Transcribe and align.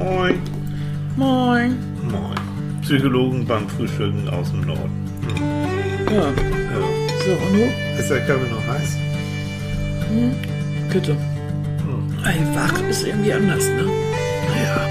Moin. 0.00 0.40
Moin. 1.16 1.76
Moin. 2.10 2.80
Psychologen 2.80 3.46
beim 3.46 3.68
Frühstücken 3.68 4.26
aus 4.30 4.50
dem 4.50 4.62
Norden. 4.62 4.90
Ja. 6.10 6.24
Ja. 6.24 6.32
So, 7.22 7.32
und 7.32 7.52
du? 7.52 8.00
Ist 8.00 8.08
der 8.08 8.24
Kaffee 8.26 8.48
noch 8.50 8.66
heiß? 8.66 8.96
Bitte. 10.90 11.16
Ey, 12.24 12.40
wach 12.54 12.88
ist 12.88 13.06
irgendwie 13.06 13.32
anders, 13.34 13.68
ne? 13.68 13.90
Ja. 14.64 14.88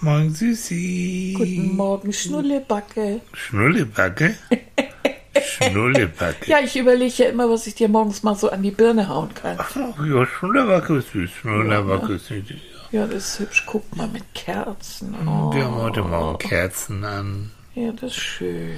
Moin 0.00 0.34
Süßi. 0.34 1.34
Guten 1.38 1.76
Morgen, 1.76 2.12
Schnullebacke. 2.12 3.20
Schnullebacke? 3.34 4.34
Schnullebacke. 5.46 6.50
Ja, 6.50 6.58
ich 6.60 6.76
überlege 6.76 7.24
ja 7.24 7.28
immer, 7.30 7.48
was 7.50 7.66
ich 7.66 7.74
dir 7.74 7.88
morgens 7.88 8.22
mal 8.22 8.34
so 8.34 8.50
an 8.50 8.62
die 8.62 8.70
Birne 8.70 9.08
hauen 9.08 9.32
kann. 9.34 9.56
Ach 9.58 9.74
ja, 9.76 10.26
Schnullebacke 10.26 10.96
ist 10.96 11.12
süß. 11.12 11.30
Schnullebacke 11.30 12.14
ist 12.14 12.26
süß. 12.26 12.44
Ja, 12.92 13.06
das 13.06 13.16
ist 13.34 13.38
hübsch. 13.40 13.64
Guck 13.66 13.96
mal 13.96 14.08
mit 14.08 14.22
Kerzen. 14.34 15.14
Oh, 15.26 15.52
Wir 15.54 15.64
haben 15.64 15.76
heute 15.76 16.02
Morgen 16.02 16.38
Kerzen 16.38 17.04
an. 17.04 17.50
ja, 17.74 17.92
das 17.92 18.12
ist 18.12 18.20
schön. 18.20 18.76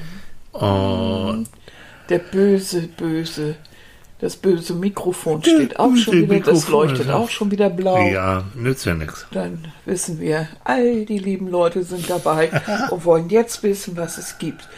Und 0.52 1.46
Der 2.08 2.18
böse, 2.18 2.88
böse, 2.96 3.56
das 4.20 4.36
böse 4.36 4.72
Mikrofon 4.74 5.42
steht 5.42 5.78
auch 5.78 5.94
schon 5.94 6.14
wieder, 6.14 6.36
das 6.40 6.46
Mikrofon 6.46 6.72
leuchtet 6.88 7.06
ist 7.06 7.10
auch 7.12 7.28
schon 7.28 7.50
wieder 7.50 7.68
blau. 7.70 7.98
ja, 8.08 8.44
nützt 8.54 8.86
ja 8.86 8.94
nichts. 8.94 9.26
Dann 9.30 9.68
wissen 9.84 10.18
wir, 10.20 10.48
all 10.64 11.04
die 11.04 11.18
lieben 11.18 11.48
Leute 11.48 11.84
sind 11.84 12.08
dabei 12.10 12.50
und 12.90 13.04
wollen 13.04 13.28
jetzt 13.28 13.62
wissen, 13.62 13.96
was 13.96 14.16
es 14.18 14.38
gibt. 14.38 14.68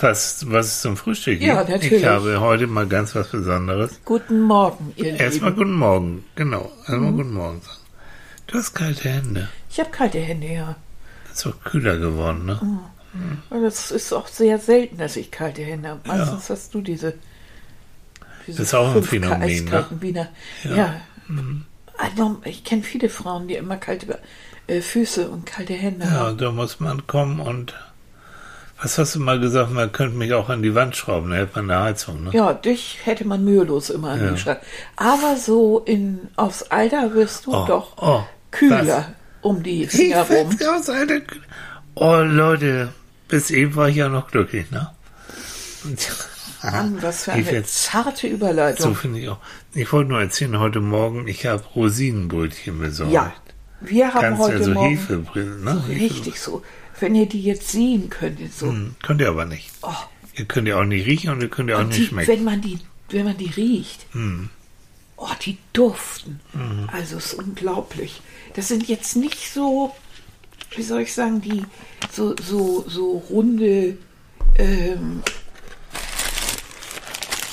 Was, 0.00 0.50
was 0.50 0.66
es 0.66 0.80
zum 0.80 0.96
Frühstück 0.96 1.38
gibt? 1.40 1.48
Ja, 1.48 1.56
natürlich. 1.62 1.92
Ich 1.92 2.04
habe 2.06 2.40
heute 2.40 2.66
mal 2.66 2.86
ganz 2.86 3.14
was 3.14 3.28
Besonderes. 3.28 4.00
Guten 4.04 4.40
Morgen, 4.40 4.92
ihr 4.96 5.18
Erstmal 5.20 5.50
Lieben. 5.50 5.62
guten 5.62 5.76
Morgen. 5.78 6.24
Genau, 6.36 6.60
Mhm. 6.86 6.92
erstmal 6.92 7.12
guten 7.12 7.32
Morgen 7.34 7.60
sagen. 7.60 7.76
Du 8.46 8.58
hast 8.58 8.72
kalte 8.74 9.08
Hände. 9.08 9.48
Ich 9.68 9.78
habe 9.78 9.90
kalte 9.90 10.18
Hände, 10.18 10.46
ja. 10.46 10.76
Ist 11.32 11.46
auch 11.46 11.60
kühler 11.64 11.96
geworden, 11.98 12.46
ne? 12.46 12.58
Und 13.50 13.64
es 13.64 13.90
ist 13.90 14.12
auch 14.12 14.28
sehr 14.28 14.58
selten, 14.58 14.98
dass 14.98 15.16
ich 15.16 15.30
kalte 15.30 15.62
Hände 15.62 15.88
habe. 15.90 16.00
Meistens 16.06 16.48
hast 16.48 16.72
du 16.74 16.80
diese. 16.80 17.14
diese 18.46 18.58
Das 18.58 18.68
ist 18.68 18.74
auch 18.74 18.94
ein 18.94 19.02
Phänomen, 19.02 19.64
ne? 19.66 19.86
Wiener. 20.00 20.28
Ja. 20.64 20.76
Ja. 20.76 21.00
Also, 21.98 22.40
ich 22.44 22.64
kenne 22.64 22.82
viele 22.82 23.08
Frauen, 23.10 23.48
die 23.48 23.54
immer 23.56 23.76
kalte 23.76 24.18
äh, 24.66 24.80
Füße 24.80 25.28
und 25.28 25.44
kalte 25.46 25.74
Hände 25.74 26.06
Ja, 26.06 26.10
haben. 26.12 26.38
da 26.38 26.50
muss 26.52 26.80
man 26.80 27.06
kommen 27.06 27.40
und. 27.40 27.74
Was 28.82 28.96
hast 28.98 29.14
du 29.14 29.20
mal 29.20 29.38
gesagt? 29.38 29.70
Man 29.72 29.92
könnte 29.92 30.16
mich 30.16 30.32
auch 30.32 30.48
an 30.48 30.62
die 30.62 30.74
Wand 30.74 30.96
schrauben, 30.96 31.30
da 31.30 31.36
hätte 31.36 31.60
man 31.60 31.70
eine 31.70 31.84
Heizung, 31.84 32.24
ne? 32.24 32.30
Ja, 32.32 32.52
dich 32.54 32.98
hätte 33.04 33.26
man 33.26 33.44
mühelos 33.44 33.90
immer 33.90 34.10
an 34.12 34.20
Ja. 34.20 34.26
den 34.28 34.38
Schrank. 34.38 34.60
Aber 34.96 35.36
so 35.36 35.80
in, 35.80 36.28
aufs 36.36 36.62
Alter 36.64 37.12
wirst 37.14 37.46
du 37.46 37.52
Oh, 37.54 37.66
doch 37.66 37.92
oh, 37.98 38.22
kühler 38.50 39.12
um 39.42 39.62
die 39.62 39.84
Ich 39.84 39.90
Finger 39.90 40.22
rum. 40.22 40.48
find's 40.50 40.66
aus, 40.66 40.88
Alter. 40.88 41.20
Oh, 41.94 42.16
Leute, 42.24 42.88
bis 43.28 43.50
eben 43.50 43.76
war 43.76 43.88
ich 43.90 43.96
ja 43.96 44.08
noch 44.08 44.30
glücklich, 44.30 44.70
ne? 44.70 44.90
Mann, 46.62 46.98
was 47.02 47.24
für 47.24 47.32
Ich 47.38 47.48
eine 47.48 47.64
zarte 47.64 48.20
So 48.22 48.26
Überleitung. 48.28 48.94
finde 48.94 49.20
ich 49.20 49.28
auch. 49.28 49.38
Ich 49.74 49.92
wollte 49.92 50.10
nur 50.10 50.20
erzählen, 50.20 50.58
heute 50.58 50.80
Morgen, 50.80 51.26
ich 51.28 51.46
habe 51.46 51.62
Rosinenbrötchen 51.74 52.78
besorgt. 52.78 53.12
ja, 53.12 53.32
wir 53.80 54.12
haben 54.12 54.20
Ganz 54.22 54.38
heute 54.40 54.58
ja 54.58 54.62
so 54.64 54.70
Morgen 54.72 54.88
Hefebrille, 54.96 55.58
ne? 55.58 55.82
Hefe- 55.88 56.00
richtig 56.00 56.40
so. 56.40 56.62
Wenn 57.00 57.14
ihr 57.14 57.26
die 57.26 57.42
jetzt 57.42 57.68
sehen 57.68 58.10
könntet, 58.10 58.54
so. 58.54 58.68
Hm, 58.68 58.94
Könnt 59.02 59.20
ihr 59.20 59.28
aber 59.28 59.44
nicht. 59.46 59.70
Oh, 59.82 59.92
Ihr 60.34 60.44
könnt 60.44 60.68
ja 60.68 60.78
auch 60.80 60.84
nicht 60.84 61.06
riechen 61.06 61.30
und 61.30 61.40
ihr 61.42 61.48
könnt 61.48 61.70
ja 61.70 61.76
auch 61.76 61.80
Und 61.80 61.88
nicht 61.88 61.98
die, 62.00 62.06
schmecken. 62.06 62.30
wenn 62.32 62.44
man 62.44 62.60
die, 62.60 62.78
wenn 63.08 63.24
man 63.24 63.36
die 63.36 63.50
riecht, 63.50 64.06
Hm. 64.12 64.48
oh, 65.16 65.28
die 65.44 65.58
duften. 65.72 66.40
Mhm. 66.52 66.88
Also 66.92 67.16
es 67.16 67.26
ist 67.32 67.34
unglaublich. 67.34 68.20
Das 68.54 68.68
sind 68.68 68.86
jetzt 68.88 69.16
nicht 69.16 69.52
so, 69.52 69.94
wie 70.76 70.82
soll 70.82 71.00
ich 71.02 71.12
sagen, 71.14 71.40
die 71.40 71.64
so 72.12 72.34
so 72.42 72.84
so 72.88 73.18
runde, 73.30 73.96
ähm, 74.58 75.22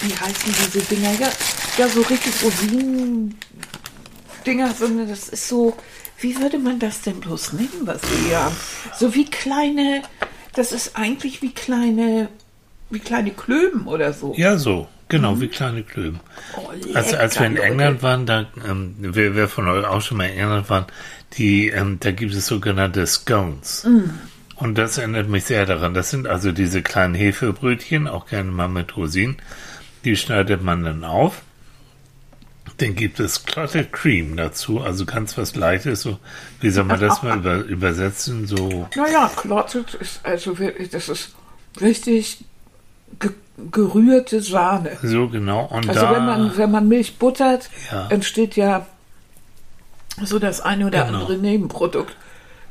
wie 0.01 0.13
heißen 0.15 0.53
diese 0.65 0.79
Dinger? 0.85 1.13
Ja, 1.19 1.29
ja 1.77 1.89
so 1.89 2.01
richtig 2.01 2.33
Rosinen-Dinger, 2.43 4.73
sondern 4.73 5.07
das 5.09 5.29
ist 5.29 5.47
so, 5.47 5.75
wie 6.19 6.39
würde 6.39 6.59
man 6.59 6.79
das 6.79 7.01
denn 7.01 7.19
bloß 7.19 7.53
nennen, 7.53 7.85
was 7.85 8.01
wir 8.03 8.27
hier 8.27 8.43
haben? 8.43 8.55
So 8.97 9.13
wie 9.13 9.25
kleine, 9.25 10.01
das 10.53 10.71
ist 10.71 10.95
eigentlich 10.97 11.41
wie 11.41 11.51
kleine, 11.51 12.29
wie 12.89 12.99
kleine 12.99 13.31
Klöben 13.31 13.87
oder 13.87 14.13
so. 14.13 14.33
Ja, 14.35 14.57
so. 14.57 14.87
Genau, 15.09 15.39
wie 15.39 15.47
kleine 15.47 15.83
Klöben. 15.83 16.19
Oh, 16.57 16.69
Als, 16.93 17.13
als 17.13 17.39
wir 17.39 17.45
in 17.45 17.53
lecker, 17.53 17.65
England 17.65 18.01
Leute. 18.01 18.03
waren, 18.03 18.25
da, 18.25 18.45
ähm, 18.69 18.95
wer, 18.99 19.35
wer 19.35 19.47
von 19.47 19.67
euch 19.69 19.85
auch 19.85 20.01
schon 20.01 20.17
mal 20.17 20.25
in 20.25 20.37
England 20.37 20.69
waren, 20.69 20.85
die, 21.37 21.69
ähm, 21.69 21.97
da 22.01 22.11
gibt 22.11 22.33
es 22.33 22.45
sogenannte 22.47 23.07
Scones. 23.07 23.85
Mm. 23.85 24.09
Und 24.57 24.77
das 24.77 24.97
erinnert 24.97 25.29
mich 25.29 25.45
sehr 25.45 25.65
daran. 25.65 25.93
Das 25.93 26.09
sind 26.09 26.27
also 26.27 26.51
diese 26.51 26.81
kleinen 26.81 27.13
Hefebrötchen, 27.13 28.07
auch 28.07 28.25
gerne 28.27 28.51
mal 28.51 28.67
mit 28.67 28.97
Rosinen. 28.97 29.37
Die 30.03 30.17
schneidet 30.17 30.61
man 30.61 30.83
dann 30.83 31.03
auf. 31.05 31.41
Dann 32.77 32.93
gibt 32.95 33.19
es 33.19 33.43
Clotted 33.43 33.91
Cream 33.91 34.37
dazu, 34.37 34.81
also 34.81 35.05
ganz 35.05 35.35
was 35.37 35.55
Leichtes, 35.55 36.01
so, 36.01 36.19
wie 36.61 36.69
soll 36.69 36.83
man 36.83 36.99
das 36.99 37.23
mal 37.23 37.37
über, 37.37 37.55
übersetzen, 37.63 38.45
so, 38.45 38.87
Naja, 38.95 39.31
Clotted 39.35 39.95
ist 39.95 40.19
also 40.23 40.59
wirklich, 40.59 40.89
das 40.89 41.09
ist 41.09 41.31
richtig 41.81 42.45
ge 43.19 43.31
gerührte 43.71 44.39
Sahne. 44.43 44.91
so 45.01 45.27
genau. 45.29 45.65
Und 45.65 45.89
Also 45.89 46.01
da, 46.01 46.11
wenn 46.15 46.25
man 46.25 46.55
wenn 46.57 46.69
man 46.69 46.87
Milch 46.87 47.17
buttert, 47.17 47.71
Ja. 47.91 48.07
entsteht 48.09 48.55
ja 48.55 48.85
so 50.23 50.37
das 50.37 50.61
eine 50.61 50.85
oder 50.85 51.05
Genau. 51.05 51.21
andere 51.21 51.37
Nebenprodukt 51.37 52.15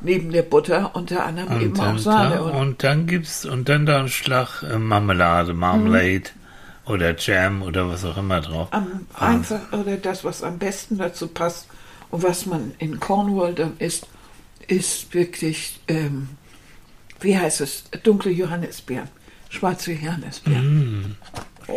neben 0.00 0.30
der 0.30 0.42
Butter, 0.42 0.90
unter 0.94 1.24
anderem 1.26 1.60
eben 1.60 1.72
Und 1.72 1.80
auch 1.80 1.84
dann, 1.86 1.98
Sahne. 1.98 2.42
Und, 2.42 2.52
und 2.52 2.84
dann 2.84 3.08
gibt's 3.08 3.44
und 3.44 3.68
dann 3.68 3.84
da 3.86 3.98
ein 3.98 4.08
Schlag 4.08 4.62
äh, 4.62 4.78
Marmelade, 4.78 5.54
Marmalade 5.54 6.30
oder 6.86 7.16
Jam 7.18 7.62
oder 7.62 7.88
was 7.88 8.04
auch 8.04 8.16
immer 8.16 8.40
drauf. 8.40 8.68
am 8.70 9.06
einfach 9.14 9.72
oder 9.72 9.96
das, 9.96 10.24
was 10.24 10.42
am 10.42 10.58
besten 10.58 10.98
dazu 10.98 11.28
passt 11.28 11.68
und 12.10 12.22
was 12.22 12.46
man 12.46 12.72
in 12.78 13.00
Cornwall 13.00 13.54
dann 13.54 13.76
isst, 13.78 14.06
ist 14.68 15.12
wirklich, 15.14 15.80
ähm, 15.88 16.28
wie 17.20 17.36
heißt 17.36 17.60
es, 17.60 17.84
dunkle 18.02 18.30
Johannisbeeren, 18.30 19.08
schwarze 19.48 19.92
Johannisbeeren 19.92 21.16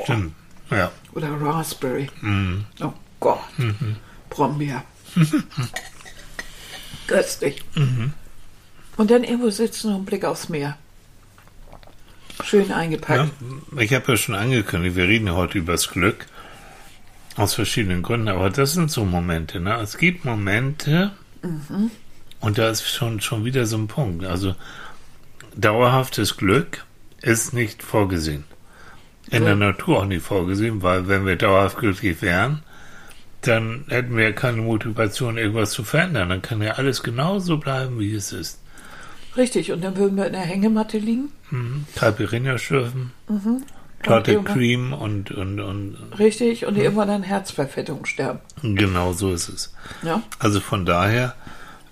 Stimmt. 0.03 0.34
Ja. 0.69 0.92
oder 1.14 1.30
Raspberry. 1.42 2.09
Mhm. 2.22 2.66
Oh 2.81 2.94
Gott, 3.19 3.40
Brombeer. 4.30 4.84
Köstlich. 7.08 7.64
Mhm. 7.75 8.14
Und 8.98 9.09
dann 9.09 9.24
irgendwo 9.24 9.50
sitzen 9.50 9.88
und 9.90 9.96
einen 9.96 10.06
Blick 10.06 10.25
aufs 10.25 10.50
Meer. 10.50 10.78
Schön 12.44 12.72
eingepackt. 12.72 13.32
ja. 13.42 13.82
Ich 13.82 13.94
habe 13.94 14.12
ja 14.12 14.18
schon 14.18 14.36
angekündigt, 14.36 14.96
wir 14.96 15.08
reden 15.08 15.28
ja 15.28 15.36
heute 15.36 15.58
über 15.58 15.74
das 15.74 15.90
Glück. 15.90 16.26
Aus 17.36 17.54
verschiedenen 17.54 18.02
Gründen, 18.02 18.28
aber 18.28 18.50
das 18.50 18.74
sind 18.74 18.92
so 18.92 19.06
Momente. 19.06 19.60
Ne? 19.60 19.76
Es 19.76 19.98
gibt 19.98 20.26
Momente, 20.26 21.12
und 22.40 22.58
da 22.58 22.70
ist 22.70 22.88
schon, 22.88 23.22
schon 23.22 23.46
wieder 23.46 23.66
so 23.66 23.78
ein 23.78 23.88
Punkt. 23.88 24.26
Also, 24.26 24.56
dauerhaftes 25.56 26.38
Glück 26.38 26.86
ist 27.22 27.54
nicht 27.54 27.84
vorgesehen. 27.84 28.46
In 29.30 29.46
der 29.46 29.56
Natur 29.56 30.00
auch 30.00 30.06
nicht 30.06 30.26
vorgesehen, 30.26 30.82
weil 30.82 31.08
wenn 31.08 31.26
wir 31.26 31.36
dauerhaft 31.36 31.78
glücklich 31.78 32.22
wären, 32.22 32.64
dann 33.42 33.86
hätten 33.88 34.18
wir 34.18 34.34
keine 34.34 34.62
Motivation, 34.62 35.38
irgendwas 35.38 35.72
zu 35.72 35.84
verändern. 35.84 36.30
Dann 36.30 36.42
kann 36.42 36.62
ja 36.62 36.72
alles 36.74 37.04
genauso 37.04 37.58
bleiben, 37.58 38.00
wie 38.00 38.16
es 38.16 38.34
ist. 38.34 38.60
Richtig, 39.38 39.72
und 39.72 39.84
dann 39.84 39.96
würden 39.98 40.18
wir 40.18 40.26
in 40.28 40.34
der 40.34 40.42
Hängematte 40.42 40.98
liegen. 40.98 41.32
Mhm. 41.52 41.86
Caipirinha 41.96 42.58
schlürfen, 42.58 43.12
Clotted 44.02 44.34
irgendwann- 44.36 44.54
Cream 44.56 44.94
und, 44.94 45.32
und, 45.32 45.60
und 45.60 45.98
Richtig, 46.18 46.66
und 46.66 46.78
irgendwann 46.78 47.10
an 47.10 47.24
Herzverfettung 47.24 48.06
sterben. 48.06 48.40
genau 48.62 49.14
so 49.14 49.31
ist 49.34 49.50
es. 49.50 49.74
Ja? 50.04 50.22
Also 50.40 50.60
von 50.60 50.86
daher 50.86 51.36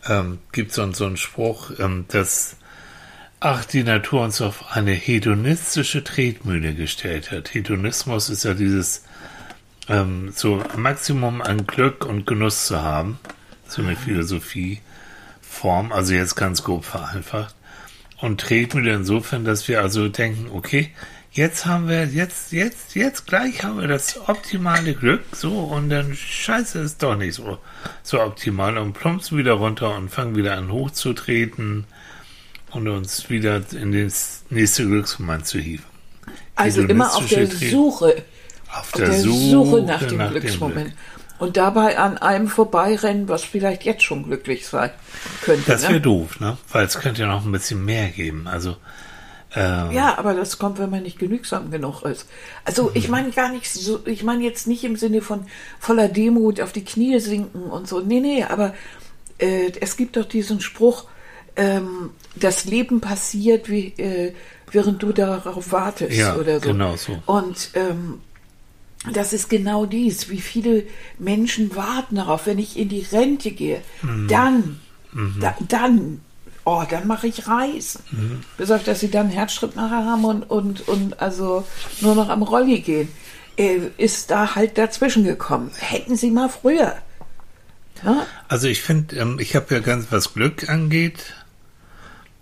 ähm, 0.07 0.39
gibt 0.51 0.69
es 0.71 0.75
so, 0.77 0.91
so 0.93 1.05
einen 1.05 1.17
Spruch, 1.17 1.71
ähm, 1.79 2.05
dass 2.07 2.55
ach, 3.39 3.65
die 3.65 3.83
Natur 3.83 4.23
uns 4.23 4.41
auf 4.41 4.75
eine 4.75 4.91
hedonistische 4.93 6.03
Tretmühle 6.03 6.73
gestellt 6.73 7.31
hat. 7.31 7.53
Hedonismus 7.53 8.29
ist 8.29 8.43
ja 8.45 8.53
dieses 8.53 9.03
ähm, 9.89 10.31
so 10.33 10.63
Maximum 10.75 11.41
an 11.41 11.67
Glück 11.67 12.05
und 12.05 12.25
Genuss 12.25 12.67
zu 12.67 12.81
haben. 12.81 13.19
So 13.67 13.81
eine 13.81 13.95
Philosophieform, 15.57 15.91
also 15.91 16.13
jetzt 16.13 16.35
ganz 16.35 16.63
grob 16.63 16.85
vereinfacht. 16.85 17.55
Und 18.19 18.41
Tretmühle 18.41 18.93
insofern, 18.93 19.45
dass 19.45 19.67
wir 19.67 19.81
also 19.81 20.07
denken, 20.07 20.49
okay, 20.53 20.89
jetzt 21.31 21.65
haben 21.65 21.87
wir, 21.87 22.05
jetzt, 22.05 22.51
jetzt, 22.51 22.95
jetzt 22.95 23.27
gleich 23.27 23.63
haben 23.63 23.79
wir 23.79 23.87
das 23.87 24.19
optimale 24.27 24.93
Glück, 24.95 25.21
so, 25.33 25.59
und 25.59 25.89
dann 25.89 26.15
scheiße 26.15 26.79
ist 26.79 27.03
doch 27.03 27.15
nicht 27.15 27.35
so, 27.35 27.59
so 28.01 28.21
optimal 28.21 28.77
und 28.77 28.93
plumpsen 28.93 29.37
wieder 29.37 29.53
runter 29.53 29.95
und 29.95 30.09
fangen 30.09 30.35
wieder 30.35 30.57
an 30.57 30.71
hochzutreten 30.71 31.85
und 32.71 32.87
uns 32.87 33.29
wieder 33.29 33.61
in 33.71 33.91
das 33.91 34.43
nächste 34.49 34.85
Glücksmoment 34.85 35.45
zu 35.45 35.59
hieven. 35.59 35.85
Also 36.55 36.81
immer 36.81 37.15
auf 37.15 37.27
der 37.27 37.45
Suche 37.45 38.23
Auf 38.69 38.77
Auf 38.79 38.91
der, 38.93 39.13
Suche, 39.13 39.83
nach 39.83 40.03
dem 40.03 40.17
nach 40.17 40.31
Glücksmoment. 40.31 40.93
Und 41.39 41.55
dabei 41.57 41.97
an 41.99 42.17
einem 42.17 42.47
vorbeirennen, 42.47 43.27
was 43.29 43.43
vielleicht 43.43 43.83
jetzt 43.83 44.03
schon 44.03 44.23
glücklich 44.23 44.67
sein 44.67 44.89
könnte. 45.43 45.71
Das 45.71 45.83
wäre 45.83 45.93
ne? 45.93 46.01
doof, 46.01 46.39
ne? 46.39 46.57
Weil 46.71 46.85
es 46.85 46.97
könnte 46.99 47.21
ja 47.21 47.27
noch 47.27 47.45
ein 47.45 47.51
bisschen 47.51 47.85
mehr 47.85 48.09
geben. 48.09 48.47
Also, 48.47 48.75
ähm, 49.55 49.91
Ja, 49.91 50.17
aber 50.17 50.33
das 50.33 50.57
kommt, 50.57 50.79
wenn 50.79 50.89
man 50.89 51.03
nicht 51.03 51.19
genügsam 51.19 51.69
genug 51.71 52.01
ist. 52.03 52.27
Also 52.65 52.91
ich 52.93 53.07
meine 53.07 53.31
gar 53.31 53.49
nicht 53.49 53.71
so, 53.71 53.99
ich 54.05 54.23
meine 54.23 54.43
jetzt 54.43 54.67
nicht 54.67 54.83
im 54.83 54.95
Sinne 54.95 55.21
von 55.21 55.45
voller 55.79 56.07
Demut 56.07 56.59
auf 56.59 56.73
die 56.73 56.83
Knie 56.83 57.19
sinken 57.19 57.63
und 57.63 57.87
so. 57.87 57.99
Nee, 57.99 58.19
nee, 58.19 58.43
aber 58.43 58.73
äh, 59.37 59.71
es 59.79 59.95
gibt 59.95 60.17
doch 60.17 60.25
diesen 60.25 60.59
Spruch, 60.59 61.05
ähm, 61.55 62.11
das 62.35 62.65
Leben 62.65 62.99
passiert, 63.01 63.69
wie, 63.69 63.87
äh, 63.97 64.33
während 64.71 65.01
du 65.01 65.11
darauf 65.11 65.71
wartest 65.71 66.17
Ja, 66.17 66.35
oder 66.35 66.59
so. 66.59 66.67
genau 66.67 66.95
so. 66.95 67.17
Und 67.25 67.69
ähm, 67.73 68.21
das 69.13 69.33
ist 69.33 69.49
genau 69.49 69.85
dies, 69.85 70.29
wie 70.29 70.41
viele 70.41 70.83
Menschen 71.19 71.75
warten 71.75 72.15
darauf, 72.15 72.45
wenn 72.45 72.59
ich 72.59 72.77
in 72.77 72.89
die 72.89 73.05
Rente 73.11 73.51
gehe, 73.51 73.81
Mhm. 74.01 74.27
dann, 74.27 74.79
da, 75.39 75.55
dann, 75.67 76.21
oh, 76.65 76.83
dann 76.89 77.07
mache 77.07 77.27
ich 77.27 77.47
Reisen. 77.47 78.01
Mhm. 78.11 78.39
Bis 78.57 78.71
auf, 78.71 78.83
dass 78.83 78.99
sie 78.99 79.09
dann 79.09 79.27
einen 79.27 79.35
Herzschritt 79.35 79.75
nachher 79.75 80.05
haben 80.05 80.25
und, 80.25 80.43
und, 80.49 80.87
und 80.87 81.21
also 81.21 81.65
nur 82.01 82.15
noch 82.15 82.29
am 82.29 82.43
Rolli 82.43 82.81
gehen, 82.81 83.07
äh, 83.57 83.79
ist 83.97 84.29
da 84.31 84.55
halt 84.55 84.77
dazwischen 84.77 85.23
gekommen. 85.23 85.71
Hätten 85.77 86.15
sie 86.15 86.31
mal 86.31 86.49
früher. 86.49 86.95
Ja? 88.03 88.25
Also 88.47 88.67
ich 88.67 88.81
finde, 88.81 89.15
ähm, 89.15 89.39
ich 89.39 89.55
habe 89.55 89.73
ja 89.73 89.79
ganz, 89.79 90.07
was 90.11 90.33
Glück 90.33 90.69
angeht, 90.69 91.33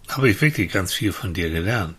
habe 0.09 0.29
ich 0.29 0.41
wirklich 0.41 0.71
ganz 0.71 0.93
viel 0.93 1.11
von 1.11 1.33
dir 1.33 1.49
gelernt. 1.49 1.95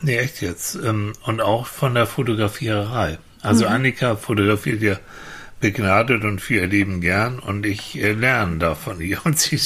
Nee, 0.00 0.16
echt 0.18 0.40
jetzt. 0.42 0.74
Ähm, 0.76 1.12
und 1.24 1.40
auch 1.40 1.66
von 1.66 1.94
der 1.94 2.06
Fotografiererei. 2.06 3.18
Also 3.42 3.66
Annika 3.66 4.16
fotografiert 4.16 4.82
ja 4.82 4.96
begnadet 5.60 6.24
und 6.24 6.40
für 6.40 6.54
ihr 6.54 6.66
Leben 6.66 7.00
gern 7.00 7.38
und 7.38 7.66
ich 7.66 7.96
äh, 8.00 8.12
lerne 8.12 8.58
da 8.58 8.74
von 8.74 9.00
ihr. 9.00 9.18
Und 9.24 9.38
sie, 9.38 9.60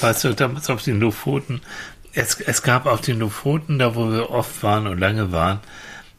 weißt 0.00 0.24
du, 0.24 0.34
damals 0.34 0.70
auf 0.70 0.82
den 0.82 1.00
Lofoten, 1.00 1.60
es, 2.12 2.40
es 2.40 2.62
gab 2.62 2.86
auf 2.86 3.00
den 3.00 3.18
Lofoten, 3.18 3.78
da 3.78 3.96
wo 3.96 4.10
wir 4.12 4.30
oft 4.30 4.62
waren 4.62 4.86
und 4.86 4.98
lange 4.98 5.32
waren, 5.32 5.58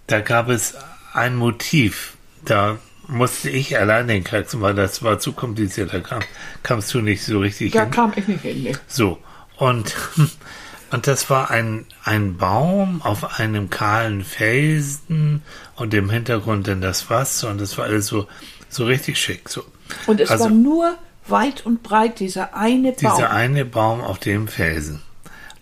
da 0.07 0.19
gab 0.19 0.49
es 0.49 0.75
ein 1.13 1.35
Motiv, 1.37 2.17
da 2.43 2.77
musste 3.07 3.49
ich 3.49 3.77
allein 3.79 4.07
den 4.09 4.23
kraxen, 4.25 4.59
weil 4.61 4.73
das 4.75 5.03
war 5.03 5.19
zu 5.19 5.31
kompliziert, 5.31 5.93
da 5.93 5.99
kam, 6.01 6.21
kamst 6.63 6.93
du 6.93 6.99
nicht 7.01 7.23
so 7.23 7.39
richtig 7.39 7.71
Da 7.71 7.83
hin. 7.83 7.91
kam 7.91 8.13
ich 8.15 8.27
nicht 8.27 8.41
hin. 8.41 8.63
Nee. 8.63 8.75
So, 8.87 9.19
und, 9.57 9.95
und 10.91 11.07
das 11.07 11.29
war 11.29 11.49
ein, 11.51 11.85
ein 12.03 12.37
Baum 12.37 13.01
auf 13.01 13.39
einem 13.39 13.69
kahlen 13.69 14.23
Felsen 14.23 15.41
und 15.75 15.93
im 15.93 16.09
Hintergrund 16.09 16.67
dann 16.67 16.81
das 16.81 17.09
Wasser 17.09 17.49
und 17.49 17.59
das 17.59 17.77
war 17.77 17.85
alles 17.85 18.07
so, 18.07 18.27
so 18.69 18.85
richtig 18.85 19.17
schick. 19.19 19.49
So. 19.49 19.63
Und 20.07 20.19
es 20.21 20.29
Also- 20.31 20.45
war 20.45 20.51
nur 20.51 20.95
weit 21.27 21.65
und 21.65 21.81
breit 21.83 22.19
dieser 22.19 22.55
eine 22.55 22.91
Baum. 22.91 23.15
Dieser 23.15 23.31
eine 23.31 23.65
Baum 23.65 24.01
auf 24.01 24.19
dem 24.19 24.47
Felsen. 24.47 25.01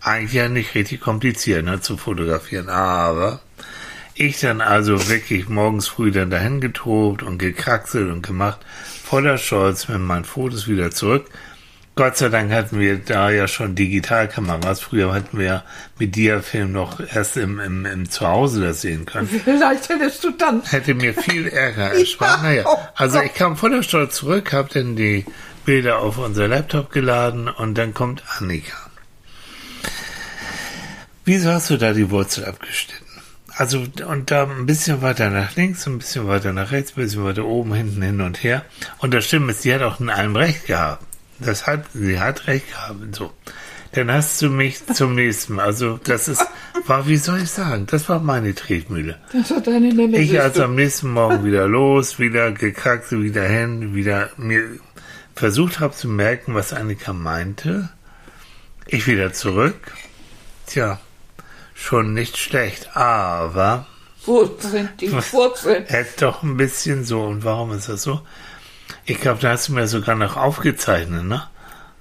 Eigentlich 0.00 0.34
ja 0.34 0.48
nicht 0.48 0.74
richtig 0.74 1.00
kompliziert 1.00 1.64
ne, 1.64 1.80
zu 1.80 1.96
fotografieren, 1.96 2.68
aber 2.68 3.40
ich 4.14 4.38
dann 4.40 4.60
also 4.60 5.08
wirklich 5.08 5.48
morgens 5.48 5.88
früh 5.88 6.12
dann 6.12 6.30
dahin 6.30 6.60
getobt 6.60 7.22
und 7.22 7.38
gekraxelt 7.38 8.10
und 8.10 8.22
gemacht, 8.22 8.60
voller 9.02 9.38
Stolz 9.38 9.88
mit 9.88 10.00
meinen 10.00 10.24
Fotos 10.24 10.68
wieder 10.68 10.90
zurück. 10.90 11.26
Gott 11.96 12.16
sei 12.16 12.28
Dank 12.28 12.50
hatten 12.50 12.80
wir 12.80 12.98
da 12.98 13.30
ja 13.30 13.46
schon 13.46 13.76
Digitalkameras. 13.76 14.80
Früher 14.80 15.14
hatten 15.14 15.38
wir 15.38 15.62
mit 15.98 16.16
Diafilm 16.16 16.72
noch 16.72 16.98
erst 16.98 17.36
im, 17.36 17.60
im, 17.60 17.86
im 17.86 18.10
Zuhause 18.10 18.60
das 18.60 18.80
sehen 18.80 19.06
können 19.06 19.28
Vielleicht 19.28 19.88
hättest 19.88 20.24
du 20.24 20.32
dann 20.32 20.62
hätte 20.64 20.94
mir 20.94 21.14
viel 21.14 21.46
Ärger 21.46 21.92
erspart. 21.94 22.38
Ja, 22.38 22.42
naja, 22.42 22.64
oh 22.66 22.78
also 22.96 23.20
ich 23.20 23.34
kam 23.34 23.56
voller 23.56 23.84
Stolz 23.84 24.16
zurück, 24.16 24.52
habe 24.52 24.70
dann 24.74 24.96
die 24.96 25.24
Bilder 25.64 26.00
auf 26.00 26.18
unser 26.18 26.48
Laptop 26.48 26.90
geladen 26.90 27.48
und 27.48 27.78
dann 27.78 27.94
kommt 27.94 28.24
Annika. 28.38 28.76
Wieso 31.24 31.50
hast 31.50 31.70
du 31.70 31.76
da 31.76 31.92
die 31.92 32.10
Wurzel 32.10 32.44
abgeschnitten? 32.44 33.04
Also, 33.56 33.84
und 34.08 34.32
da 34.32 34.42
ein 34.42 34.66
bisschen 34.66 35.00
weiter 35.00 35.30
nach 35.30 35.54
links, 35.54 35.86
ein 35.86 35.98
bisschen 35.98 36.26
weiter 36.26 36.52
nach 36.52 36.72
rechts, 36.72 36.92
ein 36.92 37.02
bisschen 37.02 37.24
weiter 37.24 37.44
oben, 37.44 37.72
hinten, 37.72 38.02
hin 38.02 38.20
und 38.20 38.42
her. 38.42 38.64
Und 38.98 39.14
das 39.14 39.26
stimmt, 39.26 39.48
ist, 39.48 39.62
sie 39.62 39.72
hat 39.72 39.82
auch 39.82 40.00
in 40.00 40.10
allem 40.10 40.34
recht 40.34 40.66
gehabt. 40.66 41.04
Das 41.40 41.66
hat, 41.66 41.84
sie 41.92 42.18
hat 42.20 42.46
recht 42.46 42.68
gehabt. 42.70 43.14
So. 43.14 43.32
Dann 43.92 44.10
hast 44.12 44.42
du 44.42 44.48
mich 44.50 44.84
zum 44.86 45.14
nächsten 45.14 45.54
Mal. 45.54 45.66
Also, 45.66 45.98
das 46.02 46.26
ist, 46.28 46.44
war, 46.86 47.06
wie 47.06 47.16
soll 47.16 47.42
ich 47.42 47.50
sagen, 47.50 47.86
das 47.86 48.08
war 48.08 48.18
meine 48.20 48.54
Tretmühle. 48.54 49.18
das 49.32 49.50
war 49.50 49.60
deine 49.60 49.92
Nemesis. 49.92 50.30
Ich 50.32 50.40
also 50.40 50.64
am 50.64 50.74
nächsten 50.74 51.10
Morgen 51.10 51.44
wieder 51.44 51.68
los, 51.68 52.18
wieder 52.18 52.50
gekraxelt, 52.52 53.22
wieder 53.22 53.44
hin, 53.44 53.94
wieder 53.94 54.30
mir 54.36 54.62
versucht 55.36 55.80
habe 55.80 55.94
zu 55.94 56.08
merken, 56.08 56.54
was 56.54 56.72
Annika 56.72 57.12
meinte. 57.12 57.88
Ich 58.86 59.06
wieder 59.06 59.32
zurück. 59.32 59.92
Tja, 60.66 61.00
schon 61.74 62.14
nicht 62.14 62.36
schlecht, 62.36 62.96
aber 62.96 63.86
Wo 64.26 64.44
sind 64.58 65.00
die 65.00 65.12
Wurzeln? 65.32 65.84
hätte 65.86 66.26
doch 66.26 66.42
ein 66.42 66.56
bisschen 66.56 67.04
so. 67.04 67.22
Und 67.22 67.44
warum 67.44 67.72
ist 67.72 67.88
das 67.88 68.02
so? 68.02 68.20
Ich 69.06 69.20
glaube, 69.20 69.40
da 69.40 69.50
hast 69.50 69.68
du 69.68 69.72
mir 69.74 69.86
sogar 69.86 70.14
noch 70.14 70.36
aufgezeichnet, 70.36 71.24
ne? 71.24 71.42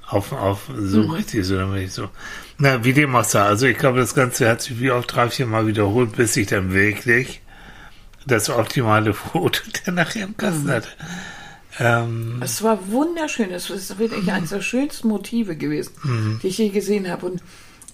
Auf, 0.07 0.31
auf 0.31 0.69
so 0.77 1.01
richtig, 1.01 1.45
so 1.45 1.57
damit 1.57 1.83
ich 1.83 1.93
so. 1.93 2.09
Na, 2.57 2.83
wie 2.83 2.93
dem 2.93 3.15
auch 3.15 3.23
sei. 3.23 3.41
Also 3.41 3.65
ich 3.65 3.77
glaube, 3.77 3.99
das 3.99 4.13
Ganze 4.13 4.47
hat 4.47 4.61
sich 4.61 4.79
wie 4.79 4.91
oft 4.91 5.13
drei, 5.13 5.29
vier 5.29 5.47
Mal 5.47 5.65
wiederholt, 5.65 6.15
bis 6.15 6.35
ich 6.37 6.47
dann 6.47 6.71
wirklich 6.73 7.41
das 8.27 8.49
optimale 8.49 9.13
Foto 9.13 9.61
dann 9.85 9.95
nachher 9.95 10.25
im 10.25 10.37
Kasten 10.37 10.69
hatte. 10.69 10.89
Ähm, 11.79 12.39
Es 12.41 12.61
war 12.61 12.87
wunderschön. 12.91 13.51
Es 13.51 13.69
ist 13.69 13.97
wirklich 13.97 14.31
eines 14.31 14.51
der 14.51 14.61
schönsten 14.61 15.07
Motive 15.07 15.55
gewesen, 15.55 16.39
die 16.43 16.47
ich 16.47 16.57
je 16.59 16.69
gesehen 16.69 17.09
habe. 17.09 17.25
Und 17.25 17.41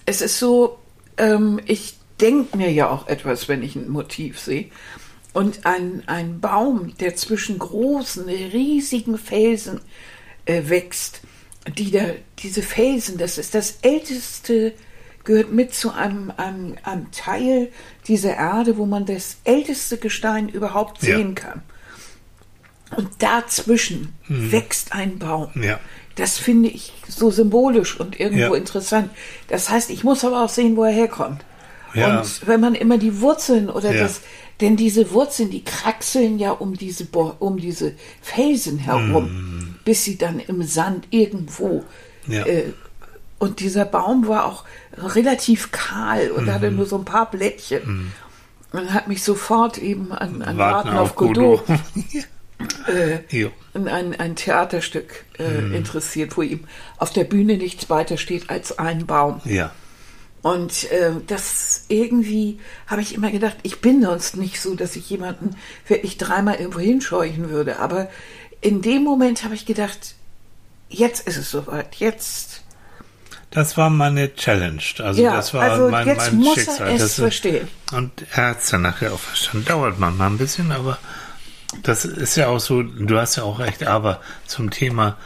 es 0.04 0.20
ist 0.20 0.38
so, 0.38 0.78
ähm, 1.16 1.58
ich 1.64 1.94
denke 2.20 2.56
mir 2.58 2.70
ja 2.70 2.90
auch 2.90 3.08
etwas, 3.08 3.48
wenn 3.48 3.62
ich 3.62 3.76
ein 3.76 3.88
Motiv 3.88 4.38
sehe. 4.38 4.66
Und 5.32 5.64
ein, 5.64 6.02
ein 6.06 6.40
Baum, 6.40 6.96
der 6.98 7.14
zwischen 7.16 7.58
großen, 7.58 8.24
riesigen 8.28 9.16
Felsen 9.16 9.80
äh, 10.44 10.62
wächst, 10.66 11.20
die 11.78 11.90
da, 11.90 12.00
diese 12.40 12.62
Felsen, 12.62 13.16
das 13.18 13.38
ist 13.38 13.54
das 13.54 13.78
älteste, 13.82 14.72
gehört 15.24 15.52
mit 15.52 15.74
zu 15.74 15.92
einem, 15.92 16.32
einem, 16.36 16.76
einem 16.82 17.10
Teil 17.12 17.68
dieser 18.08 18.34
Erde, 18.36 18.76
wo 18.78 18.86
man 18.86 19.06
das 19.06 19.36
älteste 19.44 19.98
Gestein 19.98 20.48
überhaupt 20.48 21.02
Ja. 21.02 21.16
sehen 21.16 21.34
kann. 21.34 21.62
Und 22.96 23.08
dazwischen 23.20 24.14
wächst 24.28 24.92
ein 24.92 25.18
Baum. 25.20 25.50
Ja. 25.62 25.78
Das 26.16 26.38
finde 26.38 26.70
ich 26.70 26.92
so 27.08 27.30
symbolisch 27.30 28.00
und 28.00 28.18
irgendwo 28.18 28.54
Ja. 28.54 28.54
interessant. 28.56 29.10
Das 29.46 29.70
heißt, 29.70 29.90
ich 29.90 30.02
muss 30.02 30.24
aber 30.24 30.42
auch 30.42 30.48
sehen, 30.48 30.76
wo 30.76 30.82
er 30.84 30.92
herkommt. 30.92 31.44
Ja. 31.94 32.18
Und 32.20 32.46
wenn 32.48 32.60
man 32.60 32.74
immer 32.74 32.98
die 32.98 33.20
Wurzeln 33.20 33.70
oder 33.70 33.94
Ja. 33.94 34.02
das, 34.02 34.22
denn 34.60 34.76
diese 34.76 35.10
Wurzeln, 35.12 35.50
die 35.50 35.64
kraxeln 35.64 36.38
ja 36.38 36.50
um 36.52 36.76
diese, 36.76 37.04
Bo- 37.04 37.34
um 37.38 37.56
diese 37.58 37.94
Felsen 38.22 38.78
herum, 38.78 39.76
bis 39.84 40.04
sie 40.04 40.18
dann 40.18 40.38
im 40.40 40.62
Sand 40.62 41.06
irgendwo. 41.10 41.84
Mm. 42.26 42.32
Ja. 42.32 42.46
Äh, 42.46 42.72
und 43.38 43.60
dieser 43.60 43.86
Baum 43.86 44.28
war 44.28 44.44
auch 44.44 44.64
relativ 44.96 45.72
kahl 45.72 46.30
und 46.30 46.52
hatte 46.52 46.70
nur 46.70 46.84
so 46.86 46.98
ein 46.98 47.04
paar 47.06 47.30
Blättchen. 47.30 48.12
Und 48.72 48.92
hat 48.92 49.08
mich 49.08 49.22
sofort 49.24 49.78
eben 49.78 50.12
an, 50.12 50.42
an 50.42 50.56
Warten, 50.58 50.90
auf 50.90 51.16
Godot, 51.16 51.64
äh, 52.86 53.18
in 53.74 53.88
ein, 53.88 54.18
ein 54.18 54.36
Theaterstück 54.36 55.24
äh, 55.38 55.62
Mhm. 55.62 55.74
interessiert, 55.74 56.36
wo 56.36 56.42
ihm 56.42 56.60
auf 56.98 57.10
der 57.12 57.24
Bühne 57.24 57.56
nichts 57.56 57.88
weiter 57.88 58.16
steht 58.18 58.50
als 58.50 58.78
ein 58.78 59.06
Baum. 59.06 59.40
Ja. 59.44 59.72
Und 60.42 60.90
äh, 60.90 61.12
das 61.26 61.84
irgendwie 61.88 62.58
habe 62.86 63.02
ich 63.02 63.14
immer 63.14 63.30
gedacht, 63.30 63.56
ich 63.62 63.80
bin 63.80 64.02
sonst 64.02 64.36
nicht 64.36 64.60
so, 64.60 64.74
dass 64.74 64.96
ich 64.96 65.10
jemanden 65.10 65.56
wirklich 65.86 66.16
dreimal 66.16 66.54
irgendwo 66.56 66.80
hinscheuchen 66.80 67.50
würde. 67.50 67.78
Aber 67.78 68.08
in 68.62 68.80
dem 68.80 69.04
Moment 69.04 69.44
habe 69.44 69.54
ich 69.54 69.66
gedacht, 69.66 70.14
jetzt 70.88 71.26
ist 71.26 71.36
es 71.36 71.50
soweit, 71.50 71.96
jetzt. 71.96 72.62
Das 73.50 73.76
war 73.76 73.90
meine 73.90 74.34
Challenge. 74.34 74.80
Also 75.00 75.20
Ja, 75.22 75.34
das 75.36 75.52
war 75.52 75.62
also 75.62 75.88
mein, 75.88 76.06
jetzt 76.06 76.32
mein 76.32 76.36
muss 76.36 76.54
Schicksal. 76.54 76.88
er 76.88 76.94
es 76.94 77.00
Das- 77.02 77.14
verstehen. 77.16 77.68
Und 77.92 78.10
er 78.32 78.50
hat 78.50 78.60
es 78.60 78.68
dann 78.70 78.82
nachher 78.82 79.12
auch 79.12 79.18
verstanden. 79.18 79.66
Dauert 79.66 79.98
manchmal 79.98 80.30
ein 80.30 80.38
bisschen, 80.38 80.72
aber 80.72 80.98
das 81.82 82.04
ist 82.04 82.36
ja 82.36 82.46
auch 82.48 82.60
so, 82.60 82.82
du 82.82 83.18
hast 83.18 83.36
ja 83.36 83.42
auch 83.42 83.58
recht, 83.58 83.86
aber 83.86 84.20
zum 84.46 84.70
Thema 84.70 85.18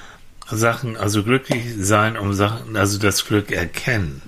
Sachen, 0.50 0.96
also 0.96 1.22
glücklich 1.22 1.64
sein 1.78 2.16
um 2.18 2.32
Sachen, 2.34 2.76
also 2.76 2.98
das 2.98 3.24
Glück 3.26 3.50
erkennen. 3.52 4.22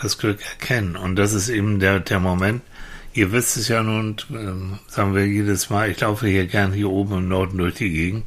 Das 0.00 0.18
Glück 0.18 0.40
erkennen. 0.42 0.96
Und 0.96 1.16
das 1.16 1.32
ist 1.32 1.48
eben 1.48 1.80
der, 1.80 2.00
der 2.00 2.20
Moment, 2.20 2.62
ihr 3.14 3.32
wisst 3.32 3.56
es 3.56 3.68
ja 3.68 3.82
nun, 3.82 4.16
ähm, 4.30 4.78
sagen 4.88 5.14
wir 5.14 5.26
jedes 5.26 5.70
Mal, 5.70 5.90
ich 5.90 6.00
laufe 6.00 6.26
hier 6.26 6.46
gern 6.46 6.72
hier 6.72 6.90
oben 6.90 7.18
im 7.18 7.28
Norden 7.28 7.58
durch 7.58 7.76
die 7.76 7.90
Gegend, 7.90 8.24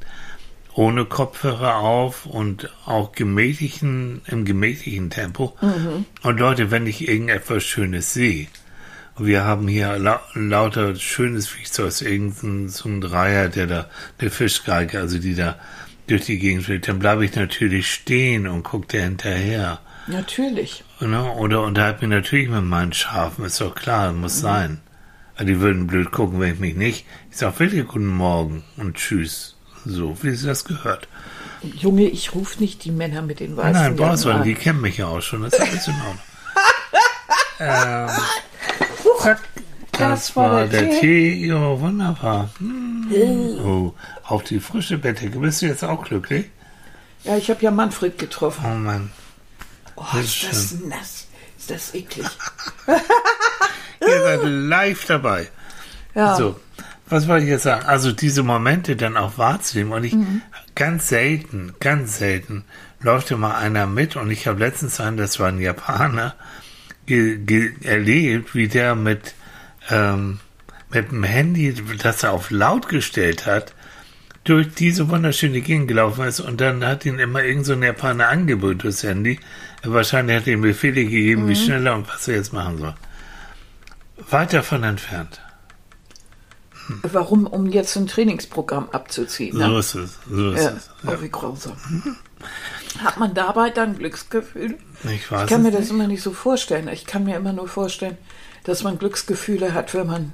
ohne 0.74 1.06
Kopfhörer 1.06 1.76
auf 1.76 2.26
und 2.26 2.70
auch 2.86 3.12
gemächlichen, 3.12 4.22
im 4.28 4.46
gemächlichen 4.46 5.10
Tempo. 5.10 5.56
Und 6.24 6.40
Leute, 6.40 6.72
wenn 6.72 6.88
ich 6.88 7.08
irgendetwas 7.08 7.64
Schönes 7.64 8.14
sehe, 8.14 8.48
Und 9.20 9.28
wir 9.28 9.44
haben 9.44 9.68
hier 9.68 9.98
lau 10.00 10.20
lauter 10.34 10.96
schönes 10.96 11.48
Viehzeug, 11.50 12.02
irgendein 12.02 12.70
so 12.70 12.88
ein 12.88 13.02
Dreier, 13.02 13.50
der 13.50 13.68
da, 13.68 13.90
eine 14.18 14.30
Fischgeige, 14.30 15.00
also 15.00 15.20
die 15.20 15.36
da 15.36 15.60
durch 16.08 16.26
die 16.26 16.40
Gegend 16.40 16.64
fliegt. 16.64 16.88
Dann 16.88 17.00
bleibe 17.00 17.26
ich 17.26 17.36
natürlich 17.36 17.92
stehen 17.92 18.48
und 18.48 18.64
gucke 18.64 18.88
der 18.88 19.04
hinterher. 19.04 19.80
Natürlich. 20.08 20.84
Ne? 21.00 21.32
Oder 21.34 21.64
unterhalte 21.64 22.02
mich 22.06 22.10
natürlich 22.10 22.50
mit 22.50 22.64
meinen 22.64 22.94
Schafen, 22.94 23.46
ist 23.46 23.62
doch 23.62 23.74
klar, 23.74 24.12
muss 24.12 24.38
mhm. 24.38 24.42
sein. 24.42 24.82
Die 25.42 25.62
würden 25.62 25.88
blöd 25.88 26.12
gucken, 26.12 26.42
wenn 26.42 26.56
ich 26.56 26.60
mich 26.60 26.76
nicht. 26.76 27.06
Ich 27.32 27.38
sage 27.38 27.60
wirklich 27.60 27.88
guten 27.88 28.08
Morgen 28.08 28.64
und 28.76 28.98
tschüss. 28.98 29.56
So, 29.86 30.18
wie 30.22 30.32
sie 30.32 30.48
das 30.48 30.66
gehört. 30.66 31.08
Junge, 31.62 32.04
ich 32.04 32.36
rufe 32.36 32.60
nicht 32.60 32.84
die 32.84 32.92
Männer 32.92 33.22
mit 33.22 33.40
den 33.40 33.56
weißen 33.56 33.72
Nein, 33.72 33.96
brauchst 33.96 34.26
du, 34.26 34.34
die 34.44 34.56
kennen 34.56 34.82
mich 34.82 34.98
ja 34.98 35.08
auch 35.08 35.22
schon. 35.22 35.44
Das 35.44 35.54
ist 35.54 35.62
alles 35.62 35.88
in 35.88 35.94
Ordnung. 35.94 36.20
ähm, 37.60 38.10
zack, 39.22 39.40
das, 39.92 40.00
das 40.00 40.36
war, 40.36 40.52
war 40.52 40.66
der, 40.66 40.82
der 40.82 40.92
Tee. 40.92 41.00
Tee. 41.00 41.48
Ja, 41.48 41.80
wunderbar. 41.80 42.50
Hm. 42.60 43.08
Oh, 43.64 43.94
auf 44.24 44.44
die 44.44 44.60
frische 44.60 44.98
Bettdecke. 44.98 45.40
Bist 45.40 45.62
du 45.62 45.68
jetzt 45.68 45.84
auch 45.84 46.04
glücklich? 46.04 46.50
Ja, 47.24 47.38
ich 47.38 47.50
habe 47.50 47.62
ja 47.62 47.72
Manfred 47.72 48.18
getroffen. 48.18 48.66
Oh 48.66 48.76
Mann. 48.76 49.12
Oh, 50.00 50.06
das 50.14 50.26
ist, 50.26 50.44
ist 50.44 50.74
das 50.74 50.80
nass. 50.82 51.28
Ist 51.58 51.72
das 51.72 51.94
eklig. 51.94 52.28
Ihr 52.88 54.22
seid 54.22 54.40
live 54.44 55.06
dabei. 55.06 55.50
Ja. 56.16 56.36
So, 56.36 56.60
was 57.10 57.28
wollte 57.28 57.44
ich 57.46 57.52
jetzt 57.52 57.64
sagen? 57.64 57.86
Also 57.86 58.12
diese 58.12 58.44
Momente 58.44 58.96
dann 58.96 59.18
auch 59.18 59.38
wahrzunehmen 59.38 59.94
und 59.94 60.04
ich 60.04 60.14
mhm. 60.14 60.42
ganz 60.76 61.10
selten, 61.10 61.74
ganz 61.80 62.18
selten 62.18 62.64
läuft 63.02 63.32
immer 63.32 63.58
einer 63.58 63.88
mit 63.88 64.16
und 64.16 64.32
ich 64.32 64.48
habe 64.48 64.60
letztens 64.60 65.00
einen, 65.00 65.18
das 65.18 65.40
war 65.40 65.50
ein 65.50 65.60
Japaner, 65.60 66.36
erlebt, 67.08 68.54
wie 68.56 68.68
der 68.68 68.96
mit 68.96 69.34
ähm, 69.90 70.40
mit 70.92 71.12
dem 71.12 71.24
Handy, 71.24 71.74
das 72.02 72.24
er 72.24 72.34
auf 72.34 72.52
laut 72.52 72.90
gestellt 72.90 73.46
hat, 73.46 73.74
durch 74.44 74.74
diese 74.74 75.10
wunderschöne 75.10 75.62
Gegend 75.62 75.88
gelaufen 75.88 76.26
ist 76.26 76.40
und 76.40 76.62
dann 76.62 76.86
hat 76.86 77.06
ihn 77.06 77.20
immer 77.20 77.44
irgend 77.44 77.66
so 77.66 77.74
ein 77.74 77.84
Japaner 77.84 78.30
angeboten, 78.30 78.82
das 78.84 79.04
Handy. 79.04 79.40
Wahrscheinlich 79.84 80.38
hat 80.38 80.48
er 80.48 80.54
ihm 80.54 80.62
Befehle 80.62 81.04
gegeben, 81.04 81.44
mhm. 81.44 81.50
wie 81.50 81.56
schneller 81.56 81.96
und 81.96 82.08
was 82.08 82.28
er 82.28 82.36
jetzt 82.36 82.54
machen 82.54 82.78
soll. 82.78 82.96
Weit 84.30 84.54
davon 84.54 84.84
entfernt. 84.84 85.42
Hm. 86.88 87.02
Warum? 87.04 87.48
Um 87.48 87.68
jetzt 87.68 87.96
ein 87.96 88.08
Trainingsprogramm 88.08 88.90
abzuziehen. 88.90 89.58
Ne? 89.58 89.66
So 89.66 89.80
ist 89.80 89.96
es. 89.96 90.20
So 90.30 90.52
ist 90.52 90.64
ja. 90.64 90.70
es. 90.72 90.90
Ja. 91.04 91.14
Oh, 91.14 91.22
wie 91.22 91.30
grausam. 91.30 91.78
Hat 93.04 93.18
man 93.18 93.34
dabei 93.34 93.70
dann 93.70 93.98
Glücksgefühl? 93.98 94.78
Ich 95.04 95.32
weiß 95.32 95.44
Ich 95.44 95.50
kann 95.50 95.64
mir 95.64 95.72
das 95.72 95.90
immer 95.90 96.08
nicht 96.08 96.24
so 96.24 96.32
vorstellen. 96.32 96.88
Ich 96.90 97.06
kann 97.06 97.24
mir 97.24 97.38
immer 97.38 97.54
nur 97.54 97.68
vorstellen, 97.68 98.18
dass 98.64 98.84
man 98.84 98.98
Glücksgefühle 98.98 99.74
hat, 99.74 99.94
wenn 99.94 100.08
man 100.08 100.34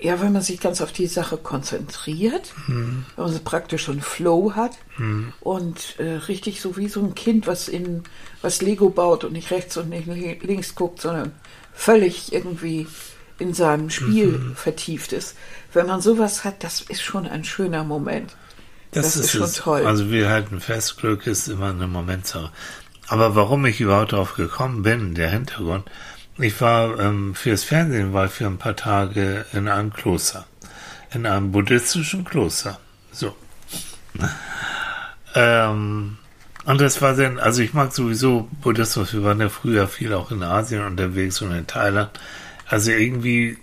ja, 0.00 0.20
wenn 0.20 0.32
man 0.32 0.42
sich 0.42 0.60
ganz 0.60 0.82
auf 0.82 0.92
die 0.92 1.06
Sache 1.06 1.38
konzentriert, 1.38 2.52
mhm. 2.66 3.06
wenn 3.16 3.24
man 3.24 3.32
so 3.32 3.40
praktisch 3.42 3.88
einen 3.88 4.02
Flow 4.02 4.52
hat 4.54 4.76
mhm. 4.98 5.32
und 5.40 5.98
äh, 5.98 6.16
richtig 6.28 6.60
so 6.60 6.76
wie 6.76 6.88
so 6.88 7.00
ein 7.00 7.14
Kind, 7.14 7.46
was 7.46 7.68
in 7.68 8.04
was 8.42 8.60
Lego 8.60 8.90
baut 8.90 9.24
und 9.24 9.32
nicht 9.32 9.50
rechts 9.50 9.76
und 9.76 9.88
nicht 9.88 10.06
links 10.42 10.74
guckt, 10.74 11.00
sondern 11.00 11.32
völlig 11.72 12.32
irgendwie 12.32 12.86
in 13.38 13.54
seinem 13.54 13.90
Spiel 13.90 14.38
mhm. 14.38 14.56
vertieft 14.56 15.12
ist. 15.12 15.34
Wenn 15.72 15.86
man 15.86 16.00
sowas 16.00 16.44
hat, 16.44 16.62
das 16.62 16.82
ist 16.82 17.02
schon 17.02 17.26
ein 17.26 17.44
schöner 17.44 17.84
Moment. 17.84 18.36
Das, 18.92 19.06
das 19.06 19.16
ist, 19.16 19.24
ist, 19.24 19.30
schon 19.32 19.42
es. 19.42 19.54
toll. 19.54 19.86
Also 19.86 20.10
wir 20.10 20.28
halten 20.28 20.60
fest, 20.60 20.98
Glück 20.98 21.26
ist 21.26 21.48
immer 21.48 21.70
eine 21.70 21.86
Momentsache. 21.86 22.50
Aber 23.08 23.34
warum 23.34 23.64
ich 23.66 23.80
überhaupt 23.80 24.12
darauf 24.12 24.34
gekommen 24.34 24.82
bin, 24.82 25.14
der 25.14 25.30
Hintergrund, 25.30 25.84
ich 26.38 26.60
war 26.60 26.98
ähm, 27.00 27.34
fürs 27.34 27.64
Fernsehen, 27.64 28.12
war 28.12 28.28
für 28.28 28.46
ein 28.46 28.58
paar 28.58 28.76
Tage 28.76 29.46
in 29.52 29.68
einem 29.68 29.92
Kloster. 29.92 30.46
In 31.12 31.26
einem 31.26 31.52
buddhistischen 31.52 32.24
Kloster. 32.24 32.78
So. 33.12 33.34
ähm, 35.34 36.18
und 36.64 36.80
das 36.80 37.00
war 37.00 37.14
dann, 37.14 37.38
also 37.38 37.62
ich 37.62 37.74
mag 37.74 37.92
sowieso 37.94 38.48
Buddhismus, 38.60 39.12
wir 39.12 39.22
waren 39.22 39.40
ja 39.40 39.48
früher 39.48 39.88
viel 39.88 40.12
auch 40.12 40.30
in 40.30 40.42
Asien 40.42 40.84
unterwegs 40.84 41.40
und 41.40 41.52
in 41.52 41.66
Thailand. 41.66 42.10
Also 42.68 42.90
irgendwie 42.90 43.56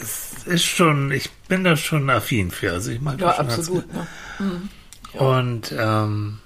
es 0.00 0.46
ist 0.46 0.64
schon, 0.64 1.12
ich 1.12 1.30
bin 1.48 1.64
da 1.64 1.76
schon 1.76 2.10
affin 2.10 2.50
für. 2.50 2.72
Also 2.72 2.90
ich 2.90 3.00
mag 3.00 3.20
ja, 3.20 3.28
das 3.28 3.36
schon 3.36 3.46
absolut. 3.46 3.94
Ne? 3.94 4.06
Mhm. 4.38 4.68
Ja. 5.14 5.20
Und 5.20 5.74
ähm, 5.76 6.38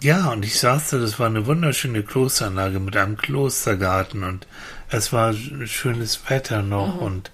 ja, 0.00 0.30
und 0.30 0.44
ich 0.44 0.58
saß 0.58 0.90
da, 0.90 0.98
das 0.98 1.18
war 1.18 1.26
eine 1.26 1.46
wunderschöne 1.46 2.02
Klosteranlage 2.02 2.80
mit 2.80 2.96
einem 2.96 3.16
Klostergarten 3.16 4.22
und 4.22 4.46
es 4.88 5.12
war 5.12 5.32
schönes 5.32 6.20
Wetter 6.28 6.62
noch 6.62 6.96
mhm. 6.96 7.02
und 7.02 7.30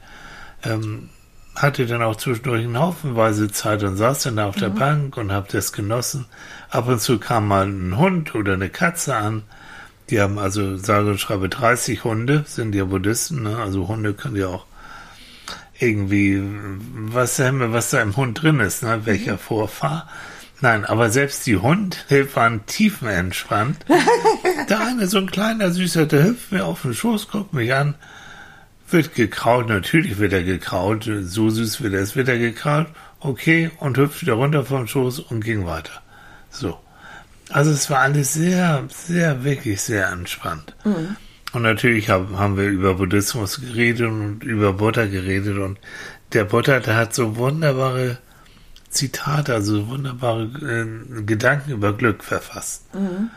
ähm, 0.64 1.08
hatte 1.54 1.86
dann 1.86 2.02
auch 2.02 2.16
zwischendurch 2.16 2.64
einen 2.64 2.78
Haufenweise 2.78 3.50
Zeit 3.50 3.82
und 3.82 3.96
saß 3.96 4.22
dann 4.22 4.36
da 4.36 4.46
auf 4.48 4.56
der 4.56 4.70
mhm. 4.70 4.74
Bank 4.76 5.16
und 5.16 5.32
habe 5.32 5.48
das 5.50 5.72
genossen. 5.72 6.26
Ab 6.70 6.88
und 6.88 7.00
zu 7.00 7.18
kam 7.18 7.48
mal 7.48 7.66
ein 7.66 7.98
Hund 7.98 8.34
oder 8.34 8.54
eine 8.54 8.70
Katze 8.70 9.16
an. 9.16 9.42
Die 10.08 10.20
haben 10.20 10.38
also, 10.38 10.76
sage 10.76 11.10
und 11.10 11.20
schreibe, 11.20 11.48
30 11.48 12.04
Hunde, 12.04 12.44
sind 12.46 12.74
ja 12.74 12.84
Buddhisten, 12.84 13.42
ne? 13.42 13.58
also 13.58 13.88
Hunde 13.88 14.14
können 14.14 14.36
ja 14.36 14.48
auch 14.48 14.66
irgendwie, 15.78 16.42
was, 16.92 17.38
was 17.38 17.90
da 17.90 18.02
im 18.02 18.16
Hund 18.16 18.42
drin 18.42 18.60
ist, 18.60 18.82
ne? 18.82 19.02
welcher 19.04 19.34
mhm. 19.34 19.38
Vorfahr. 19.38 20.08
Nein, 20.62 20.84
aber 20.84 21.10
selbst 21.10 21.46
die 21.46 21.56
Hunde 21.56 21.96
waren 22.34 22.66
tiefenentspannt. 22.66 23.78
der 24.68 24.80
eine, 24.80 25.06
so 25.06 25.18
ein 25.18 25.30
kleiner 25.30 25.70
Süßer, 25.70 26.06
der 26.06 26.24
hüpft 26.24 26.52
mir 26.52 26.66
auf 26.66 26.82
den 26.82 26.94
Schoß, 26.94 27.28
guckt 27.28 27.54
mich 27.54 27.72
an, 27.72 27.94
wird 28.90 29.14
gekraut, 29.14 29.68
natürlich 29.68 30.18
wird 30.18 30.32
er 30.32 30.42
gekraut, 30.42 31.08
so 31.22 31.48
süß 31.48 31.80
wird 31.82 31.94
er, 31.94 32.00
es 32.00 32.16
wird 32.16 32.28
er 32.28 32.38
gekraut, 32.38 32.88
okay, 33.20 33.70
und 33.78 33.96
hüpft 33.96 34.20
wieder 34.20 34.34
runter 34.34 34.64
vom 34.64 34.86
Schoß 34.86 35.20
und 35.20 35.44
ging 35.44 35.66
weiter. 35.66 36.02
So. 36.50 36.78
Also 37.50 37.70
es 37.70 37.90
war 37.90 38.00
alles 38.00 38.34
sehr, 38.34 38.84
sehr, 38.88 39.42
wirklich 39.42 39.80
sehr 39.80 40.08
entspannt. 40.10 40.74
Mhm. 40.84 41.16
Und 41.52 41.62
natürlich 41.62 42.08
hab, 42.10 42.30
haben 42.36 42.56
wir 42.56 42.68
über 42.68 42.94
Buddhismus 42.94 43.60
geredet 43.60 44.06
und 44.06 44.44
über 44.44 44.72
Buddha 44.72 45.06
geredet 45.06 45.58
und 45.58 45.78
der 46.32 46.44
Buddha, 46.44 46.78
der 46.78 46.94
hat 46.94 47.12
so 47.12 47.36
wunderbare 47.36 48.18
Zitate, 48.90 49.54
also 49.54 49.88
wunderbare 49.88 50.42
äh, 50.42 51.22
Gedanken 51.22 51.70
über 51.70 51.92
Glück 51.92 52.24
verfasst. 52.24 52.92
Mhm. 52.94 53.30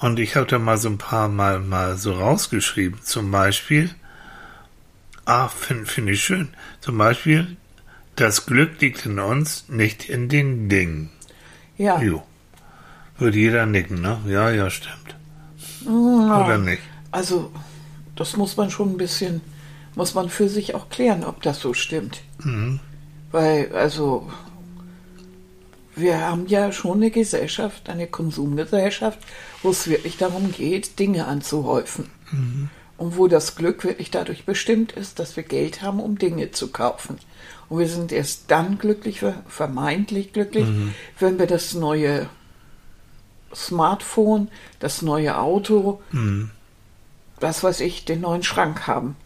Und 0.00 0.18
ich 0.18 0.34
habe 0.34 0.46
da 0.46 0.58
mal 0.58 0.78
so 0.78 0.88
ein 0.88 0.98
paar 0.98 1.28
Mal 1.28 1.60
mal 1.60 1.96
so 1.96 2.14
rausgeschrieben. 2.14 3.00
Zum 3.02 3.30
Beispiel, 3.30 3.90
ah, 5.26 5.48
finde 5.48 5.84
find 5.84 6.08
ich 6.08 6.24
schön. 6.24 6.48
Zum 6.80 6.96
Beispiel, 6.96 7.56
das 8.16 8.46
Glück 8.46 8.80
liegt 8.80 9.04
in 9.04 9.18
uns, 9.18 9.66
nicht 9.68 10.08
in 10.08 10.28
den 10.30 10.70
Dingen. 10.70 11.10
Ja. 11.76 12.00
Jo. 12.00 12.22
Würde 13.18 13.38
jeder 13.38 13.66
nicken, 13.66 14.00
ne? 14.00 14.18
Ja, 14.26 14.50
ja, 14.50 14.70
stimmt. 14.70 15.14
Ja. 15.84 16.44
Oder 16.44 16.56
nicht? 16.56 16.82
Also, 17.10 17.52
das 18.16 18.36
muss 18.36 18.56
man 18.56 18.70
schon 18.70 18.92
ein 18.92 18.96
bisschen, 18.96 19.42
muss 19.94 20.14
man 20.14 20.30
für 20.30 20.48
sich 20.48 20.74
auch 20.74 20.88
klären, 20.88 21.24
ob 21.24 21.42
das 21.42 21.60
so 21.60 21.74
stimmt. 21.74 22.22
Mhm. 22.42 22.80
Weil, 23.30 23.74
also, 23.74 24.30
wir 26.00 26.20
haben 26.20 26.46
ja 26.46 26.72
schon 26.72 26.98
eine 26.98 27.10
Gesellschaft, 27.10 27.88
eine 27.88 28.06
Konsumgesellschaft, 28.06 29.18
wo 29.62 29.70
es 29.70 29.88
wirklich 29.88 30.16
darum 30.16 30.52
geht, 30.52 30.98
Dinge 30.98 31.26
anzuhäufen. 31.26 32.10
Mhm. 32.30 32.70
Und 32.96 33.16
wo 33.16 33.28
das 33.28 33.56
Glück 33.56 33.84
wirklich 33.84 34.10
dadurch 34.10 34.44
bestimmt 34.44 34.92
ist, 34.92 35.18
dass 35.18 35.36
wir 35.36 35.42
Geld 35.42 35.80
haben, 35.80 36.00
um 36.00 36.18
Dinge 36.18 36.50
zu 36.50 36.68
kaufen. 36.68 37.18
Und 37.70 37.78
wir 37.78 37.88
sind 37.88 38.12
erst 38.12 38.50
dann 38.50 38.78
glücklich, 38.78 39.24
vermeintlich 39.48 40.32
glücklich, 40.32 40.66
mhm. 40.66 40.94
wenn 41.18 41.38
wir 41.38 41.46
das 41.46 41.72
neue 41.72 42.28
Smartphone, 43.54 44.48
das 44.80 45.02
neue 45.02 45.38
Auto, 45.38 46.00
mhm. 46.12 46.50
was 47.38 47.64
weiß 47.64 47.80
ich, 47.80 48.04
den 48.04 48.20
neuen 48.20 48.42
Schrank 48.42 48.86
haben. 48.86 49.16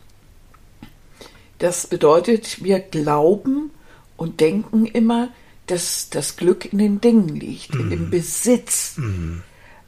Das 1.58 1.86
bedeutet, 1.86 2.62
wir 2.62 2.80
glauben 2.80 3.70
und 4.16 4.40
denken 4.40 4.86
immer, 4.86 5.28
dass 5.66 6.10
das 6.10 6.36
Glück 6.36 6.70
in 6.72 6.78
den 6.78 7.00
Dingen 7.00 7.28
liegt, 7.28 7.74
mhm. 7.74 7.92
im 7.92 8.10
Besitz. 8.10 8.96
Mhm. 8.96 9.42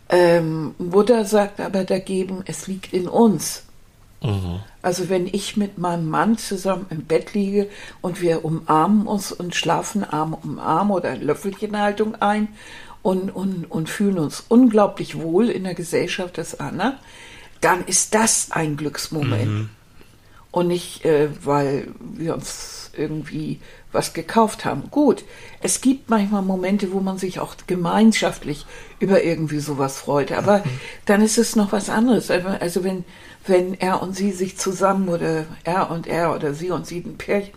Ähm, 0.09 0.75
Buddha 0.78 1.25
sagt 1.25 1.61
aber 1.61 1.85
dagegen, 1.85 2.42
es 2.47 2.66
liegt 2.66 2.92
in 2.92 3.09
uns. 3.09 3.64
Mhm. 4.23 4.61
Also 4.83 5.09
wenn 5.09 5.26
ich 5.26 5.56
mit 5.56 5.78
meinem 5.78 6.09
Mann 6.09 6.38
zusammen 6.38 6.87
im 6.90 7.02
Bett 7.04 7.35
liege 7.35 7.68
und 8.00 8.21
wir 8.21 8.45
umarmen 8.45 9.06
uns 9.06 9.33
und 9.33 9.54
schlafen 9.54 10.04
Arm 10.04 10.35
um 10.35 10.59
Arm 10.59 10.90
oder 10.90 11.16
Löffelchenhaltung 11.16 12.14
ein 12.16 12.49
und, 13.02 13.30
und, 13.30 13.71
und 13.71 13.88
fühlen 13.88 14.18
uns 14.18 14.45
unglaublich 14.49 15.18
wohl 15.18 15.49
in 15.49 15.64
der 15.64 15.75
Gesellschaft 15.75 16.38
des 16.38 16.59
anderen, 16.59 16.95
dann 17.61 17.85
ist 17.85 18.14
das 18.14 18.52
ein 18.52 18.76
Glücksmoment. 18.76 19.47
Mhm. 19.47 19.68
Und 20.50 20.68
nicht, 20.68 21.04
äh, 21.04 21.28
weil 21.45 21.88
wir 22.00 22.35
uns 22.35 22.86
irgendwie 22.99 23.61
was 23.93 24.12
gekauft 24.12 24.65
haben. 24.65 24.91
Gut, 24.91 25.25
es 25.62 25.81
gibt 25.81 26.11
manchmal 26.11 26.43
Momente, 26.43 26.93
wo 26.93 27.00
man 27.00 27.19
sich 27.19 27.41
auch 27.41 27.55
gemeinschaftlich 27.67 28.67
über 28.99 29.25
irgendwie 29.25 29.61
sowas 29.61 29.99
freut, 29.99 30.33
aber 30.33 30.59
mhm. 30.59 30.81
dann 31.07 31.23
ist 31.23 31.38
es 31.38 31.57
noch 31.57 31.73
was 31.73 31.88
anderes. 31.88 32.31
Also 32.31 32.85
wenn, 32.85 33.05
wenn 33.47 33.75
er 33.75 34.03
und 34.03 34.15
sie 34.15 34.33
sich 34.33 34.59
zusammen 34.59 35.09
oder 35.09 35.47
er 35.65 35.91
und 35.91 36.07
er 36.07 36.35
oder 36.35 36.55
sie 36.55 36.71
und 36.71 36.87
sie 36.87 36.99
ein 36.99 37.17
Pärchen 37.17 37.55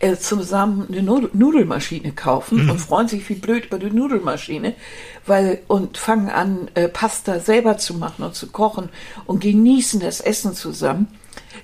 äh, 0.00 0.16
zusammen 0.16 0.86
eine 0.88 1.02
Nudel 1.02 1.30
Nudelmaschine 1.32 2.12
kaufen 2.12 2.64
Mhm. 2.64 2.70
und 2.70 2.78
freuen 2.88 3.08
sich 3.08 3.28
wie 3.28 3.34
blöd 3.34 3.66
über 3.66 3.78
die 3.78 3.90
Nudelmaschine, 3.90 4.74
weil 5.26 5.60
und 5.66 5.98
fangen 5.98 6.30
an 6.30 6.70
äh, 6.74 6.88
Pasta 6.88 7.40
selber 7.40 7.78
zu 7.78 7.94
machen 7.94 8.24
und 8.24 8.34
zu 8.34 8.48
kochen 8.48 8.90
und 9.26 9.40
genießen 9.40 10.00
das 10.00 10.20
Essen 10.20 10.54
zusammen, 10.54 11.08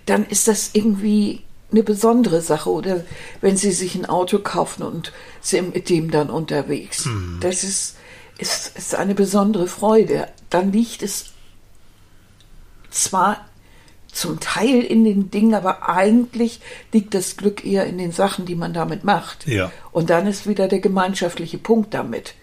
dann 0.06 0.26
ist 0.26 0.48
das 0.48 0.70
irgendwie 0.72 1.42
eine 1.74 1.82
besondere 1.82 2.40
Sache 2.40 2.70
oder 2.70 3.04
wenn 3.40 3.56
sie 3.56 3.72
sich 3.72 3.94
ein 3.94 4.06
Auto 4.06 4.38
kaufen 4.38 4.82
und 4.82 5.12
sind 5.40 5.74
mit 5.74 5.88
dem 5.88 6.10
dann 6.10 6.30
unterwegs. 6.30 7.08
Das 7.40 7.64
ist, 7.64 7.96
ist, 8.38 8.76
ist 8.78 8.94
eine 8.94 9.14
besondere 9.14 9.66
Freude. 9.66 10.28
Dann 10.50 10.72
liegt 10.72 11.02
es 11.02 11.32
zwar 12.90 13.44
zum 14.12 14.38
Teil 14.38 14.80
in 14.80 15.04
den 15.04 15.30
Dingen, 15.30 15.54
aber 15.54 15.88
eigentlich 15.88 16.60
liegt 16.92 17.14
das 17.14 17.36
Glück 17.36 17.64
eher 17.64 17.84
in 17.86 17.98
den 17.98 18.12
Sachen, 18.12 18.46
die 18.46 18.54
man 18.54 18.72
damit 18.72 19.02
macht. 19.02 19.46
Ja. 19.48 19.72
Und 19.90 20.10
dann 20.10 20.28
ist 20.28 20.46
wieder 20.46 20.68
der 20.68 20.78
gemeinschaftliche 20.78 21.58
Punkt 21.58 21.92
damit 21.92 22.34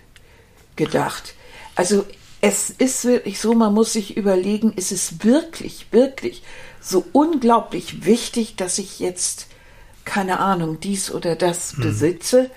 gedacht. 0.76 1.36
Also 1.76 2.06
es 2.42 2.70
ist 2.70 3.06
wirklich 3.06 3.40
so, 3.40 3.54
man 3.54 3.74
muss 3.74 3.94
sich 3.94 4.18
überlegen, 4.18 4.74
ist 4.74 4.92
es 4.92 5.24
wirklich, 5.24 5.88
wirklich 5.92 6.44
so 6.82 7.06
unglaublich 7.14 8.06
wichtig, 8.06 8.56
dass 8.56 8.78
ich 8.80 9.00
jetzt, 9.00 9.48
keine 10.04 10.40
Ahnung, 10.40 10.80
dies 10.80 11.12
oder 11.12 11.36
das 11.36 11.76
besitze? 11.78 12.50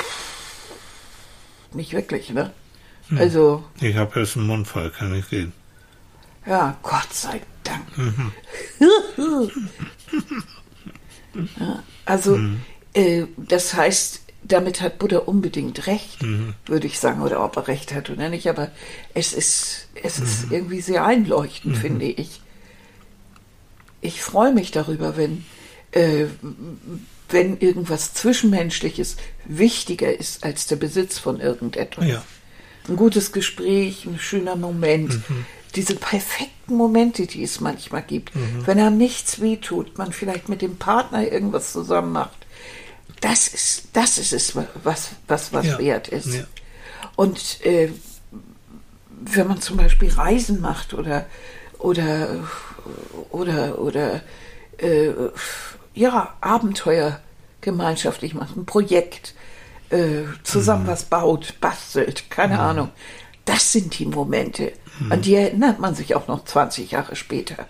Pff, 0.00 0.72
Nicht 1.72 1.92
wirklich, 1.92 2.30
ne? 2.30 2.52
Also, 3.16 3.64
Ich 3.80 3.96
habe 3.96 4.20
jetzt 4.20 4.36
einen 4.36 4.46
Mundfall, 4.46 4.90
kann 4.90 5.14
ich 5.14 5.30
reden. 5.32 5.52
ja, 6.46 6.76
Gott 6.82 7.12
sei 7.12 7.40
Dank. 7.64 7.86
ja, 11.58 11.82
also, 12.04 12.38
äh, 12.94 13.24
das 13.36 13.74
heißt, 13.74 14.20
damit 14.42 14.80
hat 14.80 14.98
Buddha 14.98 15.18
unbedingt 15.18 15.86
recht, 15.86 16.24
würde 16.66 16.86
ich 16.86 16.98
sagen, 16.98 17.22
oder 17.22 17.44
ob 17.44 17.56
er 17.56 17.68
recht 17.68 17.94
hat 17.94 18.10
oder 18.10 18.28
nicht, 18.28 18.48
aber 18.48 18.70
es 19.14 19.32
ist, 19.32 19.88
es 20.02 20.18
ist 20.18 20.50
irgendwie 20.50 20.80
sehr 20.80 21.04
einleuchtend, 21.04 21.76
finde 21.76 22.06
ich. 22.06 22.40
Ich 24.00 24.22
freue 24.22 24.52
mich 24.52 24.70
darüber, 24.70 25.16
wenn, 25.16 25.44
äh, 25.92 26.26
wenn 27.28 27.58
irgendwas 27.58 28.14
Zwischenmenschliches 28.14 29.16
wichtiger 29.44 30.16
ist 30.18 30.42
als 30.44 30.66
der 30.66 30.76
Besitz 30.76 31.18
von 31.18 31.40
irgendetwas 31.40 32.06
Ja. 32.06 32.22
ein 32.88 32.96
gutes 32.96 33.32
Gespräch, 33.32 34.06
ein 34.06 34.18
schöner 34.18 34.56
Moment. 34.56 35.20
Diese 35.76 35.94
perfekten 35.94 36.74
Momente, 36.74 37.26
die 37.26 37.44
es 37.44 37.60
manchmal 37.60 38.02
gibt, 38.02 38.32
wenn 38.66 38.80
einem 38.80 38.96
nichts 38.98 39.40
wehtut, 39.40 39.96
man 39.98 40.12
vielleicht 40.12 40.48
mit 40.48 40.62
dem 40.62 40.76
Partner 40.78 41.30
irgendwas 41.30 41.72
zusammen 41.72 42.10
macht. 42.12 42.36
Das 43.20 43.46
ist, 43.48 43.88
das 43.92 44.18
ist 44.18 44.32
es, 44.32 44.56
was, 44.82 45.10
was, 45.28 45.52
was 45.52 45.66
Ja. 45.66 45.78
wert 45.78 46.08
ist. 46.08 46.34
Ja. 46.34 46.44
Und 47.16 47.64
äh, 47.64 47.90
wenn 49.22 49.46
man 49.46 49.60
zum 49.60 49.76
Beispiel 49.76 50.10
Reisen 50.10 50.60
macht 50.60 50.94
oder 50.94 51.26
oder 51.78 52.48
oder 53.30 53.78
oder 53.78 54.20
äh, 54.78 55.10
ja 55.94 56.34
Abenteuer 56.40 57.20
gemeinschaftlich 57.60 58.34
macht, 58.34 58.56
ein 58.56 58.66
Projekt 58.66 59.34
äh, 59.90 60.22
zusammen 60.42 60.86
was 60.86 61.04
baut, 61.04 61.60
bastelt, 61.60 62.30
keine 62.30 62.60
Ahnung. 62.60 62.90
Das 63.44 63.72
sind 63.72 63.98
die 63.98 64.06
Momente, 64.06 64.72
an 65.08 65.22
die 65.22 65.34
erinnert 65.34 65.80
man 65.80 65.94
sich 65.94 66.14
auch 66.14 66.28
noch 66.28 66.44
20 66.44 66.92
Jahre 66.92 67.16
später. 67.16 67.66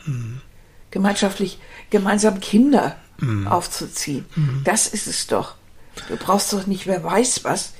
Gemeinschaftlich, 0.91 1.59
gemeinsam 1.91 2.41
Kinder 2.41 2.97
aufzuziehen, 3.47 4.27
das 4.65 4.87
ist 4.87 5.07
es 5.07 5.27
doch. 5.27 5.55
Du 6.09 6.17
brauchst 6.17 6.53
doch 6.53 6.67
nicht, 6.67 6.87
wer 6.87 7.03
weiß 7.03 7.45
was, 7.45 7.73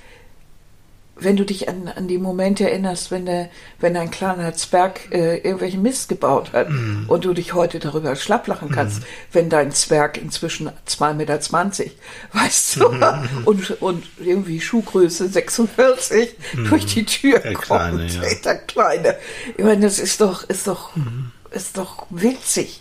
wenn 1.21 1.37
du 1.37 1.45
dich 1.45 1.69
an, 1.69 1.89
an 1.89 2.09
die 2.09 2.19
Momente 2.19 2.69
erinnerst, 2.69 3.11
wenn, 3.11 3.27
der, 3.27 3.51
wenn 3.79 3.97
ein 3.97 4.11
kleiner 4.11 4.55
Zwerg 4.55 5.13
äh, 5.13 5.37
irgendwelchen 5.37 5.83
Mist 5.83 6.09
gebaut 6.09 6.53
hat 6.53 6.69
und 7.09 7.25
du 7.25 7.33
dich 7.35 7.55
heute 7.55 7.79
darüber 7.79 8.17
schlapp 8.17 8.47
lachen 8.47 8.71
kannst, 8.71 9.03
wenn 9.33 9.49
dein 9.49 9.73
Zwerg 9.73 10.17
inzwischen 10.17 10.71
2,20 10.89 11.15
Meter, 11.15 11.41
weißt 12.33 12.77
du, 12.77 12.89
und, 13.45 13.83
und 13.83 14.05
irgendwie 14.19 14.61
Schuhgröße 14.61 15.29
46 15.29 16.37
durch 16.69 16.87
die 16.87 17.05
Tür 17.05 17.39
Der 17.39 17.53
kommt. 17.55 17.67
Kleine, 17.67 18.07
ja. 18.07 18.35
Der 18.45 18.59
Kleine. 18.59 19.17
Ich 19.57 19.65
meine, 19.65 19.83
das 19.83 19.99
ist 19.99 20.21
doch, 20.21 20.45
ist 20.45 20.67
doch, 20.67 20.91
ist 21.51 21.77
doch 21.77 22.07
witzig. 22.11 22.81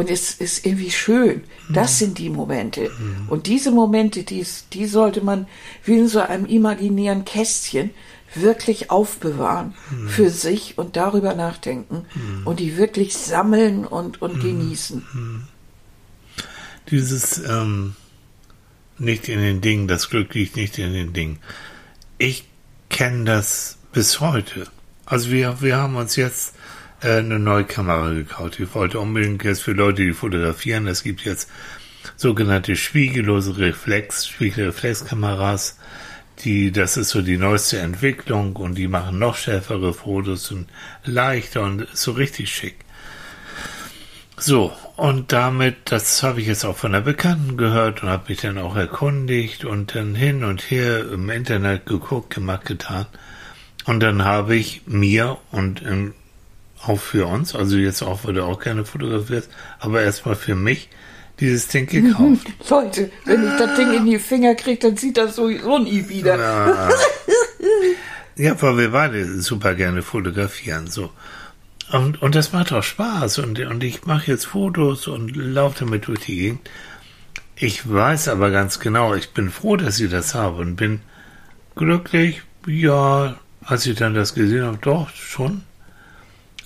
Und 0.00 0.08
es 0.08 0.32
ist 0.32 0.64
irgendwie 0.64 0.90
schön. 0.90 1.44
Das 1.68 1.98
sind 1.98 2.16
die 2.16 2.30
Momente. 2.30 2.90
Und 3.28 3.46
diese 3.46 3.70
Momente, 3.70 4.22
die, 4.22 4.46
die 4.72 4.86
sollte 4.86 5.20
man 5.20 5.46
wie 5.84 5.98
in 5.98 6.08
so 6.08 6.20
einem 6.20 6.46
imaginären 6.46 7.26
Kästchen 7.26 7.90
wirklich 8.34 8.90
aufbewahren 8.90 9.74
für 10.06 10.30
sich 10.30 10.78
und 10.78 10.96
darüber 10.96 11.34
nachdenken 11.34 12.06
und 12.46 12.60
die 12.60 12.78
wirklich 12.78 13.14
sammeln 13.14 13.84
und, 13.84 14.22
und 14.22 14.40
genießen. 14.40 15.04
Dieses 16.90 17.36
ähm, 17.36 17.94
nicht 18.96 19.28
in 19.28 19.40
den 19.40 19.60
Dingen, 19.60 19.86
das 19.86 20.08
Glück 20.08 20.32
liegt 20.32 20.56
nicht 20.56 20.78
in 20.78 20.94
den 20.94 21.12
Dingen. 21.12 21.40
Ich 22.16 22.46
kenne 22.88 23.24
das 23.24 23.76
bis 23.92 24.20
heute. 24.20 24.66
Also 25.04 25.30
wir, 25.30 25.60
wir 25.60 25.76
haben 25.76 25.96
uns 25.96 26.16
jetzt 26.16 26.54
eine 27.00 27.38
neue 27.38 27.64
Kamera 27.64 28.12
gekauft. 28.12 28.60
Ich 28.60 28.74
wollte 28.74 29.00
unbedingt 29.00 29.42
jetzt 29.44 29.62
für 29.62 29.72
Leute, 29.72 30.02
die 30.02 30.12
fotografieren, 30.12 30.86
es 30.86 31.02
gibt 31.02 31.22
jetzt 31.22 31.50
sogenannte 32.16 32.76
spiegellose 32.76 33.58
Reflex, 33.58 34.26
Spiegelreflexkameras, 34.26 35.78
die, 36.44 36.72
das 36.72 36.96
ist 36.96 37.10
so 37.10 37.22
die 37.22 37.36
neueste 37.36 37.78
Entwicklung 37.78 38.56
und 38.56 38.76
die 38.76 38.88
machen 38.88 39.18
noch 39.18 39.36
schärfere 39.36 39.92
Fotos 39.92 40.50
und 40.50 40.68
leichter 41.04 41.62
und 41.62 41.86
so 41.92 42.12
richtig 42.12 42.52
schick. 42.52 42.76
So, 44.36 44.72
und 44.96 45.32
damit, 45.32 45.76
das 45.92 46.22
habe 46.22 46.40
ich 46.40 46.46
jetzt 46.46 46.64
auch 46.64 46.76
von 46.76 46.92
der 46.92 47.02
Bekannten 47.02 47.58
gehört 47.58 48.02
und 48.02 48.08
habe 48.08 48.30
mich 48.30 48.40
dann 48.40 48.56
auch 48.56 48.74
erkundigt 48.74 49.66
und 49.66 49.94
dann 49.94 50.14
hin 50.14 50.44
und 50.44 50.70
her 50.70 51.10
im 51.12 51.28
Internet 51.28 51.84
geguckt, 51.84 52.34
gemacht, 52.34 52.64
getan. 52.64 53.06
Und 53.84 54.00
dann 54.00 54.24
habe 54.24 54.56
ich 54.56 54.82
mir 54.86 55.36
und 55.50 55.82
ähm, 55.82 56.14
auch 56.82 56.98
für 56.98 57.26
uns, 57.26 57.54
also 57.54 57.76
jetzt 57.76 58.02
auch, 58.02 58.24
weil 58.24 58.34
du 58.34 58.44
auch 58.44 58.60
gerne 58.60 58.84
fotografierst, 58.84 59.50
aber 59.78 60.02
erstmal 60.02 60.34
für 60.34 60.54
mich 60.54 60.88
dieses 61.38 61.68
Ding 61.68 61.86
gekauft. 61.86 62.46
Leute, 62.70 63.10
wenn 63.24 63.46
ich 63.46 63.56
das 63.58 63.74
Ding 63.76 63.92
in 63.92 64.06
die 64.06 64.18
Finger 64.18 64.54
kriege, 64.54 64.78
dann 64.78 64.96
sieht 64.96 65.16
das 65.16 65.36
sowieso 65.36 65.78
nie 65.78 66.08
wieder. 66.08 66.38
Ja. 66.38 66.88
ja, 68.36 68.62
weil 68.62 68.78
wir 68.78 68.90
beide 68.90 69.40
super 69.40 69.74
gerne 69.74 70.02
fotografieren, 70.02 70.86
so. 70.88 71.10
Und, 71.92 72.22
und 72.22 72.34
das 72.34 72.52
macht 72.52 72.72
auch 72.72 72.84
Spaß 72.84 73.38
und, 73.38 73.58
und 73.58 73.82
ich 73.82 74.04
mache 74.06 74.30
jetzt 74.30 74.46
Fotos 74.46 75.08
und 75.08 75.34
laufe 75.34 75.80
damit 75.80 76.06
durch 76.06 76.20
die 76.20 76.36
Gegend. 76.36 76.70
Ich 77.56 77.90
weiß 77.90 78.28
aber 78.28 78.50
ganz 78.50 78.78
genau, 78.78 79.14
ich 79.14 79.30
bin 79.30 79.50
froh, 79.50 79.76
dass 79.76 79.98
ich 79.98 80.10
das 80.10 80.34
habe 80.34 80.62
und 80.62 80.76
bin 80.76 81.00
glücklich, 81.74 82.42
ja, 82.66 83.36
als 83.62 83.86
ich 83.86 83.96
dann 83.96 84.14
das 84.14 84.34
gesehen 84.34 84.64
habe, 84.64 84.78
doch, 84.80 85.10
schon. 85.10 85.62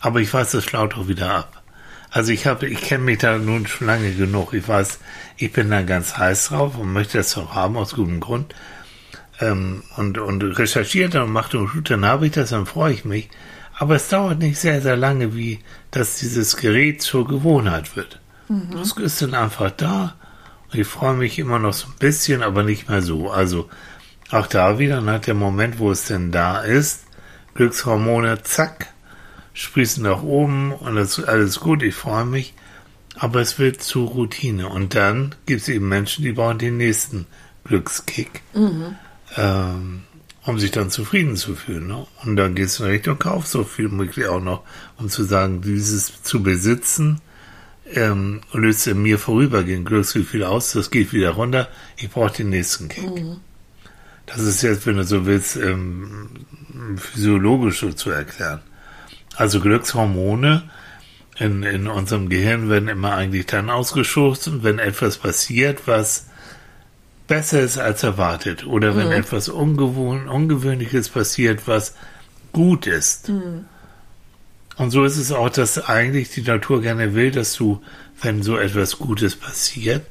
Aber 0.04 0.20
ich 0.20 0.34
weiß, 0.34 0.50
das 0.50 0.66
flaut 0.66 0.98
auch 0.98 1.08
wieder 1.08 1.34
ab. 1.34 1.62
Also 2.10 2.30
ich 2.30 2.46
habe, 2.46 2.68
ich 2.68 2.82
kenne 2.82 3.04
mich 3.04 3.18
da 3.20 3.38
nun 3.38 3.66
schon 3.66 3.86
lange 3.86 4.12
genug. 4.12 4.52
Ich 4.52 4.68
weiß, 4.68 4.98
ich 5.38 5.50
bin 5.50 5.70
da 5.70 5.80
ganz 5.80 6.18
heiß 6.18 6.48
drauf 6.48 6.76
und 6.76 6.92
möchte 6.92 7.16
das 7.16 7.38
auch 7.38 7.54
haben, 7.54 7.78
aus 7.78 7.94
gutem 7.94 8.20
Grund. 8.20 8.54
Ähm, 9.40 9.82
und, 9.96 10.18
und 10.18 10.42
recherchiert 10.42 11.14
und 11.14 11.32
macht 11.32 11.54
und 11.54 11.70
tut, 11.70 11.88
dann 11.88 12.04
habe 12.04 12.26
ich 12.26 12.32
das, 12.32 12.50
dann 12.50 12.66
freue 12.66 12.92
ich 12.92 13.06
mich. 13.06 13.30
Aber 13.78 13.94
es 13.94 14.08
dauert 14.08 14.40
nicht 14.40 14.58
sehr, 14.58 14.82
sehr 14.82 14.98
lange, 14.98 15.34
wie 15.34 15.60
dass 15.90 16.18
dieses 16.18 16.58
Gerät 16.58 17.00
zur 17.00 17.26
Gewohnheit 17.26 17.96
wird. 17.96 18.20
Das 18.74 18.92
ist 18.92 19.22
dann 19.22 19.32
einfach 19.32 19.70
da. 19.70 20.16
Und 20.70 20.78
ich 20.78 20.86
freue 20.86 21.14
mich 21.14 21.38
immer 21.38 21.58
noch 21.58 21.72
so 21.72 21.86
ein 21.86 21.98
bisschen, 21.98 22.42
aber 22.42 22.62
nicht 22.62 22.90
mehr 22.90 23.00
so. 23.00 23.30
Also 23.30 23.70
auch 24.30 24.48
da 24.48 24.78
wieder, 24.78 25.00
nach 25.00 25.20
dem 25.20 25.38
Moment, 25.38 25.78
wo 25.78 25.90
es 25.90 26.04
denn 26.04 26.30
da 26.30 26.60
ist, 26.60 27.06
Glückshormone, 27.54 28.42
zack, 28.42 28.93
sprießen 29.54 30.02
nach 30.02 30.22
oben 30.22 30.72
und 30.72 30.96
das 30.96 31.18
ist 31.18 31.24
alles 31.24 31.60
gut, 31.60 31.82
ich 31.82 31.94
freue 31.94 32.26
mich. 32.26 32.52
Aber 33.16 33.40
es 33.40 33.58
wird 33.60 33.80
zu 33.80 34.04
Routine. 34.04 34.68
Und 34.68 34.96
dann 34.96 35.36
gibt 35.46 35.62
es 35.62 35.68
eben 35.68 35.88
Menschen, 35.88 36.24
die 36.24 36.32
brauchen 36.32 36.58
den 36.58 36.76
nächsten 36.76 37.26
Glückskick, 37.64 38.42
ähm, 39.36 40.02
um 40.44 40.58
sich 40.58 40.72
dann 40.72 40.90
zufrieden 40.90 41.36
zu 41.36 41.54
fühlen. 41.54 41.86
Ne? 41.86 42.06
Und 42.24 42.34
dann 42.34 42.56
geht 42.56 42.66
es 42.66 42.80
in 42.80 42.86
Richtung 42.86 43.18
Kauf 43.18 43.46
so 43.46 43.62
viel 43.62 43.88
möglich 43.88 44.26
auch 44.26 44.40
noch, 44.40 44.64
um 44.98 45.08
zu 45.08 45.22
sagen, 45.22 45.62
dieses 45.62 46.24
zu 46.24 46.42
besitzen, 46.42 47.20
ähm, 47.92 48.40
löst 48.52 48.88
in 48.88 49.00
mir 49.00 49.18
vorübergehend 49.20 49.86
Glücksgefühl 49.86 50.42
aus, 50.42 50.72
das 50.72 50.90
geht 50.90 51.12
wieder 51.12 51.30
runter, 51.30 51.68
ich 51.96 52.10
brauche 52.10 52.34
den 52.34 52.50
nächsten 52.50 52.88
Kick. 52.88 53.04
Das 54.26 54.40
ist 54.40 54.62
jetzt, 54.62 54.86
wenn 54.86 54.96
du 54.96 55.04
so 55.04 55.26
willst, 55.26 55.56
ähm, 55.56 56.30
physiologisch 56.96 57.80
so 57.80 57.92
zu 57.92 58.10
erklären. 58.10 58.60
Also 59.36 59.60
Glückshormone 59.60 60.62
in, 61.38 61.62
in 61.64 61.88
unserem 61.88 62.28
Gehirn 62.28 62.68
werden 62.68 62.88
immer 62.88 63.14
eigentlich 63.14 63.46
dann 63.46 63.70
ausgestoßen, 63.70 64.62
wenn 64.62 64.78
etwas 64.78 65.18
passiert, 65.18 65.86
was 65.86 66.26
besser 67.26 67.60
ist 67.60 67.78
als 67.78 68.02
erwartet. 68.02 68.66
Oder 68.66 68.96
wenn 68.96 69.06
Mhm. 69.08 69.12
etwas 69.14 69.48
Ungewohn, 69.48 70.28
Ungewöhnliches 70.28 71.08
passiert, 71.08 71.66
was 71.66 71.94
gut 72.52 72.86
ist. 72.86 73.28
Mhm. 73.28 73.64
Und 74.76 74.90
so 74.90 75.04
ist 75.04 75.16
es 75.16 75.32
auch, 75.32 75.50
dass 75.50 75.88
eigentlich 75.88 76.30
die 76.30 76.42
Natur 76.42 76.82
gerne 76.82 77.14
will, 77.14 77.30
dass 77.30 77.54
du, 77.54 77.80
wenn 78.20 78.42
so 78.42 78.56
etwas 78.56 78.98
Gutes 78.98 79.36
passiert, 79.36 80.04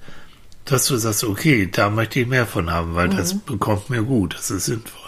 dass 0.66 0.88
du 0.88 0.96
sagst, 0.96 1.24
okay, 1.26 1.70
da 1.72 1.90
möchte 1.90 2.22
ich 2.22 2.28
mehr 2.28 2.46
von 2.48 2.72
haben, 2.72 2.96
weil 2.96 3.10
das 3.10 3.38
bekommt 3.38 3.90
mir 3.90 4.04
gut, 4.04 4.36
das 4.36 4.50
ist 4.52 4.66
sinnvoll. 4.66 5.03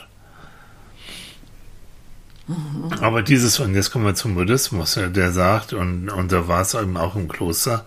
Aber 3.01 3.23
dieses, 3.23 3.59
und 3.59 3.73
jetzt 3.73 3.91
kommen 3.91 4.05
wir 4.05 4.15
zum 4.15 4.35
Buddhismus, 4.35 4.99
der 4.99 5.31
sagt, 5.31 5.73
und, 5.73 6.09
und 6.09 6.31
da 6.31 6.47
war 6.47 6.61
es 6.61 6.75
eben 6.75 6.95
auch 6.97 7.15
im 7.15 7.27
Kloster, 7.27 7.85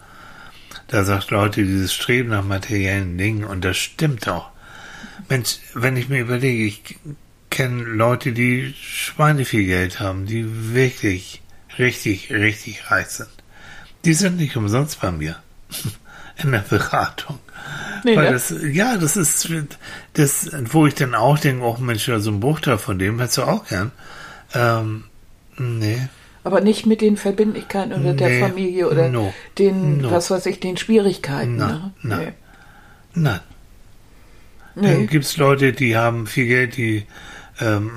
da 0.89 1.05
sagt 1.05 1.31
Leute, 1.31 1.63
dieses 1.63 1.93
Streben 1.93 2.31
nach 2.31 2.45
materiellen 2.45 3.17
Dingen, 3.19 3.45
und 3.45 3.65
das 3.65 3.77
stimmt 3.77 4.29
auch. 4.29 4.51
Mensch, 5.29 5.59
wenn 5.75 5.97
ich 5.97 6.09
mir 6.09 6.21
überlege, 6.21 6.65
ich 6.65 6.97
kenne 7.51 7.83
Leute, 7.83 8.33
die 8.33 8.75
Schweine 8.81 9.45
viel 9.45 9.67
Geld 9.67 10.01
haben, 10.01 10.27
die 10.27 10.75
wirklich 10.75 11.43
richtig, 11.79 12.31
richtig 12.33 12.91
reich 12.91 13.09
sind. 13.09 13.31
Die 14.05 14.15
sind 14.15 14.37
nicht 14.37 14.57
umsonst 14.57 15.01
bei 15.01 15.11
mir 15.11 15.37
in 16.37 16.53
der 16.53 16.61
Beratung. 16.61 17.39
Nee, 18.05 18.17
Weil 18.17 18.27
ne? 18.27 18.33
das, 18.33 18.55
ja, 18.73 18.97
das 18.97 19.17
ist 19.17 19.53
das, 20.15 20.51
wo 20.65 20.87
ich 20.87 20.95
dann 20.95 21.15
auch 21.15 21.39
denke, 21.39 21.65
oh 21.65 21.77
Mensch, 21.79 22.11
so 22.19 22.31
ein 22.31 22.41
Bruchteil 22.41 22.79
von 22.79 22.99
dem 22.99 23.19
hättest 23.19 23.39
du 23.39 23.43
auch 23.43 23.67
gern. 23.67 23.93
Ähm, 24.55 25.05
nee. 25.57 26.09
Aber 26.45 26.61
nicht 26.61 26.87
mit 26.87 27.01
den 27.01 27.17
Verbindlichkeiten 27.17 27.93
oder 27.93 28.15
der 28.15 28.29
Nee, 28.29 28.41
Familie 28.41 28.89
oder 28.89 29.09
no, 29.09 29.35
den, 29.59 29.99
no. 29.99 30.11
was 30.11 30.31
weiß 30.31 30.47
ich, 30.47 30.61
den 30.61 30.77
Schwierigkeiten. 30.77 31.57
Na, 31.57 31.67
ne? 31.69 31.93
na. 32.03 32.17
Nee. 32.17 32.33
Nein. 33.15 33.41
Nee. 34.75 34.93
Dann 34.93 35.07
gibt 35.09 35.25
es 35.25 35.37
Leute, 35.37 35.73
die 35.73 35.97
haben 35.97 36.27
viel 36.27 36.47
Geld, 36.47 36.77
die 36.77 37.05
ähm, 37.61 37.91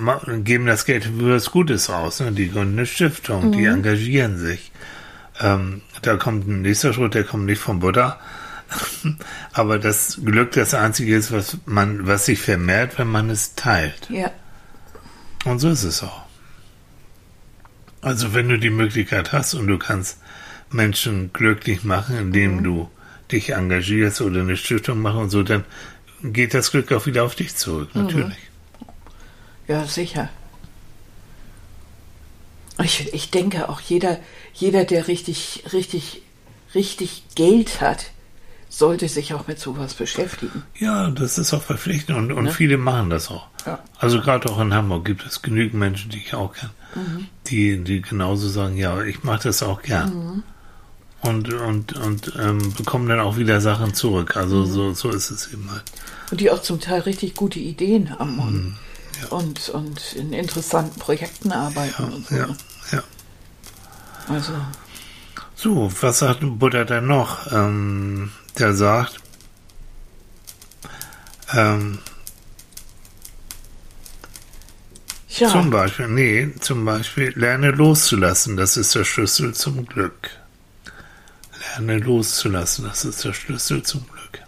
geben 0.43 0.65
das 0.65 0.85
Geld 0.85 1.05
für 1.05 1.35
was 1.35 1.51
Gutes 1.51 1.89
aus. 1.89 2.19
Ne? 2.19 2.31
Die 2.31 2.49
gründen 2.49 2.79
eine 2.79 2.85
Stiftung, 2.87 3.51
die 3.51 3.65
engagieren 3.65 4.37
sich. 4.37 4.71
Ähm, 5.39 5.81
da 6.01 6.17
kommt 6.17 6.47
ein 6.47 6.61
nächster 6.61 6.93
Schritt, 6.93 7.13
der 7.13 7.23
kommt 7.23 7.45
nicht 7.45 7.61
vom 7.61 7.79
Buddha. 7.79 8.19
Aber 9.53 9.79
das 9.79 10.19
Glück 10.23 10.51
das 10.53 10.73
Einzige 10.73 11.15
ist, 11.15 11.31
was 11.31 11.57
man, 11.65 12.07
was 12.07 12.25
sich 12.25 12.41
vermehrt, 12.41 12.97
wenn 12.97 13.07
man 13.07 13.29
es 13.29 13.55
teilt. 13.55 14.09
Ja. 14.09 14.31
Und 15.45 15.59
so 15.59 15.69
ist 15.69 15.83
es 15.83 16.03
auch. 16.03 16.23
Also 18.01 18.33
wenn 18.33 18.49
du 18.49 18.57
die 18.57 18.69
Möglichkeit 18.69 19.31
hast 19.31 19.53
und 19.53 19.67
du 19.67 19.77
kannst 19.77 20.19
Menschen 20.71 21.31
glücklich 21.33 21.83
machen, 21.83 22.17
indem 22.17 22.63
du 22.63 22.89
dich 23.31 23.51
engagierst 23.51 24.21
oder 24.21 24.41
eine 24.41 24.57
Stiftung 24.57 24.99
machen 25.01 25.19
und 25.21 25.29
so, 25.29 25.43
dann 25.43 25.63
geht 26.23 26.53
das 26.53 26.71
Glück 26.71 26.91
auch 26.91 27.05
wieder 27.05 27.23
auf 27.23 27.35
dich 27.35 27.55
zurück, 27.55 27.89
natürlich. 27.93 28.37
Ja, 29.67 29.85
sicher. 29.85 30.29
Ich, 32.83 33.13
ich 33.13 33.29
denke 33.31 33.69
auch 33.69 33.79
jeder, 33.81 34.19
jeder, 34.53 34.85
der 34.85 35.07
richtig, 35.07 35.63
richtig, 35.71 36.21
richtig 36.73 37.23
Geld 37.35 37.81
hat, 37.81 38.11
sollte 38.69 39.07
sich 39.07 39.33
auch 39.33 39.47
mit 39.47 39.59
sowas 39.59 39.93
beschäftigen. 39.93 40.63
Ja, 40.79 41.09
das 41.11 41.37
ist 41.37 41.53
auch 41.53 41.61
verpflichtend 41.61 42.17
und, 42.17 42.31
und 42.31 42.45
Ne? 42.45 42.51
viele 42.51 42.77
machen 42.77 43.09
das 43.09 43.29
auch. 43.29 43.47
Ja. 43.65 43.79
Also 43.99 44.19
gerade 44.21 44.49
auch 44.49 44.59
in 44.59 44.73
Hamburg 44.73 45.05
gibt 45.05 45.25
es 45.25 45.41
genügend 45.41 45.75
Menschen, 45.75 46.09
die 46.09 46.17
ich 46.17 46.33
auch 46.33 46.53
kenne, 46.53 46.71
Mhm. 46.95 47.27
die, 47.47 47.83
die 47.83 48.01
genauso 48.01 48.49
sagen, 48.49 48.75
ja, 48.75 49.01
ich 49.03 49.23
mache 49.23 49.43
das 49.43 49.63
auch 49.63 49.81
gern. 49.81 50.13
Mhm. 50.13 50.43
Und, 51.21 51.53
und, 51.53 51.93
und 51.93 52.33
ähm, 52.39 52.73
bekommen 52.73 53.07
dann 53.07 53.19
auch 53.19 53.37
wieder 53.37 53.61
Sachen 53.61 53.93
zurück. 53.93 54.35
Also 54.35 54.57
Mhm. 54.57 54.65
so, 54.71 54.93
so 54.93 55.09
ist 55.09 55.29
es 55.29 55.53
eben 55.53 55.69
halt. 55.71 55.83
Und 56.31 56.41
die 56.41 56.49
auch 56.49 56.61
zum 56.61 56.79
Teil 56.79 57.01
richtig 57.01 57.35
gute 57.35 57.59
Ideen 57.59 58.09
haben 58.17 58.39
und, 58.39 58.53
Mhm. 58.65 58.75
ja. 59.21 59.27
und, 59.29 59.69
und 59.69 60.13
in 60.13 60.33
interessanten 60.33 60.99
Projekten 60.99 61.51
arbeiten 61.51 62.03
und 62.05 62.27
so. 62.27 62.35
Ja, 62.35 62.47
ja. 62.91 63.03
Also, 64.27 64.53
So, 65.55 65.91
was 66.01 66.19
sagt 66.19 66.39
Buddha 66.41 66.83
denn 66.85 67.05
noch? 67.05 67.51
Ähm, 67.51 68.31
der 68.57 68.73
sagt, 68.73 69.19
ähm, 71.53 71.99
ja, 75.39 75.49
zum 75.49 75.69
Beispiel, 75.69 76.07
nee, 76.07 76.49
zum 76.59 76.85
Beispiel, 76.85 77.33
lerne 77.35 77.71
loszulassen, 77.71 78.57
das 78.57 78.77
ist 78.77 78.95
der 78.95 79.05
Schlüssel 79.05 79.53
zum 79.53 79.85
Glück. 79.85 80.29
Lerne 81.77 81.99
loszulassen, 81.99 82.85
das 82.85 83.05
ist 83.05 83.23
der 83.23 83.33
Schlüssel 83.33 83.83
zum 83.83 84.05
Glück. 84.07 84.41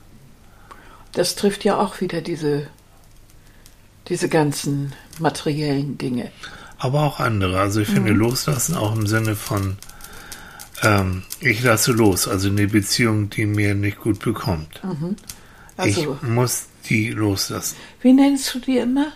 das 1.13 1.35
trifft 1.35 1.63
ja 1.63 1.77
auch 1.79 2.01
wieder 2.01 2.21
diese, 2.21 2.67
diese 4.09 4.29
ganzen 4.29 4.93
materiellen 5.19 5.97
Dinge. 5.97 6.31
Aber 6.77 7.03
auch 7.03 7.19
andere. 7.19 7.59
Also 7.61 7.79
ich 7.81 7.87
finde 7.87 8.11
loslassen 8.11 8.75
auch 8.75 8.93
im 8.93 9.07
Sinne 9.07 9.35
von, 9.35 9.77
ähm, 10.81 11.23
ich 11.39 11.63
lasse 11.63 11.93
los, 11.93 12.27
also 12.27 12.49
eine 12.49 12.67
Beziehung, 12.67 13.29
die 13.29 13.45
mir 13.45 13.73
nicht 13.73 13.99
gut 13.99 14.19
bekommt. 14.19 14.81
Also, 15.77 16.17
ich 16.17 16.21
muss 16.27 16.65
die 16.89 17.09
loslassen. 17.11 17.77
wie 18.01 18.13
nennst 18.13 18.53
du 18.53 18.59
die 18.59 18.77
immer? 18.77 19.13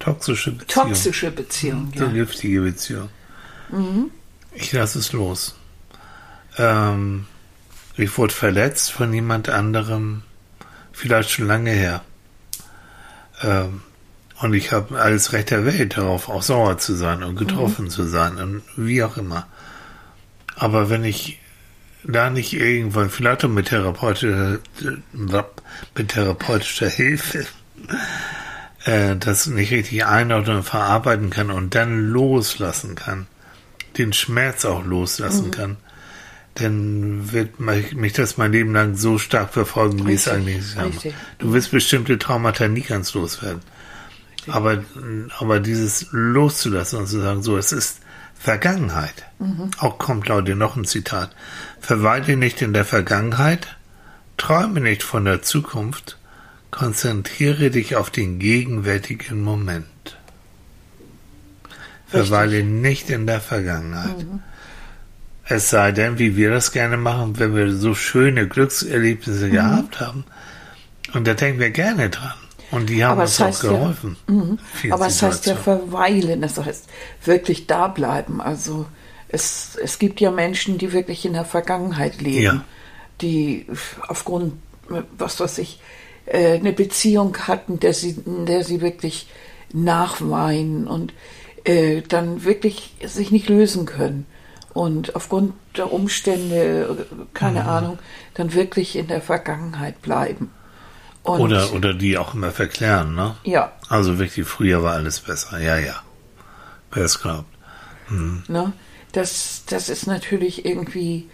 Toxische 0.00 0.52
Beziehung. 0.52 0.88
Toxische 0.88 1.30
Beziehung, 1.30 1.92
ja. 1.94 2.06
giftige 2.06 2.62
Beziehung. 2.62 3.10
Ich 4.52 4.72
lasse 4.72 4.98
es 4.98 5.12
los. 5.12 5.54
Ähm, 6.58 7.26
ich 7.96 8.18
wurde 8.18 8.34
verletzt 8.34 8.90
von 8.90 9.12
jemand 9.12 9.48
anderem, 9.48 10.22
vielleicht 10.92 11.30
schon 11.30 11.46
lange 11.46 11.70
her. 11.70 12.02
Ähm, 13.42 13.82
und 14.40 14.54
ich 14.54 14.72
habe 14.72 14.98
alles 14.98 15.32
Recht 15.32 15.50
der 15.50 15.66
Welt 15.66 15.98
darauf, 15.98 16.28
auch 16.28 16.42
sauer 16.42 16.78
zu 16.78 16.94
sein 16.94 17.22
und 17.22 17.36
getroffen 17.36 17.90
zu 17.90 18.04
sein 18.04 18.38
und 18.38 18.62
wie 18.76 19.02
auch 19.02 19.18
immer. 19.18 19.46
Aber 20.56 20.88
wenn 20.88 21.04
ich 21.04 21.38
da 22.04 22.30
nicht 22.30 22.54
irgendwann, 22.54 23.10
vielleicht 23.10 23.44
auch 23.44 23.50
mit 23.50 23.68
therapeutischer, 23.68 24.58
mit 25.12 26.08
therapeutischer 26.08 26.88
Hilfe, 26.88 27.46
äh, 28.84 29.16
das 29.16 29.46
nicht 29.46 29.70
richtig 29.72 30.06
einordnen 30.06 30.58
und 30.58 30.62
verarbeiten 30.62 31.30
kann 31.30 31.50
und 31.50 31.74
dann 31.74 32.08
loslassen 32.10 32.94
kann, 32.94 33.26
den 33.98 34.12
Schmerz 34.12 34.64
auch 34.64 34.84
loslassen 34.84 35.50
kann, 35.50 35.76
dann 36.54 37.32
wird 37.32 37.60
mich 37.60 38.12
das 38.12 38.36
mein 38.36 38.52
Leben 38.52 38.72
lang 38.72 38.96
so 38.96 39.18
stark 39.18 39.52
verfolgen, 39.52 40.06
wie 40.06 40.14
es 40.14 40.26
Richtig, 40.26 40.32
eigentlich 40.32 40.58
ist. 40.58 40.78
richtig. 40.78 41.14
Du 41.38 41.52
wirst 41.52 41.70
bestimmte 41.70 42.18
Traumata 42.18 42.68
nie 42.68 42.82
ganz 42.82 43.14
loswerden. 43.14 43.60
Aber, 44.46 44.82
aber 45.38 45.60
dieses 45.60 46.06
loszulassen 46.10 47.00
und 47.00 47.06
zu 47.06 47.20
sagen, 47.20 47.42
so, 47.42 47.56
es 47.56 47.72
ist 47.72 48.00
Vergangenheit. 48.34 49.26
Auch 49.78 49.98
kommt 49.98 50.24
Claudia 50.24 50.54
noch 50.54 50.76
ein 50.76 50.86
Zitat. 50.86 51.30
Verweile 51.78 52.36
nicht 52.36 52.62
in 52.62 52.72
der 52.72 52.86
Vergangenheit, 52.86 53.76
träume 54.38 54.80
nicht 54.80 55.02
von 55.02 55.26
der 55.26 55.42
Zukunft, 55.42 56.16
konzentriere 56.70 57.70
dich 57.70 57.96
auf 57.96 58.10
den 58.10 58.38
gegenwärtigen 58.38 59.42
Moment. 59.42 59.86
Verweile 62.06 62.62
nicht 62.64 63.10
in 63.10 63.26
der 63.26 63.40
Vergangenheit. 63.40 64.26
Es 65.44 65.70
sei 65.70 65.92
denn, 65.92 66.18
wie 66.18 66.36
wir 66.36 66.50
das 66.50 66.72
gerne 66.72 66.96
machen, 66.96 67.38
wenn 67.38 67.54
wir 67.54 67.72
so 67.74 67.94
schöne 67.94 68.46
Glückserlebnisse 68.48 69.46
Mhm. 69.46 69.52
gehabt 69.52 70.00
haben. 70.00 70.24
Und 71.12 71.26
da 71.26 71.34
denken 71.34 71.58
wir 71.60 71.70
gerne 71.70 72.10
dran. 72.10 72.34
Und 72.70 72.88
die 72.88 73.04
haben 73.04 73.20
uns 73.20 73.40
auch 73.40 73.46
heißt 73.46 73.64
ja- 73.64 73.70
geholfen. 73.70 74.16
Vielen 74.74 74.92
Aber 74.92 75.06
es 75.08 75.20
heißt 75.22 75.46
ja 75.46 75.56
verweilen, 75.56 76.40
das 76.40 76.56
heißt 76.56 76.88
wirklich 77.24 77.66
da 77.66 77.88
bleiben. 77.88 78.40
Also 78.40 78.86
es, 79.28 79.76
es 79.82 79.98
gibt 79.98 80.20
ja 80.20 80.30
Menschen, 80.30 80.78
die 80.78 80.92
wirklich 80.92 81.24
in 81.24 81.32
der 81.32 81.44
Vergangenheit 81.44 82.20
leben, 82.20 82.42
Ja. 82.42 82.64
die 83.22 83.66
aufgrund, 84.06 84.54
was 85.18 85.40
weiß 85.40 85.58
ich, 85.58 85.80
äh, 86.30 86.54
eine 86.58 86.72
Beziehung 86.72 87.36
hatten, 87.46 87.78
der 87.80 87.92
sie, 87.94 88.16
in 88.24 88.46
der 88.46 88.64
sie 88.64 88.80
wirklich 88.80 89.28
nachweinen 89.72 90.86
und 90.86 91.12
äh, 91.64 92.02
dann 92.02 92.44
wirklich 92.44 92.94
sich 93.04 93.30
nicht 93.30 93.48
lösen 93.48 93.86
können. 93.86 94.26
Und 94.72 95.16
aufgrund 95.16 95.54
der 95.76 95.92
Umstände, 95.92 97.06
keine 97.34 97.62
Mhm. 97.62 97.68
Ahnung, 97.68 97.98
dann 98.34 98.54
wirklich 98.54 98.96
in 98.96 99.08
der 99.08 99.20
Vergangenheit 99.20 100.00
bleiben. 100.02 100.50
Und, 101.22 101.40
Oder, 101.40 101.72
oder 101.74 101.92
die 101.92 102.16
auch 102.16 102.34
immer 102.34 102.50
verklären, 102.50 103.14
ne? 103.14 103.36
ja, 103.44 103.72
Also 103.88 104.18
wirklich, 104.18 104.46
früher 104.46 104.82
war 104.82 104.94
alles 104.94 105.20
besser. 105.20 105.58
Ja, 105.60 105.76
ja. 105.76 106.02
Wer 106.92 107.04
es 107.04 107.20
glaubt. 107.20 107.44
Ne? 108.48 108.72
Das, 109.12 109.64
das 109.68 109.88
ist 109.88 110.06
natürlich 110.06 110.64
irgendwie 110.64 111.28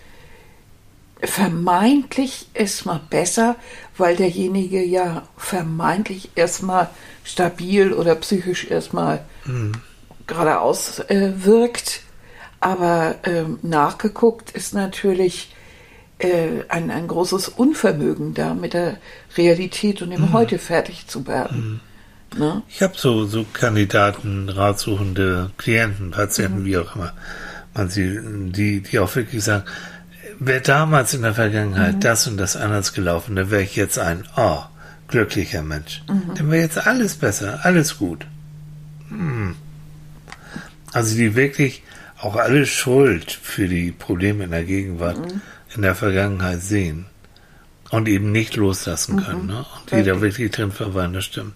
vermeintlich 1.23 2.49
erstmal 2.55 3.01
besser, 3.11 3.57
weil 3.97 4.17
derjenige 4.17 4.83
ja 4.83 5.23
vermeintlich 5.37 6.31
erstmal 6.35 6.91
stabil 7.25 7.93
oder 7.93 8.15
psychisch 8.17 8.71
erstmal 8.71 9.25
geradeaus 10.27 10.99
äh, 11.01 11.33
wirkt. 11.37 12.03
Aber 12.61 13.17
ähm, 13.25 13.59
nachgeguckt 13.63 14.51
ist 14.51 14.75
natürlich 14.75 15.55
äh, 16.19 16.65
ein, 16.69 16.91
ein 16.91 17.07
großes 17.07 17.49
Unvermögen 17.49 18.35
da, 18.35 18.55
mit 18.55 18.75
der 18.75 18.99
Realität 19.37 20.03
und 20.03 20.11
dem 20.11 20.23
Mhm. 20.23 20.33
Heute 20.33 20.59
fertig 20.59 21.07
zu 21.07 21.27
werden. 21.27 21.81
Ne? 22.37 22.63
Ich 22.69 22.83
habe 22.83 22.95
so, 22.97 23.25
so 23.27 23.47
Kandidaten, 23.53 24.49
ratsuchende 24.49 25.51
Klienten, 25.59 26.11
Patienten, 26.11 26.65
wie 26.65 26.77
auch 26.79 26.97
immer 26.97 27.13
man 27.77 27.91
sie, 27.91 28.19
die, 28.23 28.81
die 28.81 28.99
auch 28.99 29.15
wirklich 29.15 29.45
sagen, 29.45 29.65
wäre 30.39 30.61
damals 30.61 31.15
in 31.15 31.23
der 31.23 31.35
Vergangenheit 31.35 32.05
das 32.05 32.27
und 32.27 32.37
das 32.37 32.57
anders 32.57 32.93
gelaufen, 32.93 33.37
dann 33.37 33.51
wäre 33.51 33.63
ich 33.63 33.77
jetzt 33.77 33.99
ein, 33.99 34.25
oh, 34.37 34.63
glücklicher 35.09 35.63
Mensch. 35.63 36.03
Dann 36.35 36.51
wäre 36.51 36.63
jetzt 36.63 36.87
alles 36.87 37.15
besser, 37.15 37.61
alles 37.63 37.99
gut. 37.99 38.27
Hm. 39.09 39.57
Also 40.93 41.17
die 41.17 41.35
wirklich 41.37 41.83
auch 42.19 42.37
alle 42.37 42.67
Schuld 42.67 43.31
für 43.31 43.69
die 43.69 43.93
Probleme 43.93 44.45
in 44.45 44.51
der 44.51 44.65
Gegenwart, 44.65 45.19
in 45.75 45.83
der 45.83 45.95
Vergangenheit 45.95 46.63
sehen 46.63 47.07
und 47.91 48.09
eben 48.09 48.33
nicht 48.33 48.57
loslassen 48.57 49.23
können. 49.23 49.47
Ne? 49.47 49.59
Und 49.59 49.93
die 49.93 50.03
da 50.03 50.21
wirklich 50.21 50.51
drin 50.51 50.73
verweilen, 50.73 51.13
das 51.13 51.25
stimmt. 51.25 51.55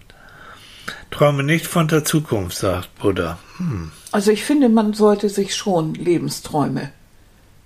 Träume 1.09 1.43
nicht 1.43 1.67
von 1.67 1.87
der 1.87 2.05
Zukunft, 2.05 2.57
sagt 2.57 2.95
Buddha. 2.99 3.37
Hm. 3.57 3.91
Also 4.11 4.31
ich 4.31 4.43
finde, 4.43 4.69
man 4.69 4.93
sollte 4.93 5.29
sich 5.29 5.55
schon 5.55 5.93
Lebensträume 5.93 6.91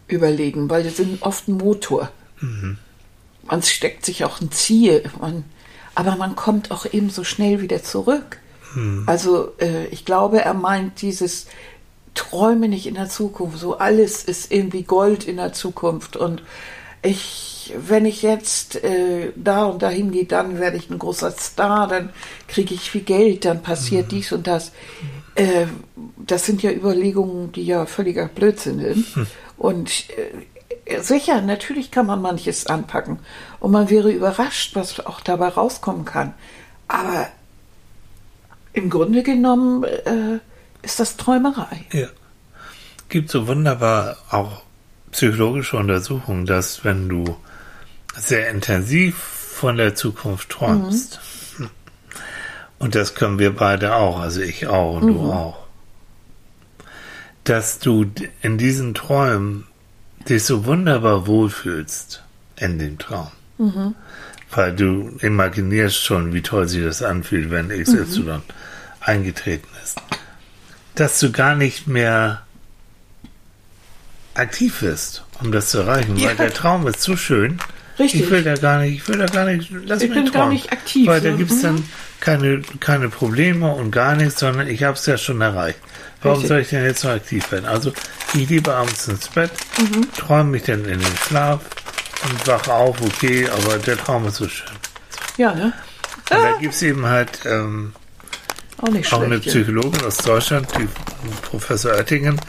überlegen, 0.07 0.69
weil 0.69 0.83
die 0.83 0.89
sind 0.89 1.21
oft 1.21 1.47
ein 1.47 1.57
Motor. 1.57 2.11
Man 3.47 3.63
steckt 3.63 4.05
sich 4.05 4.25
auch 4.25 4.41
ein 4.41 4.51
Ziel, 4.51 5.03
man, 5.19 5.43
aber 5.93 6.15
man 6.15 6.35
kommt 6.35 6.71
auch 6.71 6.85
eben 6.91 7.09
so 7.09 7.23
schnell 7.23 7.61
wieder 7.61 7.83
zurück. 7.83 8.39
Also 9.05 9.53
äh, 9.59 9.85
ich 9.87 10.03
glaube, 10.03 10.41
er 10.41 10.53
meint 10.53 11.01
dieses 11.01 11.47
Träume 12.13 12.67
nicht 12.67 12.87
in 12.87 12.95
der 12.95 13.09
Zukunft, 13.09 13.59
so 13.59 13.77
alles 13.77 14.23
ist 14.23 14.51
irgendwie 14.51 14.83
Gold 14.83 15.25
in 15.25 15.37
der 15.37 15.53
Zukunft 15.53 16.15
und 16.17 16.41
ich, 17.05 17.73
wenn 17.77 18.05
ich 18.05 18.21
jetzt 18.21 18.83
äh, 18.83 19.31
da 19.35 19.65
und 19.65 19.81
dahin 19.81 20.11
gehe, 20.11 20.25
dann 20.25 20.59
werde 20.59 20.77
ich 20.77 20.89
ein 20.89 20.99
großer 20.99 21.31
Star, 21.31 21.87
dann 21.87 22.09
kriege 22.47 22.73
ich 22.73 22.91
viel 22.91 23.01
Geld, 23.01 23.45
dann 23.45 23.61
passiert 23.61 24.11
dies 24.11 24.31
und 24.31 24.47
das. 24.47 24.71
Äh, 25.35 25.67
das 26.17 26.45
sind 26.45 26.63
ja 26.63 26.71
Überlegungen, 26.71 27.51
die 27.51 27.63
ja 27.63 27.85
völliger 27.85 28.27
Blödsinn 28.27 28.79
sind. 28.79 29.27
Und 29.57 30.05
äh, 30.85 31.01
sicher, 31.01 31.41
natürlich 31.41 31.91
kann 31.91 32.05
man 32.05 32.21
manches 32.21 32.67
anpacken. 32.67 33.19
Und 33.59 33.71
man 33.71 33.89
wäre 33.89 34.11
überrascht, 34.11 34.75
was 34.75 35.05
auch 35.05 35.21
dabei 35.21 35.49
rauskommen 35.49 36.05
kann. 36.05 36.33
Aber 36.87 37.27
im 38.73 38.89
Grunde 38.89 39.23
genommen 39.23 39.83
äh, 39.83 40.39
ist 40.81 40.99
das 40.99 41.17
Träumerei. 41.17 41.85
Ja. 41.91 42.07
Gibt 43.09 43.29
so 43.29 43.47
wunderbar 43.47 44.17
auch 44.29 44.63
psychologische 45.11 45.77
Untersuchungen, 45.77 46.45
dass 46.45 46.83
wenn 46.83 47.07
du 47.07 47.37
sehr 48.15 48.49
intensiv 48.49 49.17
von 49.17 49.77
der 49.77 49.95
Zukunft 49.95 50.49
träumst, 50.49 51.19
und 52.77 52.95
das 52.95 53.15
können 53.15 53.39
wir 53.39 53.55
beide 53.55 53.95
auch, 53.95 54.19
also 54.19 54.41
ich 54.41 54.67
auch 54.67 54.97
und 54.97 55.07
du 55.07 55.31
auch, 55.31 55.64
dass 57.45 57.79
du 57.79 58.05
in 58.41 58.57
diesen 58.57 58.93
Träumen 58.93 59.65
dich 60.27 60.43
so 60.43 60.65
wunderbar 60.65 61.25
wohlfühlst 61.27 62.21
in 62.57 62.77
dem 62.79 62.97
Traum. 62.97 63.31
Weil 64.51 64.75
du 64.75 65.17
imaginierst 65.21 65.97
schon, 66.03 66.33
wie 66.33 66.41
toll 66.41 66.67
sich 66.67 66.83
das 66.83 67.01
anfühlt, 67.01 67.49
wenn 67.51 67.69
XY 67.69 68.41
eingetreten 68.99 69.67
ist. 69.83 70.01
Dass 70.95 71.19
du 71.19 71.31
gar 71.31 71.55
nicht 71.55 71.87
mehr 71.87 72.41
aktiv 74.33 74.81
wirst, 74.81 75.23
um 75.41 75.51
das 75.51 75.69
zu 75.69 75.79
erreichen, 75.79 76.17
Ja. 76.17 76.29
weil 76.29 76.35
der 76.35 76.53
Traum 76.53 76.87
ist 76.87 77.01
zu 77.01 77.15
schön. 77.15 77.59
Richtig. 77.97 78.23
Ich 78.23 78.29
will 78.31 78.43
da 78.43 78.55
gar 78.55 78.79
nicht, 78.81 78.95
ich 78.95 79.07
will 79.07 79.17
da 79.17 79.25
gar 79.25 79.45
nicht, 79.45 79.71
lass 79.85 80.01
Ich 80.01 80.09
mich 80.09 80.17
bin 80.17 80.25
gar 80.25 80.33
träumen. 80.43 80.53
nicht 80.53 80.71
aktiv, 80.73 81.07
Weil 81.07 81.21
da 81.21 81.31
ne? 81.31 81.37
gibt's 81.37 81.57
Mhm. 81.57 81.61
dann 81.61 81.83
keine, 82.19 82.61
keine 82.81 83.07
Probleme 83.09 83.71
und 83.73 83.91
gar 83.91 84.15
nichts, 84.15 84.39
sondern 84.41 84.67
ich 84.67 84.83
habe 84.83 84.97
es 84.97 85.05
ja 85.05 85.17
schon 85.17 85.39
erreicht. 85.39 85.79
Warum 86.25 86.39
Richtig. 86.39 86.47
soll 86.49 86.59
ich 86.61 86.69
denn 86.69 86.83
jetzt 86.85 87.03
noch 87.03 87.11
aktiv 87.11 87.51
werden? 87.51 87.65
Also 87.65 87.93
ich 88.33 88.49
liebe 88.49 88.73
abends 88.73 89.07
ins 89.07 89.27
Bett, 89.29 89.51
Mhm. 89.79 90.11
träume 90.17 90.51
mich 90.51 90.63
dann 90.63 90.85
in 90.85 90.99
den 90.99 91.17
Schlaf 91.27 91.61
und 92.23 92.47
wache 92.47 92.73
auf, 92.73 92.99
okay, 93.01 93.47
aber 93.49 93.77
der 93.77 93.97
Traum 93.97 94.27
ist 94.27 94.35
so 94.37 94.47
schön. 94.49 94.67
Ja, 95.37 95.53
ne? 95.53 95.73
Und 96.31 96.43
da 96.43 96.57
gibt's 96.59 96.81
eben 96.81 97.05
halt 97.05 97.39
ähm, 97.45 97.93
Auch 98.81 98.89
nicht 98.89 99.13
auch 99.13 99.21
eine 99.21 99.35
ja. 99.35 99.41
Psychologin 99.41 100.03
aus 100.03 100.17
Deutschland, 100.17 100.67
die 100.77 100.87
Professor 101.43 101.91
Oettingen, 101.93 102.41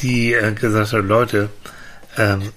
die 0.00 0.32
äh, 0.32 0.52
gesagt 0.54 0.92
hat, 0.92 1.04
Leute, 1.04 1.50
ähm, 2.16 2.52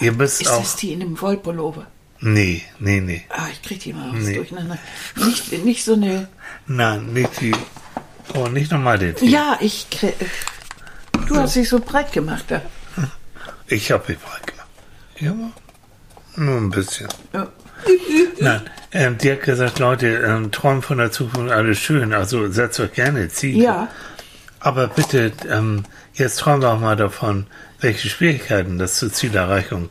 ihr 0.00 0.12
müsst 0.12 0.40
Ist 0.42 0.48
auch... 0.50 0.60
das 0.60 0.76
die 0.76 0.92
in 0.92 1.00
dem 1.00 1.20
Wollpullover? 1.20 1.86
Nee, 2.20 2.62
nee, 2.78 3.00
nee. 3.00 3.24
Ah, 3.28 3.46
ich 3.52 3.60
krieg 3.62 3.80
die 3.80 3.92
mal 3.92 4.12
Nee. 4.12 4.36
durcheinander. 4.36 4.78
Nicht, 5.16 5.52
nicht 5.64 5.84
so 5.84 5.94
eine. 5.94 6.28
Nein, 6.66 7.12
nicht 7.12 7.40
die... 7.40 7.52
Oh, 8.34 8.48
nicht 8.48 8.70
nochmal 8.72 8.98
den 8.98 9.14
Titel. 9.14 9.30
Ja, 9.32 9.56
ich. 9.60 9.86
Du 11.28 11.36
hast 11.36 11.56
dich 11.56 11.68
so 11.68 11.80
breit 11.80 12.12
gemacht 12.12 12.44
da. 12.48 12.62
Ich 13.68 13.90
habe 13.90 14.04
mich 14.08 14.18
breit 14.18 14.46
gemacht. 14.46 14.66
Ja, 15.18 15.34
nur 16.36 16.56
ein 16.58 16.70
bisschen. 16.70 17.08
Ja. 17.32 17.48
Nein, 18.38 18.60
ähm, 18.92 19.18
die 19.18 19.32
hat 19.32 19.42
gesagt, 19.42 19.78
Leute, 19.78 20.06
ähm, 20.06 20.50
träumen 20.52 20.82
von 20.82 20.98
der 20.98 21.10
Zukunft 21.10 21.50
alles 21.52 21.78
schön, 21.78 22.12
also 22.12 22.50
setzt 22.50 22.78
euch 22.80 22.92
gerne 22.92 23.28
Ziele. 23.28 23.62
Ja, 23.62 23.88
Aber 24.60 24.88
bitte, 24.88 25.32
ähm, 25.50 25.84
jetzt 26.14 26.38
träumen 26.40 26.62
wir 26.62 26.70
auch 26.70 26.80
mal 26.80 26.96
davon, 26.96 27.46
welche 27.80 28.08
Schwierigkeiten 28.08 28.78
das 28.78 28.98
zur 28.98 29.12
Zielerreichung, 29.12 29.90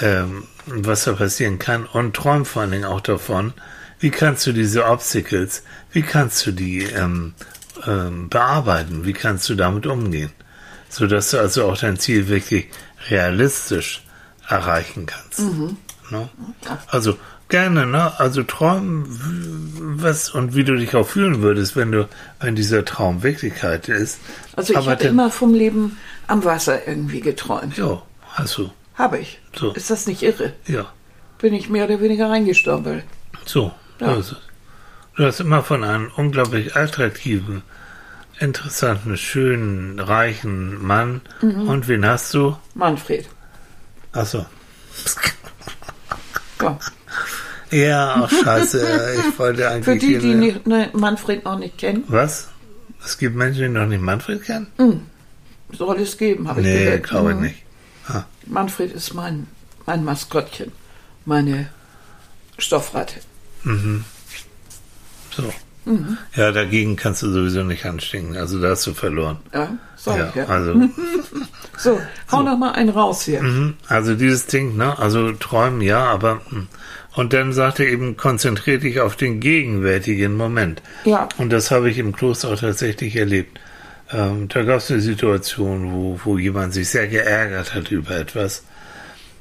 ähm, 0.00 0.44
was 0.66 1.04
da 1.04 1.12
passieren 1.12 1.58
kann 1.58 1.86
und 1.86 2.14
träum 2.14 2.44
vor 2.44 2.62
allen 2.62 2.70
Dingen 2.72 2.84
auch 2.84 3.00
davon, 3.00 3.52
wie 3.98 4.10
kannst 4.10 4.46
du 4.46 4.52
diese 4.52 4.86
Obstacles, 4.86 5.62
wie 5.92 6.02
kannst 6.02 6.44
du 6.46 6.52
die 6.52 6.82
ähm, 6.84 7.34
ähm, 7.86 8.28
bearbeiten, 8.28 9.04
wie 9.04 9.12
kannst 9.12 9.48
du 9.48 9.54
damit 9.54 9.86
umgehen, 9.86 10.30
so 10.88 11.06
dass 11.06 11.30
du 11.30 11.38
also 11.38 11.64
auch 11.66 11.78
dein 11.78 11.98
Ziel 11.98 12.28
wirklich 12.28 12.68
realistisch 13.10 14.02
erreichen 14.48 15.06
kannst. 15.06 15.40
Ne? 16.10 16.28
Also 16.88 17.16
gerne, 17.48 17.86
ne? 17.86 18.18
Also 18.18 18.42
träumen, 18.42 19.04
was 20.02 20.30
und 20.30 20.54
wie 20.54 20.64
du 20.64 20.76
dich 20.76 20.94
auch 20.94 21.06
fühlen 21.06 21.42
würdest, 21.42 21.76
wenn 21.76 21.92
du, 21.92 22.08
wenn 22.40 22.54
dieser 22.56 22.84
Traum 22.84 23.22
Wirklichkeit 23.22 23.88
ist. 23.88 24.18
also 24.56 24.72
ich 24.72 24.76
habe 24.78 24.96
dann- 24.96 25.08
immer 25.08 25.30
vom 25.30 25.54
Leben 25.54 25.96
am 26.26 26.44
Wasser 26.44 26.86
irgendwie 26.86 27.20
geträumt. 27.20 27.76
Ja, 27.78 28.02
hast 28.32 28.58
du. 28.58 28.70
Habe 28.94 29.18
ich. 29.18 29.40
So. 29.58 29.72
Ist 29.72 29.90
das 29.90 30.06
nicht 30.06 30.22
irre? 30.22 30.52
Ja, 30.66 30.86
Bin 31.38 31.54
ich 31.54 31.68
mehr 31.70 31.84
oder 31.86 32.00
weniger 32.00 32.28
reingestompelt. 32.30 33.04
so. 33.46 33.72
Ja. 34.00 34.14
so 34.14 34.20
ist 34.20 34.32
es. 34.32 34.38
Du 35.16 35.24
hast 35.26 35.40
immer 35.40 35.62
von 35.62 35.84
einem 35.84 36.10
unglaublich 36.16 36.74
attraktiven, 36.74 37.62
interessanten, 38.40 39.16
schönen, 39.16 39.98
reichen 40.00 40.82
Mann. 40.84 41.20
Mhm. 41.42 41.68
Und 41.68 41.88
wen 41.88 42.06
hast 42.06 42.32
du? 42.34 42.56
Manfred. 42.74 43.28
Achso. 44.12 44.46
Ja. 46.60 46.78
Ja, 47.70 48.14
ach, 48.24 48.30
scheiße. 48.30 49.16
Ich 49.28 49.38
wollte 49.38 49.68
eigentlich. 49.68 49.84
Für 49.84 49.96
die, 49.96 50.18
die 50.18 50.34
nicht, 50.34 50.66
ne, 50.66 50.90
Manfred 50.92 51.44
noch 51.44 51.58
nicht 51.58 51.78
kennen, 51.78 52.04
Was? 52.08 52.48
Es 53.04 53.18
gibt 53.18 53.34
Menschen, 53.34 53.62
die 53.62 53.68
noch 53.68 53.86
nicht 53.86 54.00
Manfred 54.02 54.42
kennen? 54.44 54.68
soll 55.72 55.98
es 56.00 56.18
geben, 56.18 56.48
habe 56.48 56.60
ich 56.60 56.66
nee, 56.66 56.84
gehört. 56.84 57.02
glaube 57.04 57.30
ich 57.30 57.36
Mhm. 57.36 57.42
nicht. 57.42 57.62
Ah, 58.08 58.24
Manfred 58.46 58.92
ist 58.92 59.14
mein, 59.14 59.46
mein 59.86 60.04
Maskottchen. 60.04 60.70
Meine 61.24 61.68
Stoffratte. 62.58 63.14
So. 65.34 65.52
Mhm. 65.84 66.16
Ja, 66.36 66.52
dagegen 66.52 66.94
kannst 66.94 67.22
du 67.22 67.30
sowieso 67.32 67.64
nicht 67.64 67.84
anstinken. 67.84 68.36
Also 68.36 68.60
da 68.60 68.70
hast 68.70 68.86
du 68.86 68.94
verloren. 68.94 69.38
Ja, 69.52 69.76
sag 69.96 70.16
Ja, 70.16 70.32
ja. 70.34 70.44
also, 70.46 70.74
So, 71.76 72.00
hau 72.30 72.42
noch 72.42 72.56
mal 72.56 72.72
einen 72.72 72.90
raus 72.90 73.22
hier. 73.22 73.42
mhm, 73.42 73.74
also 73.88 74.14
dieses 74.14 74.46
Ding, 74.46 74.76
ne? 74.76 74.96
Also 74.98 75.32
träumen, 75.32 75.80
ja, 75.80 76.04
aber. 76.04 76.40
hm. 76.50 76.68
Und 77.14 77.34
dann 77.34 77.52
sagt 77.52 77.78
er 77.78 77.88
eben, 77.88 78.16
konzentrier 78.16 78.78
dich 78.78 79.00
auf 79.00 79.16
den 79.16 79.40
gegenwärtigen 79.40 80.34
Moment. 80.34 80.80
Ja. 81.04 81.28
Und 81.36 81.50
das 81.52 81.70
habe 81.70 81.90
ich 81.90 81.98
im 81.98 82.14
Kloster 82.14 82.48
auch 82.48 82.58
tatsächlich 82.58 83.16
erlebt. 83.16 83.60
Ähm, 84.10 84.48
da 84.48 84.62
gab 84.62 84.78
es 84.78 84.90
eine 84.90 85.00
Situation, 85.00 85.92
wo, 85.92 86.20
wo 86.24 86.38
jemand 86.38 86.72
sich 86.72 86.88
sehr 86.88 87.08
geärgert 87.08 87.74
hat 87.74 87.90
über 87.90 88.16
etwas. 88.16 88.64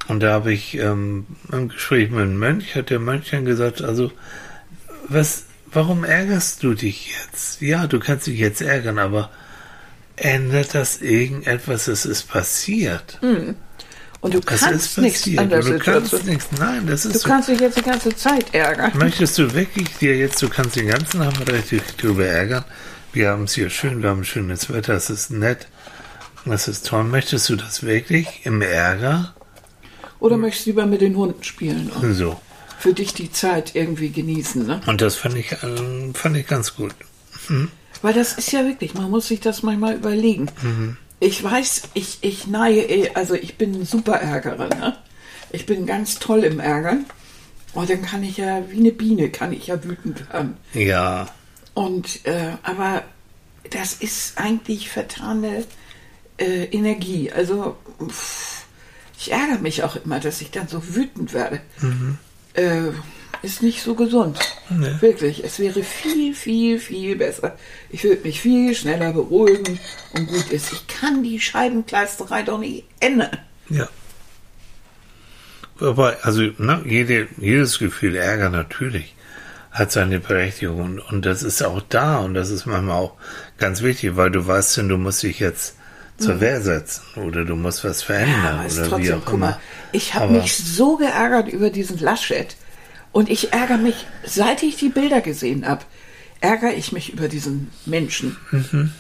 Und 0.10 0.22
da 0.22 0.34
habe 0.34 0.52
ich 0.52 0.78
ähm, 0.80 1.26
im 1.52 1.70
Gespräch 1.70 2.10
mit 2.10 2.20
einem 2.22 2.40
Mönch, 2.40 2.76
hat 2.76 2.90
der 2.90 3.00
Mönch 3.00 3.30
dann 3.32 3.46
gesagt, 3.46 3.82
also, 3.82 4.12
was, 5.08 5.46
warum 5.74 6.04
ärgerst 6.04 6.64
du 6.64 6.74
dich 6.74 7.12
jetzt? 7.12 7.62
Ja, 7.62 7.88
du 7.88 8.00
kannst 8.00 8.28
dich 8.28 8.40
jetzt 8.40 8.62
ärgern, 8.62 9.00
aber 9.00 9.30
ändert 10.16 10.76
das 10.76 11.02
irgendetwas? 11.02 11.88
Es 11.88 12.06
ist 12.06 12.28
passiert. 12.30 13.20
Und 14.22 14.34
du 14.34 14.40
Das 14.40 14.62
kannst 14.62 14.86
ist 14.86 14.98
nichts 15.00 15.20
passiert. 15.22 15.40
an 15.40 15.50
der 15.50 15.60
Und 15.60 15.70
du 15.70 15.80
kannst 15.80 16.26
nichts. 16.26 16.48
Nein, 16.60 16.86
das 16.88 17.04
Du 17.04 17.10
ist 17.10 17.22
so. 17.22 17.30
kannst 17.30 17.50
dich 17.50 17.60
jetzt 17.60 17.78
die 17.78 17.82
ganze 17.84 18.16
Zeit 18.16 18.54
ärgern. 18.54 18.92
Möchtest 18.96 19.38
du 19.38 19.54
wirklich 19.54 19.88
dir 19.98 20.16
jetzt, 20.16 20.42
du 20.42 20.50
kannst 20.50 20.76
den 20.76 20.88
ganzen 20.88 21.20
Nachmittag 21.20 21.68
dich 21.70 21.82
drüber 21.98 22.26
ärgern. 22.26 22.64
Wir 23.14 23.30
haben 23.30 23.44
es 23.46 23.56
hier 23.56 23.70
schön, 23.70 24.02
wir 24.04 24.10
haben 24.10 24.24
schönes 24.24 24.72
Wetter, 24.72 24.94
es 24.94 25.10
ist 25.10 25.32
nett. 25.32 25.68
Das 26.46 26.68
ist 26.68 26.88
toll. 26.88 27.04
Möchtest 27.04 27.50
du 27.50 27.56
das 27.56 27.84
wirklich 27.84 28.42
im 28.46 28.62
Ärger? 28.62 29.34
Oder 30.20 30.38
möchtest 30.38 30.66
du 30.66 30.70
lieber 30.72 30.86
mit 30.86 31.02
den 31.02 31.16
Hunden 31.16 31.44
spielen 31.44 31.92
So. 32.14 32.40
Für 32.82 32.94
dich 32.94 33.14
die 33.14 33.32
Zeit 33.32 33.76
irgendwie 33.76 34.10
genießen, 34.10 34.66
ne? 34.66 34.82
Und 34.88 35.02
das 35.02 35.16
fand 35.16 35.36
ich, 35.38 35.52
äh, 35.52 36.14
fand 36.14 36.36
ich 36.36 36.48
ganz 36.48 36.76
gut. 36.76 36.94
Weil 38.02 38.14
das 38.14 38.34
ist 38.34 38.52
ja 38.52 38.66
wirklich, 38.66 38.94
man 38.96 39.10
muss 39.12 39.28
sich 39.28 39.40
das 39.40 39.62
manchmal 39.64 39.96
überlegen. 39.96 40.48
Ich 41.20 41.44
weiß, 41.44 41.84
ich, 41.94 42.18
ich 42.22 42.48
neige, 42.48 42.82
eh- 42.82 43.12
also 43.14 43.36
ich 43.36 43.58
bin 43.58 43.74
ein 43.76 43.86
super 43.86 44.14
Ärgerer, 44.16 44.68
ne? 44.70 44.98
Ich 45.52 45.66
bin 45.66 45.86
ganz 45.86 46.18
toll 46.20 46.44
im 46.44 46.60
Ärgern. 46.60 47.06
Und 47.74 47.90
dann 47.90 48.02
kann 48.02 48.24
ich 48.24 48.38
ja, 48.38 48.64
wie 48.70 48.80
eine 48.80 48.92
Biene, 48.92 49.30
kann 49.30 49.54
ich 49.54 49.68
ja 49.68 49.82
wütend 49.84 50.28
werden. 50.34 50.58
Ja, 50.74 51.28
Und, 51.74 52.26
äh, 52.26 52.54
aber 52.64 53.04
das 53.70 53.94
ist 53.94 54.38
eigentlich 54.38 54.90
vertane 54.90 55.64
äh, 56.38 56.66
Energie. 56.66 57.32
Also, 57.32 57.78
pff, 58.06 58.64
ich 59.18 59.32
ärgere 59.32 59.60
mich 59.60 59.84
auch 59.84 59.96
immer, 60.04 60.20
dass 60.20 60.42
ich 60.42 60.50
dann 60.52 60.68
so 60.68 60.82
wütend 60.96 61.32
werde. 61.34 61.62
Äh, 62.54 62.92
ist 63.44 63.64
nicht 63.64 63.82
so 63.82 63.96
gesund. 63.96 64.40
Nee. 64.70 64.92
Wirklich. 65.00 65.44
Es 65.44 65.60
wäre 65.60 65.84
viel, 65.84 66.36
viel, 66.36 66.80
viel 66.80 67.16
besser. 67.16 67.58
Ich 67.90 68.04
würde 68.04 68.22
mich 68.24 68.40
viel 68.40 68.76
schneller 68.76 69.14
beruhigen 69.14 69.80
und 70.14 70.28
gut 70.28 70.52
ist. 70.52 70.72
Ich 70.72 70.88
kann 70.88 71.24
die 71.24 71.40
Scheibenkleisterei 71.40 72.44
doch 72.44 72.60
nicht 72.60 72.86
ändern. 73.00 73.38
ja. 73.70 73.88
Aber, 75.80 76.18
also, 76.22 76.44
ne, 76.60 76.84
jede, 76.86 77.28
jedes 77.38 77.80
Gefühl 77.80 78.16
Ärger 78.16 78.50
natürlich 78.50 79.16
hat 79.72 79.92
seine 79.92 80.20
Berechtigung 80.20 80.80
und, 80.80 81.00
und 81.00 81.26
das 81.26 81.42
ist 81.42 81.64
auch 81.64 81.82
da 81.90 82.20
und 82.20 82.36
das 82.36 82.52
ist 82.52 82.68
manchmal 82.68 82.98
auch 82.98 83.14
ganz 83.58 83.82
wichtig, 83.82 84.16
weil 84.16 84.30
du 84.30 84.46
weißt 84.46 84.78
denn, 84.78 84.90
du 84.90 84.98
musst 84.98 85.24
dich 85.24 85.40
jetzt 85.40 85.76
zur 86.18 86.40
Wehr 86.40 86.62
setzen 86.62 87.02
oder 87.16 87.46
du 87.46 87.56
musst 87.56 87.84
was 87.84 88.04
verändern 88.04 88.66
ist 88.66 88.80
oder 88.80 88.98
wie 89.00 89.14
auch 89.14 89.26
guck 89.26 89.34
immer. 89.36 89.60
ich 89.92 90.14
habe 90.14 90.34
mich 90.34 90.56
so 90.56 90.98
geärgert 90.98 91.50
über 91.50 91.70
diesen 91.70 92.00
Laschet. 92.00 92.56
Und 93.12 93.30
ich 93.30 93.52
ärgere 93.52 93.78
mich, 93.78 94.08
seit 94.26 94.64
ich 94.64 94.78
die 94.78 94.90
Bilder 94.90 95.20
gesehen 95.20 95.68
habe, 95.68 95.84
ärgere 96.40 96.74
ich 96.74 96.92
mich 96.92 97.12
über 97.12 97.28
diesen 97.28 97.70
Menschen. 97.86 98.38
Mhm. 98.52 98.94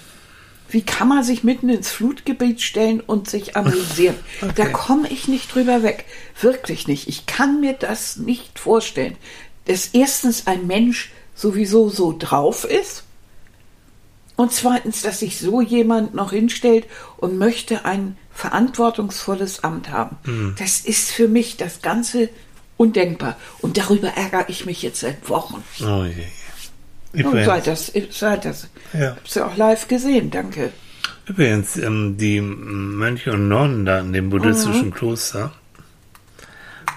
Wie 0.69 0.81
kann 0.83 1.07
man 1.07 1.23
sich 1.23 1.43
mitten 1.43 1.69
ins 1.69 1.89
Flutgebiet 1.89 2.61
stellen 2.61 3.01
und 3.01 3.29
sich 3.29 3.55
amüsieren? 3.55 4.15
Da 4.55 4.65
komme 4.67 5.09
ich 5.09 5.27
nicht 5.27 5.53
drüber 5.53 5.83
weg. 5.83 6.05
Wirklich 6.39 6.87
nicht. 6.87 7.07
Ich 7.07 7.25
kann 7.25 7.59
mir 7.61 7.73
das 7.73 8.17
nicht 8.17 8.57
vorstellen. 8.59 9.17
Dass 9.65 9.87
erstens 9.93 10.47
ein 10.47 10.67
Mensch 10.67 11.11
sowieso 11.35 11.89
so 11.89 12.15
drauf 12.17 12.63
ist 12.63 13.03
und 14.35 14.51
zweitens, 14.51 15.01
dass 15.01 15.19
sich 15.19 15.39
so 15.39 15.61
jemand 15.61 16.13
noch 16.15 16.31
hinstellt 16.31 16.85
und 17.17 17.37
möchte 17.37 17.85
ein 17.85 18.17
verantwortungsvolles 18.33 19.63
Amt 19.63 19.89
haben. 19.91 20.55
Das 20.57 20.79
ist 20.79 21.11
für 21.11 21.27
mich 21.27 21.57
das 21.57 21.81
Ganze 21.81 22.29
undenkbar. 22.77 23.37
Und 23.59 23.77
darüber 23.77 24.07
ärgere 24.09 24.45
ich 24.49 24.65
mich 24.65 24.81
jetzt 24.81 25.01
seit 25.01 25.29
Wochen. 25.29 25.63
Oh 25.81 26.05
je. 26.05 26.13
je. 27.13 27.23
Und 27.23 27.43
seit 27.45 27.67
das, 27.67 27.91
seit 28.09 28.45
das. 28.45 28.67
Ja. 28.93 29.15
Hab's 29.17 29.35
ja 29.35 29.45
auch 29.47 29.55
live 29.57 29.87
gesehen, 29.87 30.31
danke. 30.31 30.71
übrigens 31.27 31.77
ähm, 31.77 32.17
die 32.17 32.41
Mönche 32.41 33.33
und 33.33 33.47
Nonnen 33.47 33.85
da 33.85 33.99
in 33.99 34.11
dem 34.13 34.29
buddhistischen 34.31 34.87
Mhm. 34.87 34.93
Kloster 34.93 35.51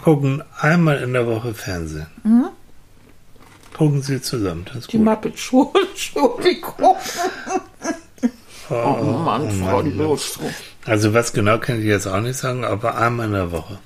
gucken 0.03 0.42
einmal 0.59 1.03
in 1.03 1.12
der 1.12 1.27
Woche 1.27 1.53
Fernsehen. 1.55 2.07
Gucken 3.76 4.02
sie 4.02 4.20
zusammen. 4.22 4.64
Das 4.66 4.76
ist 4.76 4.87
Mhm. 4.88 4.90
Die 4.92 4.96
gut. 4.98 5.04
Muppet 5.06 5.38
Show, 5.38 5.72
Entschuldigung. 5.90 6.74
Oh, 6.80 6.96
Oh 8.70 9.02
Mann, 9.02 9.42
oh 10.00 10.16
Frau. 10.16 10.48
Also 10.87 11.12
was 11.12 11.32
genau 11.34 11.58
kann 11.58 11.80
ich 11.80 11.84
jetzt 11.87 12.06
auch 12.06 12.20
nicht 12.20 12.38
sagen, 12.38 12.64
aber 12.64 12.96
einmal 12.96 13.26
in 13.26 13.32
der 13.32 13.52
Woche. 13.52 13.78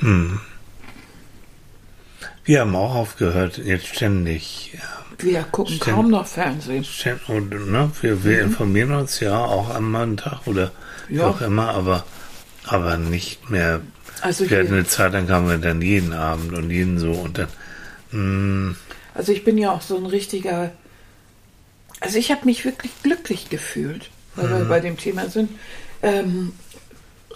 Hm. 0.00 0.40
Wir 2.44 2.60
haben 2.60 2.76
auch 2.76 2.94
aufgehört, 2.94 3.58
jetzt 3.58 3.86
ständig, 3.86 4.72
ja, 4.74 4.80
Wir 5.18 5.42
gucken 5.44 5.76
Stimmt. 5.76 5.96
kaum 5.96 6.10
noch 6.10 6.26
Fernsehen. 6.26 6.84
ständig 6.84 7.28
und, 7.28 7.70
ne, 7.70 7.90
wir, 8.02 8.22
wir 8.24 8.42
informieren 8.42 8.92
uns 8.92 9.18
ja 9.20 9.38
auch 9.38 9.74
einmal 9.74 10.02
einen 10.04 10.16
Tag 10.18 10.46
oder 10.46 10.70
wie 11.08 11.14
Mhm. 11.14 11.20
Ja. 11.20 11.26
auch 11.28 11.40
immer, 11.40 11.68
aber, 11.70 12.04
aber 12.66 12.96
nicht 12.96 13.50
mehr. 13.50 13.80
Also 14.22 14.48
wir 14.48 14.58
hatten 14.60 14.72
eine 14.72 14.86
Zeit, 14.86 15.14
dann 15.14 15.26
kamen 15.26 15.48
wir 15.48 15.58
dann 15.58 15.82
jeden 15.82 16.12
Abend 16.12 16.52
und 16.52 16.70
jeden 16.70 16.98
so 16.98 17.12
und 17.12 17.38
dann, 17.38 17.48
hm, 18.10 18.76
Also 19.14 19.32
ich 19.32 19.44
bin 19.44 19.58
ja 19.58 19.72
auch 19.72 19.82
so 19.82 19.96
ein 19.96 20.06
richtiger. 20.06 20.72
Also 22.00 22.18
ich 22.18 22.30
habe 22.30 22.44
mich 22.44 22.64
wirklich 22.64 22.92
glücklich 23.02 23.48
gefühlt, 23.48 24.10
weil 24.34 24.50
wir 24.50 24.64
bei 24.66 24.80
dem 24.80 24.96
Thema 24.98 25.28
sind, 25.28 25.50
ähm, 26.02 26.52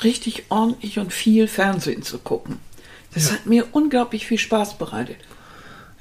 richtig 0.03 0.45
ordentlich 0.51 0.99
und 0.99 1.13
viel 1.13 1.49
Fernsehen 1.49 2.03
zu 2.03 2.19
gucken. 2.19 2.59
Das 3.15 3.33
hat 3.33 3.47
mir 3.47 3.67
unglaublich 3.73 4.27
viel 4.27 4.39
Spaß 4.39 4.79
bereitet. 4.79 5.17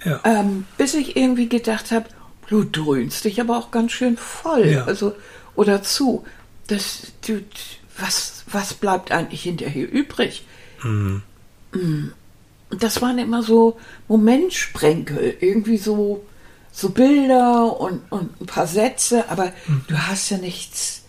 ja, 0.05 0.19
Ähm, 0.23 0.65
bis 0.77 0.93
ich 0.93 1.15
irgendwie 1.17 1.49
gedacht 1.49 1.91
habe, 1.91 2.05
du 2.47 2.63
dröhnst 2.63 3.25
dich 3.25 3.41
aber 3.41 3.57
auch 3.57 3.71
ganz 3.71 3.91
schön 3.93 4.15
voll. 4.17 4.67
Ja. 4.67 4.83
Also, 4.85 5.15
oder 5.55 5.81
zu. 5.81 6.25
Das, 6.67 7.13
du, 7.25 7.41
was, 8.01 8.43
was 8.51 8.73
bleibt 8.73 9.11
eigentlich 9.11 9.43
hinterher 9.43 9.91
übrig? 9.91 10.45
Mm. 10.83 11.17
Und 11.71 12.83
das 12.83 13.01
waren 13.01 13.17
immer 13.17 13.43
so 13.43 13.79
Momentsprenkel, 14.07 15.37
irgendwie 15.39 15.77
so, 15.77 16.25
so 16.71 16.89
Bilder 16.89 17.79
und, 17.79 18.01
und 18.11 18.41
ein 18.41 18.45
paar 18.45 18.67
Sätze, 18.67 19.29
aber 19.29 19.51
du 19.87 19.97
hast 19.97 20.29
ja 20.29 20.37
nichts, 20.37 21.03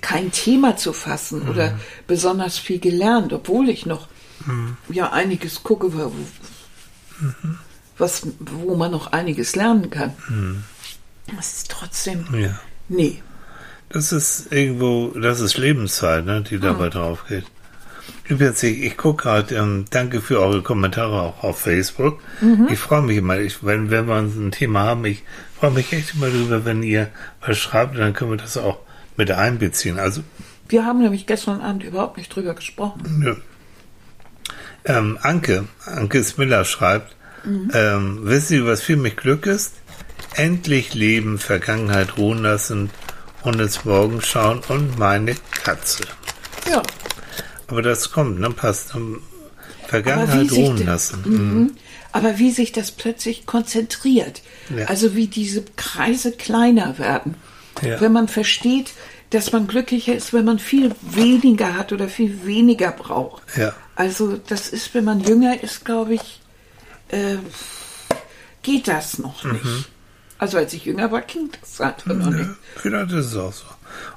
kein 0.00 0.32
Thema 0.32 0.76
zu 0.76 0.92
fassen 0.92 1.48
oder 1.48 1.78
besonders 2.06 2.58
viel 2.58 2.78
gelernt, 2.78 3.32
obwohl 3.32 3.68
ich 3.68 3.84
noch 3.84 4.08
ja 4.88 5.12
einiges 5.12 5.62
gucke, 5.62 5.92
wo, 5.92 6.12
was, 7.98 8.26
wo 8.38 8.76
man 8.76 8.90
noch 8.90 9.12
einiges 9.12 9.56
lernen 9.56 9.90
kann. 9.90 10.14
Das 11.36 11.52
ist 11.52 11.70
trotzdem, 11.70 12.26
ja. 12.32 12.58
nee. 12.88 13.22
Das 13.90 14.12
ist 14.12 14.52
irgendwo, 14.52 15.08
das 15.08 15.40
ist 15.40 15.58
Lebenszeit, 15.58 16.24
ne, 16.24 16.42
die 16.42 16.58
dabei 16.58 16.84
Hm. 16.84 16.90
drauf 16.92 17.24
geht. 17.28 17.44
Übrigens, 18.28 18.62
ich, 18.62 18.80
ich 18.82 18.96
gucke 18.96 19.24
gerade, 19.24 19.54
ähm, 19.56 19.84
danke 19.90 20.20
für 20.20 20.40
eure 20.40 20.62
Kommentare 20.62 21.20
auch 21.20 21.42
auf 21.42 21.58
Facebook. 21.60 22.20
Mhm. 22.40 22.68
Ich 22.70 22.78
freue 22.78 23.02
mich 23.02 23.16
immer, 23.16 23.38
ich, 23.38 23.64
wenn, 23.64 23.90
wenn 23.90 24.06
wir 24.06 24.14
uns 24.16 24.36
ein 24.36 24.52
Thema 24.52 24.80
haben, 24.84 25.04
ich 25.04 25.24
freue 25.58 25.72
mich 25.72 25.92
echt 25.92 26.14
immer 26.14 26.26
darüber, 26.28 26.64
wenn 26.64 26.84
ihr 26.84 27.08
was 27.44 27.58
schreibt, 27.58 27.98
dann 27.98 28.12
können 28.12 28.30
wir 28.30 28.36
das 28.36 28.56
auch 28.56 28.78
mit 29.16 29.32
einbeziehen. 29.32 29.98
Also, 29.98 30.22
Wir 30.68 30.84
haben 30.86 31.00
nämlich 31.02 31.26
gestern 31.26 31.60
Abend 31.60 31.82
überhaupt 31.82 32.16
nicht 32.18 32.34
drüber 32.34 32.54
gesprochen. 32.54 33.02
nö. 33.18 33.34
Ähm, 34.84 35.18
Anke, 35.22 35.64
Anke 35.84 36.22
Smiller 36.22 36.64
schreibt, 36.64 37.16
Mhm. 37.44 37.70
ähm, 37.74 38.18
wissen 38.22 38.46
Sie, 38.48 38.64
was 38.66 38.82
für 38.82 38.96
mich 38.96 39.16
Glück 39.16 39.46
ist? 39.46 39.74
Endlich 40.36 40.94
leben, 40.94 41.38
Vergangenheit 41.38 42.16
ruhen 42.16 42.42
lassen 42.42 42.90
und 43.42 43.60
ins 43.60 43.84
Morgen 43.84 44.20
schauen 44.22 44.60
und 44.68 44.98
meine 44.98 45.34
Katze. 45.64 46.04
Ja. 46.68 46.82
Aber 47.66 47.82
das 47.82 48.10
kommt, 48.10 48.40
ne? 48.40 48.50
Passt. 48.50 48.92
Vergangenheit 49.86 50.52
ruhen 50.52 50.86
lassen. 50.86 51.22
Mhm. 51.24 51.72
Aber 52.12 52.38
wie 52.38 52.50
sich 52.50 52.72
das 52.72 52.90
plötzlich 52.90 53.46
konzentriert. 53.46 54.42
Ja. 54.76 54.86
Also 54.86 55.14
wie 55.14 55.26
diese 55.26 55.64
Kreise 55.76 56.32
kleiner 56.32 56.98
werden. 56.98 57.34
Ja. 57.82 58.00
Wenn 58.00 58.12
man 58.12 58.28
versteht, 58.28 58.92
dass 59.30 59.52
man 59.52 59.66
glücklicher 59.68 60.14
ist, 60.14 60.32
wenn 60.32 60.44
man 60.44 60.58
viel 60.58 60.94
weniger 61.02 61.76
hat 61.76 61.92
oder 61.92 62.08
viel 62.08 62.44
weniger 62.44 62.90
braucht. 62.90 63.42
Ja. 63.56 63.74
Also 63.94 64.36
das 64.36 64.68
ist, 64.68 64.92
wenn 64.94 65.04
man 65.04 65.20
jünger 65.20 65.62
ist, 65.62 65.84
glaube 65.84 66.14
ich, 66.14 66.40
äh, 67.08 67.36
geht 68.62 68.88
das 68.88 69.18
noch 69.18 69.44
nicht. 69.44 69.88
Also 70.40 70.58
als 70.58 70.72
ich 70.72 70.84
jünger 70.86 71.12
war, 71.12 71.20
ging 71.22 71.50
das 71.60 71.80
einfach 71.80 72.06
noch 72.06 72.30
nicht. 72.30 72.40
Ja, 72.40 72.54
vielleicht 72.76 73.12
ist 73.12 73.26
es 73.26 73.36
auch 73.36 73.52
so. 73.52 73.64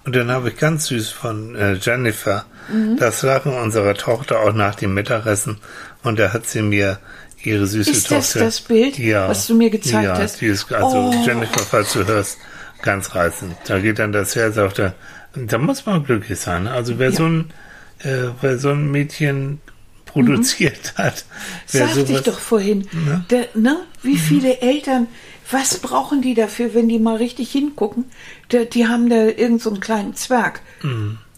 Und 0.05 0.15
dann 0.15 0.31
habe 0.31 0.49
ich 0.49 0.57
ganz 0.57 0.85
süß 0.87 1.09
von 1.09 1.55
äh, 1.55 1.73
Jennifer 1.73 2.45
Mhm. 2.71 2.95
das 2.97 3.21
Lachen 3.23 3.51
unserer 3.53 3.93
Tochter 3.93 4.39
auch 4.39 4.53
nach 4.53 4.75
dem 4.75 4.93
Mittagessen. 4.93 5.57
Und 6.01 6.17
da 6.17 6.31
hat 6.31 6.45
sie 6.47 6.61
mir 6.61 6.97
ihre 7.43 7.67
süße 7.67 7.91
Ist 7.91 8.09
das 8.09 8.31
Tochter. 8.31 8.45
das 8.45 8.61
Bild, 8.61 8.97
was 8.99 9.47
du 9.47 9.55
mir 9.55 9.69
gezeigt 9.69 10.05
ja, 10.05 10.17
hast? 10.17 10.39
Die 10.39 10.45
ist, 10.45 10.71
also 10.71 11.11
Oh. 11.13 11.23
Jennifer, 11.25 11.59
falls 11.59 11.91
du 11.91 12.05
hörst, 12.07 12.37
ganz 12.81 13.13
reizend. 13.15 13.57
Da 13.67 13.79
geht 13.79 13.99
dann 13.99 14.13
das 14.13 14.33
Herz 14.37 14.57
auf 14.57 14.73
der. 14.73 14.93
Da 15.35 15.57
muss 15.57 15.85
man 15.85 16.05
glücklich 16.05 16.39
sein. 16.39 16.63
ne? 16.63 16.71
Also 16.71 16.99
wer 16.99 17.11
so 17.11 17.25
ein, 17.25 17.51
äh, 17.99 18.29
wer 18.39 18.57
so 18.57 18.69
ein 18.69 18.89
Mädchen 18.91 19.59
produziert 20.05 20.93
hat, 20.95 21.25
wer 21.71 21.87
Sagte 21.87 22.13
ich 22.13 22.21
doch 22.21 22.39
vorhin. 22.39 22.87
Ne? 22.93 23.25
Der, 23.29 23.47
ne? 23.55 23.77
Wie 24.03 24.17
viele 24.17 24.61
Eltern, 24.61 25.07
was 25.53 25.77
brauchen 25.77 26.21
die 26.21 26.33
dafür, 26.33 26.73
wenn 26.73 26.89
die 26.89 26.99
mal 26.99 27.15
richtig 27.17 27.51
hingucken? 27.51 28.05
Der, 28.51 28.65
die 28.65 28.87
haben 28.87 29.09
da 29.09 29.25
irgend 29.25 29.61
so 29.61 29.69
einen 29.69 29.79
kleinen 29.79 30.15
Zwerg 30.15 30.61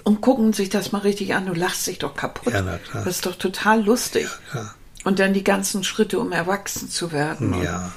und 0.04 0.22
gucken 0.22 0.54
sich 0.54 0.70
das 0.70 0.92
mal 0.92 1.00
richtig 1.00 1.36
an. 1.36 1.46
Du 1.46 1.54
lachst 1.54 1.86
dich 1.88 2.00
doch 2.00 2.16
kaputt. 2.16 2.54
Ja, 2.54 2.62
na 2.62 2.78
klar. 2.78 3.04
Das 3.04 3.16
ist 3.18 3.26
doch 3.26 3.36
total 3.36 3.84
lustig. 3.84 4.28
klar. 4.50 4.74
Und 5.04 5.20
dann 5.20 5.34
die 5.34 5.44
ganzen 5.44 5.84
Schritte, 5.84 6.20
um 6.20 6.32
erwachsen 6.32 6.90
zu 6.90 7.12
werden. 7.12 7.62
Ja. 7.62 7.92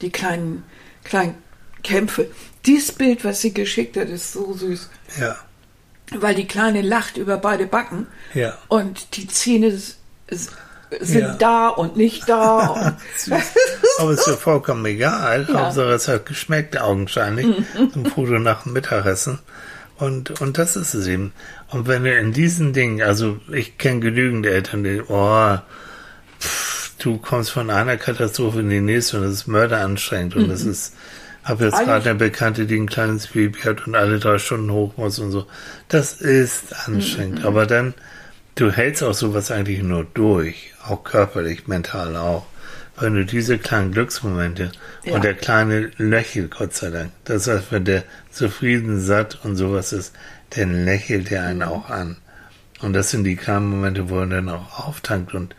Die 0.00 0.10
kleinen, 0.10 0.62
kleinen 1.04 1.34
Kämpfe. 1.82 2.30
Dieses 2.64 2.92
Bild, 2.92 3.24
was 3.24 3.42
sie 3.42 3.52
geschickt 3.52 3.96
hat, 3.98 4.08
ist 4.08 4.32
so 4.32 4.54
süß. 4.54 4.88
Ja. 5.20 5.36
Weil 6.12 6.34
die 6.34 6.46
Kleine 6.46 6.80
lacht 6.80 7.18
über 7.18 7.36
beide 7.36 7.66
Backen. 7.66 8.06
Ja. 8.32 8.56
Und 8.68 9.16
die 9.16 9.26
Zähne 9.26 9.78
sind 11.00 11.20
Ja. 11.22 11.34
da 11.34 11.68
und 11.68 11.96
nicht 11.96 12.28
da. 12.28 12.58
Und 12.68 12.96
Aber 13.98 14.10
ist 14.12 14.26
ja 14.26 14.34
vollkommen 14.34 14.84
egal. 14.86 15.46
Ja. 15.48 15.64
Hauptsache 15.64 15.92
es 15.92 16.08
hat 16.08 16.26
geschmeckt, 16.26 16.80
augenscheinlich. 16.80 17.46
Ein 17.76 18.06
Foto 18.06 18.38
nach 18.38 18.62
dem 18.64 18.72
Mittagessen. 18.72 19.38
Und, 19.96 20.40
und 20.40 20.58
das 20.58 20.76
ist 20.76 20.94
es 20.94 21.06
eben. 21.06 21.32
Und 21.70 21.86
wenn 21.86 22.04
du 22.04 22.12
in 22.16 22.32
diesen 22.32 22.72
Dingen, 22.72 23.00
also 23.02 23.38
ich 23.52 23.78
kenne 23.78 24.00
genügend 24.00 24.44
Eltern, 24.46 24.82
die, 24.84 25.00
oh, 25.06 25.56
pff, 26.40 26.92
du 26.98 27.18
kommst 27.18 27.50
von 27.52 27.70
einer 27.70 27.96
Katastrophe 27.96 28.60
in 28.60 28.70
die 28.70 28.80
nächste 28.80 29.18
und 29.18 29.24
das 29.24 29.32
ist 29.32 29.46
mörderanstrengend 29.46 30.34
und 30.36 30.48
das 30.48 30.62
ist, 30.62 30.94
habe 31.44 31.66
jetzt 31.66 31.78
gerade 31.78 32.10
eine 32.10 32.18
Bekannte, 32.18 32.66
die 32.66 32.76
ein 32.76 32.88
kleines 32.88 33.28
Baby 33.28 33.60
hat 33.60 33.86
und 33.86 33.94
alle 33.94 34.18
drei 34.18 34.38
Stunden 34.38 34.72
hoch 34.72 34.96
muss 34.96 35.18
und 35.20 35.30
so. 35.30 35.46
Das 35.88 36.14
ist 36.14 36.74
anstrengend. 36.88 37.44
Aber 37.44 37.66
dann, 37.66 37.94
du 38.54 38.70
hältst 38.70 39.02
auch 39.02 39.14
sowas 39.14 39.50
eigentlich 39.50 39.82
nur 39.82 40.04
durch, 40.14 40.72
auch 40.86 41.04
körperlich, 41.04 41.66
mental 41.66 42.16
auch. 42.16 42.46
Wenn 42.98 43.14
du 43.14 43.24
diese 43.24 43.58
kleinen 43.58 43.90
Glücksmomente 43.90 44.70
Ja. 45.04 45.14
und 45.14 45.24
der 45.24 45.34
kleine 45.34 45.90
lächelt, 45.96 46.52
Gott 46.56 46.74
sei 46.74 46.90
Dank. 46.90 47.10
Das 47.24 47.48
heißt, 47.48 47.72
wenn 47.72 47.84
der 47.84 48.04
zufrieden, 48.30 49.00
satt 49.00 49.44
und 49.44 49.56
sowas 49.56 49.92
ist, 49.92 50.12
dann 50.50 50.84
lächelt 50.84 51.32
er 51.32 51.44
einen 51.46 51.62
auch 51.64 51.90
an. 51.90 52.16
Und 52.80 52.92
das 52.92 53.10
sind 53.10 53.24
die 53.24 53.34
kleinen 53.36 53.68
Momente, 53.68 54.10
wo 54.10 54.20
er 54.20 54.26
dann 54.26 54.48
auch 54.48 54.86
auftankt 54.86 55.34
und 55.34 55.56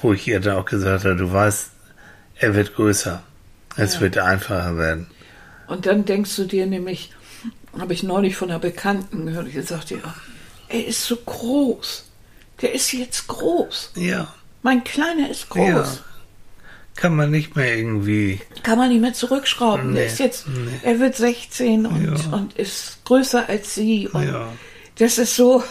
wo 0.00 0.12
ich 0.14 0.26
ihr 0.28 0.40
dann 0.40 0.56
auch 0.56 0.64
gesagt 0.64 1.04
habe, 1.04 1.16
du 1.16 1.30
weißt, 1.30 1.70
er 2.36 2.54
wird 2.54 2.74
größer. 2.74 3.22
Es 3.76 3.94
Ja. 3.96 4.00
wird 4.00 4.16
einfacher 4.18 4.78
werden. 4.78 5.08
Und 5.66 5.84
dann 5.84 6.06
denkst 6.06 6.34
du 6.36 6.44
dir 6.44 6.66
nämlich, 6.66 7.12
habe 7.78 7.92
ich 7.92 8.02
neulich 8.02 8.36
von 8.36 8.48
einer 8.50 8.58
Bekannten 8.60 9.26
gehört, 9.26 9.48
die 9.52 9.60
sagte, 9.60 9.96
ja, 9.96 10.14
er 10.68 10.86
ist 10.86 11.04
so 11.04 11.16
groß. 11.16 12.07
Der 12.60 12.74
ist 12.74 12.92
jetzt 12.92 13.26
groß. 13.28 13.92
Ja. 13.96 14.34
Mein 14.62 14.82
Kleiner 14.84 15.30
ist 15.30 15.48
groß. 15.50 15.66
Ja. 15.68 15.98
Kann 16.96 17.14
man 17.14 17.30
nicht 17.30 17.54
mehr 17.54 17.76
irgendwie. 17.76 18.40
Kann 18.64 18.76
man 18.78 18.88
nicht 18.88 19.00
mehr 19.00 19.12
zurückschrauben. 19.12 19.90
Nee, 19.90 19.98
Der 19.98 20.06
ist 20.06 20.18
jetzt, 20.18 20.48
nee. 20.48 20.68
er 20.82 20.98
wird 20.98 21.14
16 21.16 21.86
und, 21.86 22.04
Ja. 22.04 22.36
und 22.36 22.54
ist 22.54 23.04
größer 23.04 23.48
als 23.48 23.74
sie. 23.76 24.08
Und 24.08 24.26
Ja. 24.26 24.52
das 24.98 25.18
ist 25.18 25.36
so, 25.36 25.62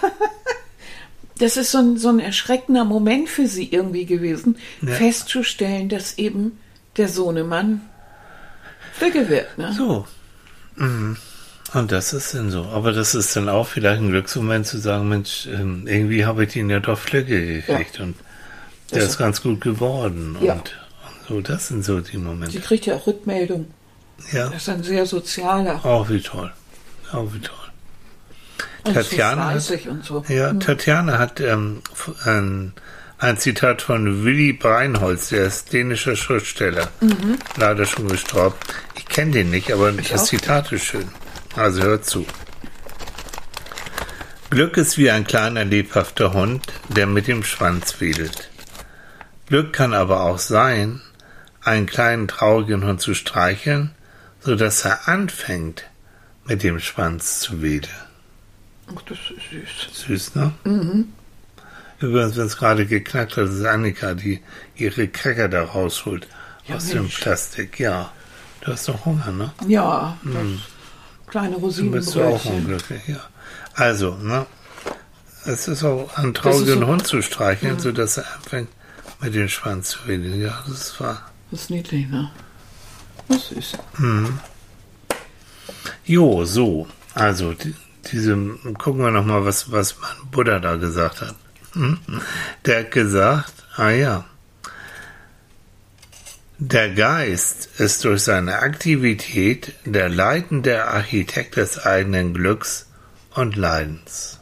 das 1.39 1.57
ist 1.57 1.71
so 1.71 1.79
ein, 1.79 1.97
so 1.97 2.07
ein 2.09 2.19
erschreckender 2.19 2.85
Moment 2.85 3.27
für 3.27 3.47
sie 3.47 3.69
irgendwie 3.69 4.05
gewesen, 4.05 4.57
Ja. 4.81 4.93
festzustellen, 4.93 5.89
dass 5.89 6.17
eben 6.17 6.59
der 6.95 7.09
Sohnemann 7.09 7.81
Flügge 8.93 9.27
wird. 9.29 9.57
Ne? 9.57 9.73
So. 9.77 10.07
Mhm. 10.77 11.17
Und 11.73 11.91
das 11.91 12.13
ist 12.13 12.33
dann 12.33 12.49
so. 12.49 12.63
Aber 12.65 12.93
das 12.93 13.13
ist 13.13 13.35
dann 13.35 13.49
auch 13.49 13.67
vielleicht 13.67 14.01
ein 14.01 14.09
Glücksmoment 14.09 14.65
zu 14.65 14.77
sagen, 14.77 15.09
Mensch, 15.09 15.47
ähm, 15.47 15.83
irgendwie 15.85 16.25
habe 16.25 16.45
ich 16.45 16.55
ihn 16.55 16.69
ja 16.69 16.79
doch 16.79 16.97
Flügge 16.97 17.45
gekriegt 17.61 17.99
und 17.99 18.15
der 18.91 18.99
Das- 19.01 19.09
ist 19.11 19.17
ganz 19.17 19.41
gut 19.41 19.59
geworden. 19.61 20.37
Ja. 20.41 20.53
Und, 20.53 20.59
und 20.61 21.27
so, 21.27 21.41
das 21.41 21.67
sind 21.67 21.83
so 21.83 21.99
die 21.99 22.11
Sie 22.11 22.17
Momente. 22.17 22.59
kriegt 22.61 22.85
ja 22.85 22.95
auch 22.95 23.05
Rückmeldung. 23.07 23.67
Ja. 24.31 24.47
Das 24.49 24.63
ist 24.63 24.69
ein 24.69 24.83
sehr 24.83 25.05
sozialer 25.05 25.83
Auch 25.85 26.09
wie 26.09 26.21
toll. 26.21 26.51
Auch 27.11 27.31
wie 27.33 27.39
toll. 27.39 27.55
und 28.85 28.93
Tatjana 28.93 29.59
so 29.59 29.73
hat- 29.75 30.03
so. 30.03 30.23
Ja, 30.29 30.53
Tatjana 30.53 31.17
hat 31.19 31.39
ähm, 31.41 31.81
ein, 32.23 32.71
ein 33.19 33.37
Zitat 33.37 33.81
von 33.81 34.23
Willy 34.23 34.53
Breinholz, 34.53 35.29
der 35.29 35.45
ist 35.47 35.73
dänischer 35.73 36.15
Schriftsteller. 36.15 36.87
Leider 37.57 37.85
schon 37.85 38.07
gestorben. 38.07 38.55
Ich 38.95 39.05
kenne 39.05 39.31
den 39.31 39.49
nicht, 39.49 39.71
aber 39.73 39.91
das 39.91 40.21
auch. 40.21 40.25
Zitat 40.25 40.71
ist 40.71 40.85
schön. 40.85 41.07
Also 41.57 41.81
hört 41.81 42.05
zu. 42.05 42.25
Glück 44.51 44.77
ist 44.77 44.97
wie 44.97 45.09
ein 45.11 45.25
kleiner 45.25 45.65
lebhafter 45.65 46.33
Hund, 46.33 46.65
der 46.87 47.07
mit 47.07 47.27
dem 47.27 47.43
Schwanz 47.43 47.99
wedelt. 47.99 48.49
Glück 49.47 49.73
kann 49.73 49.93
aber 49.93 50.21
auch 50.21 50.37
sein, 50.39 51.01
einen 51.61 51.85
kleinen 51.85 52.27
traurigen 52.27 52.85
Hund 52.85 53.01
zu 53.01 53.13
streicheln, 53.13 53.91
so 54.39 54.55
dass 54.55 54.85
er 54.85 55.07
anfängt, 55.07 55.83
mit 56.45 56.63
dem 56.63 56.79
Schwanz 56.79 57.39
zu 57.41 57.61
wedeln. 57.61 57.93
Ach, 58.95 59.01
das 59.01 59.17
ist 59.17 59.49
süß. 59.51 60.05
Süß, 60.07 60.35
ne? 60.35 60.53
Mhm. 60.63 61.11
Übrigens, 61.99 62.37
wenn 62.37 62.45
es 62.45 62.55
gerade 62.57 62.85
geknackt 62.85 63.35
hat, 63.35 63.49
ist 63.49 63.65
Annika, 63.65 64.13
die 64.13 64.41
ihre 64.75 65.07
Cracker 65.07 65.49
da 65.49 65.63
rausholt 65.63 66.27
Ja, 66.67 66.75
aus 66.75 66.87
dem 66.87 67.01
Mensch. 67.01 67.19
Plastik. 67.19 67.79
Ja, 67.79 68.13
du 68.61 68.71
hast 68.71 68.87
doch 68.87 69.03
Hunger, 69.05 69.31
ne? 69.31 69.51
Ja, 69.67 70.17
das 70.23 70.43
kleine 71.27 71.55
Du 71.57 71.91
bist 71.91 72.15
du 72.15 72.23
auch 72.23 72.45
unglücklich, 72.45 73.01
ja. 73.07 73.19
Also, 73.75 74.15
ne? 74.15 74.45
Es 75.45 75.67
ist 75.67 75.83
auch 75.83 76.15
ein 76.17 76.29
ist 76.29 76.37
traurigen 76.37 76.79
so- 76.81 76.87
Hund 76.87 77.07
zu 77.07 77.21
streicheln, 77.21 77.79
sodass 77.79 78.17
er 78.17 78.25
anfängt, 78.35 78.69
mit 79.21 79.33
dem 79.35 79.47
Schwanz 79.47 79.89
zu 79.89 79.99
wedeln. 80.07 80.41
Ja, 80.41 80.63
das 80.67 80.99
wahr. 80.99 81.21
Das 81.51 81.61
ist 81.61 81.69
niedlich, 81.69 82.07
ne? 82.09 82.29
Das 83.29 83.51
ist 83.51 83.71
süß. 83.71 83.77
Jo, 86.05 86.45
so. 86.45 86.87
Also, 87.13 87.53
die, 87.53 87.73
diese, 88.11 88.35
gucken 88.77 89.01
wir 89.01 89.11
nochmal, 89.11 89.45
was, 89.45 89.71
was 89.71 89.95
mein 89.99 90.29
Buddha 90.31 90.59
da 90.59 90.75
gesagt 90.75 91.21
hat. 91.21 91.35
Hm? 91.73 91.99
Der 92.65 92.79
hat 92.79 92.91
gesagt, 92.91 93.53
ah 93.75 93.89
ja, 93.89 94.25
der 96.59 96.89
Geist 96.89 97.69
ist 97.79 98.03
durch 98.03 98.23
seine 98.23 98.59
Aktivität 98.59 99.73
der 99.85 100.09
leitende 100.09 100.85
Architekt 100.85 101.55
des 101.55 101.77
eigenen 101.85 102.33
Glücks 102.33 102.87
und 103.35 103.55
Leidens. 103.55 104.39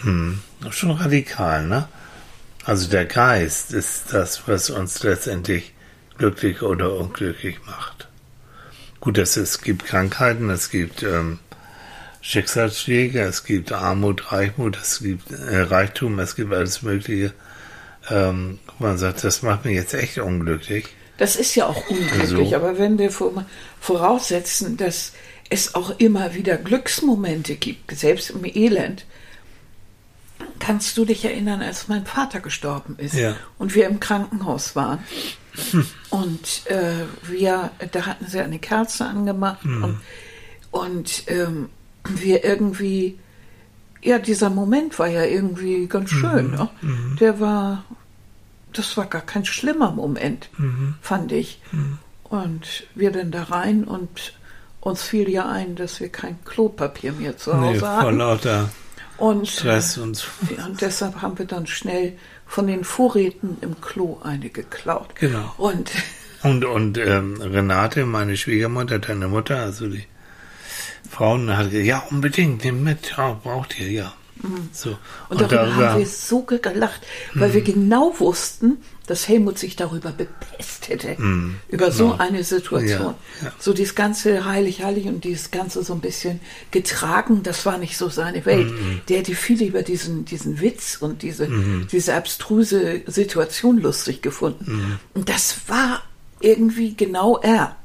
Hm. 0.00 0.40
Schon 0.70 0.90
radikal, 0.90 1.66
ne? 1.66 1.88
Also 2.64 2.90
der 2.90 3.06
Geist 3.06 3.72
ist 3.72 4.12
das, 4.12 4.46
was 4.46 4.70
uns 4.70 5.02
letztendlich 5.02 5.72
glücklich 6.18 6.62
oder 6.62 6.94
unglücklich 6.94 7.58
macht. 7.64 8.08
Gut, 9.00 9.18
es, 9.18 9.36
es 9.36 9.62
gibt 9.62 9.86
Krankheiten, 9.86 10.50
es 10.50 10.70
gibt 10.70 11.02
ähm, 11.02 11.38
Schicksalsschläge, 12.20 13.20
es 13.20 13.44
gibt 13.44 13.72
Armut, 13.72 14.32
Reichmut, 14.32 14.76
es 14.76 14.98
gibt 14.98 15.30
äh, 15.30 15.60
Reichtum, 15.60 16.18
es 16.18 16.34
gibt 16.34 16.52
alles 16.52 16.82
Mögliche. 16.82 17.32
Ähm, 18.10 18.58
man 18.78 18.98
sagt, 18.98 19.24
das 19.24 19.42
macht 19.42 19.64
mich 19.64 19.74
jetzt 19.74 19.94
echt 19.94 20.18
unglücklich. 20.18 20.86
Das 21.18 21.36
ist 21.36 21.54
ja 21.54 21.66
auch 21.66 21.88
unglücklich, 21.88 22.50
So. 22.50 22.56
aber 22.56 22.78
wenn 22.78 22.98
wir 22.98 23.10
vor- 23.10 23.44
voraussetzen, 23.80 24.76
dass 24.76 25.12
es 25.48 25.74
auch 25.74 25.98
immer 25.98 26.34
wieder 26.34 26.56
Glücksmomente 26.56 27.54
gibt, 27.56 27.90
selbst 27.96 28.30
im 28.30 28.44
Elend, 28.44 29.06
kannst 30.58 30.96
du 30.98 31.04
dich 31.04 31.24
erinnern, 31.24 31.62
als 31.62 31.88
mein 31.88 32.04
Vater 32.04 32.40
gestorben 32.40 32.96
ist 32.98 33.14
Ja. 33.14 33.36
und 33.58 33.74
wir 33.74 33.86
im 33.86 34.00
Krankenhaus 34.00 34.76
waren. 34.76 34.98
Und 36.10 36.66
äh, 36.66 37.04
wir, 37.22 37.70
da 37.92 38.04
hatten 38.06 38.26
sie 38.26 38.40
eine 38.40 38.58
Kerze 38.58 39.06
angemacht 39.06 39.64
und, 39.64 40.00
und 40.70 41.22
ähm, 41.28 41.70
wir 42.08 42.44
irgendwie, 42.44 43.18
ja, 44.02 44.18
dieser 44.18 44.50
Moment 44.50 44.98
war 44.98 45.08
ja 45.08 45.24
irgendwie 45.24 45.86
ganz 45.86 46.10
schön. 46.10 46.50
Ne? 46.50 46.68
Der 47.20 47.40
war, 47.40 47.84
das 48.78 48.96
war 48.96 49.06
gar 49.06 49.22
kein 49.22 49.44
schlimmer 49.44 49.90
Moment, 49.90 50.48
fand 51.00 51.32
ich. 51.32 51.60
Und 52.24 52.84
wir 52.94 53.12
dann 53.12 53.30
da 53.30 53.44
rein 53.44 53.84
und 53.84 54.34
uns 54.80 55.02
fiel 55.02 55.28
ja 55.28 55.48
ein, 55.48 55.74
dass 55.76 56.00
wir 56.00 56.08
kein 56.08 56.38
Klopapier 56.44 57.12
mehr 57.12 57.36
zu 57.36 57.54
Hause 57.56 57.72
Nee, 57.72 57.78
vor 57.78 57.88
hatten. 57.88 58.18
lauter 58.18 58.68
Und, 59.18 59.48
Stress 59.48 59.96
und 59.98 60.28
ja, 60.56 60.66
und 60.66 60.80
deshalb 60.80 61.22
haben 61.22 61.38
wir 61.38 61.46
dann 61.46 61.66
schnell 61.66 62.12
von 62.46 62.66
den 62.66 62.84
Vorräten 62.84 63.56
im 63.62 63.80
Klo 63.80 64.20
eine 64.22 64.50
geklaut. 64.50 65.14
Genau. 65.16 65.54
Und 65.56 65.90
Und, 66.42 66.64
und 66.64 66.98
ähm, 66.98 67.40
Renate, 67.40 68.04
meine 68.06 68.36
Schwiegermutter, 68.36 68.98
deine 69.00 69.26
Mutter, 69.26 69.56
also 69.58 69.88
die 69.88 70.04
Frauen, 71.10 71.56
hat 71.56 71.70
gesagt, 71.70 71.86
ja, 71.86 72.04
unbedingt, 72.10 72.62
nimm 72.64 72.84
mit, 72.84 73.16
ja, 73.16 73.32
braucht 73.42 73.80
ihr, 73.80 73.90
ja. 73.90 74.12
So. 74.72 74.90
Mhm. 74.90 74.96
Und, 75.28 75.40
darüber, 75.40 75.76
haben 75.76 75.98
wir 75.98 76.06
so 76.06 76.42
gelacht, 76.42 77.00
weil 77.34 77.48
Mhm. 77.50 77.54
wir 77.54 77.60
genau 77.62 78.14
wussten, 78.18 78.78
dass 79.06 79.28
Helmut 79.28 79.58
sich 79.58 79.76
darüber 79.76 80.10
bepest 80.10 80.88
hätte, 80.88 81.16
über 81.68 81.92
so 81.92 82.10
genau. 82.10 82.18
eine 82.18 82.42
Situation. 82.42 83.14
Ja, 83.40 83.46
ja. 83.46 83.52
So 83.58 83.72
dieses 83.72 83.94
ganze 83.94 84.44
heilig, 84.44 84.82
heilig 84.82 85.06
und 85.06 85.22
dieses 85.22 85.52
ganze 85.52 85.84
so 85.84 85.92
ein 85.94 86.00
bisschen 86.00 86.40
getragen, 86.72 87.42
das 87.44 87.64
war 87.66 87.78
nicht 87.78 87.96
so 87.96 88.08
seine 88.08 88.44
Welt. 88.46 88.68
Mhm. 88.68 89.00
Der 89.08 89.18
hätte 89.18 89.34
viel 89.36 89.62
über 89.62 89.82
diesen, 89.82 90.24
diesen 90.24 90.60
Witz 90.60 90.98
und 91.00 91.22
diese, 91.22 91.48
diese 91.92 92.14
abstruse 92.14 93.02
Situation 93.06 93.78
lustig 93.78 94.22
gefunden. 94.22 94.72
Mhm. 94.72 94.98
Und 95.14 95.28
das 95.28 95.56
war 95.68 96.02
irgendwie 96.40 96.94
genau 96.96 97.38
er. 97.38 97.76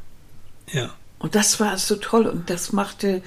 Ja. 0.71 0.89
Und 1.19 1.35
das 1.35 1.59
war 1.59 1.77
so 1.77 1.97
toll 1.97 2.25
und 2.25 2.49
das 2.49 2.73
machte, 2.73 3.21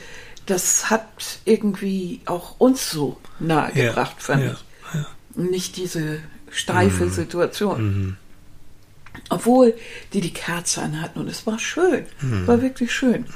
das 0.47 0.91
hat 0.91 1.07
irgendwie 1.45 2.21
auch 2.27 2.57
uns 2.59 2.91
so 2.91 3.19
nahe 3.39 3.71
Ja, 3.77 3.89
gebracht, 3.89 4.17
fand 4.19 4.45
ja, 4.45 4.53
ich. 4.53 5.37
Nicht 5.37 5.77
diese 5.77 6.19
steife 6.51 7.07
Mhm. 7.07 7.11
Situation. 7.11 8.17
Obwohl 9.31 9.75
die 10.13 10.21
die 10.21 10.33
Kerze 10.33 10.83
an 10.83 11.01
hatten 11.01 11.19
und 11.21 11.29
es 11.29 11.47
war 11.47 11.59
schön. 11.59 12.07
Mhm. 12.21 12.47
War 12.47 12.61
wirklich 12.63 12.93
schön. 12.93 13.27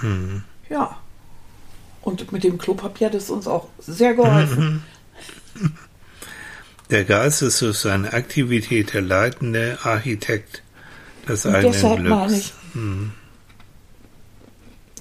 Ja. 0.69 0.97
Und 2.03 2.31
mit 2.33 2.45
dem 2.45 2.59
Klopapier 2.59 3.09
hat 3.09 3.15
es 3.15 3.31
uns 3.31 3.47
auch 3.47 3.69
sehr 3.79 4.15
geholfen. 4.15 4.83
Der 6.91 7.05
Geist 7.05 7.43
ist 7.43 7.61
durch 7.61 7.79
seine 7.79 8.13
Aktivität 8.13 8.95
der 8.95 9.03
leitende 9.03 9.79
Architekt 9.83 10.63
des 11.29 11.45
Und 11.45 11.55
eigenen 11.55 11.73
deshalb 11.73 11.99
Glücks. 11.99 12.11
meine 12.17 12.39
ich, 12.39 12.53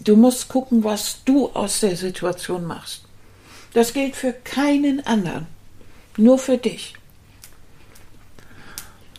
du 0.07 0.15
musst 0.15 0.47
gucken, 0.47 0.83
was 0.83 1.23
du 1.25 1.49
aus 1.49 1.79
der 1.81 1.95
Situation 1.97 2.65
machst. 2.65 3.03
Das 3.73 3.93
gilt 3.93 4.15
für 4.15 4.33
keinen 4.33 5.05
anderen. 5.05 5.47
Nur 6.17 6.37
für 6.39 6.57
dich. 6.57 6.93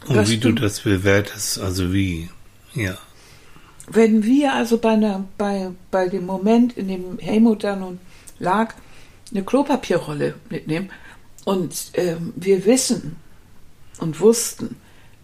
Und 0.06 0.16
was 0.16 0.30
wie 0.30 0.38
du 0.38 0.52
du- 0.52 0.62
das 0.62 0.80
bewertest, 0.80 1.58
also 1.60 1.92
wie. 1.92 2.28
Ja. 2.74 2.96
Wenn 3.90 4.22
wir 4.24 4.52
also 4.54 4.78
bei, 4.78 4.90
einer, 4.92 5.24
bei, 5.38 5.70
bei 5.90 6.08
dem 6.08 6.26
Moment, 6.26 6.76
in 6.76 6.88
dem 6.88 7.18
Helmut 7.18 7.64
da 7.64 7.76
nun 7.76 7.98
lag, 8.38 8.74
eine 9.30 9.42
Klopapierrolle 9.44 10.34
mitnehmen 10.50 10.90
und 11.44 11.90
ähm, 11.94 12.32
wir 12.36 12.64
wissen 12.66 13.16
und 13.98 14.20
wussten, 14.20 14.76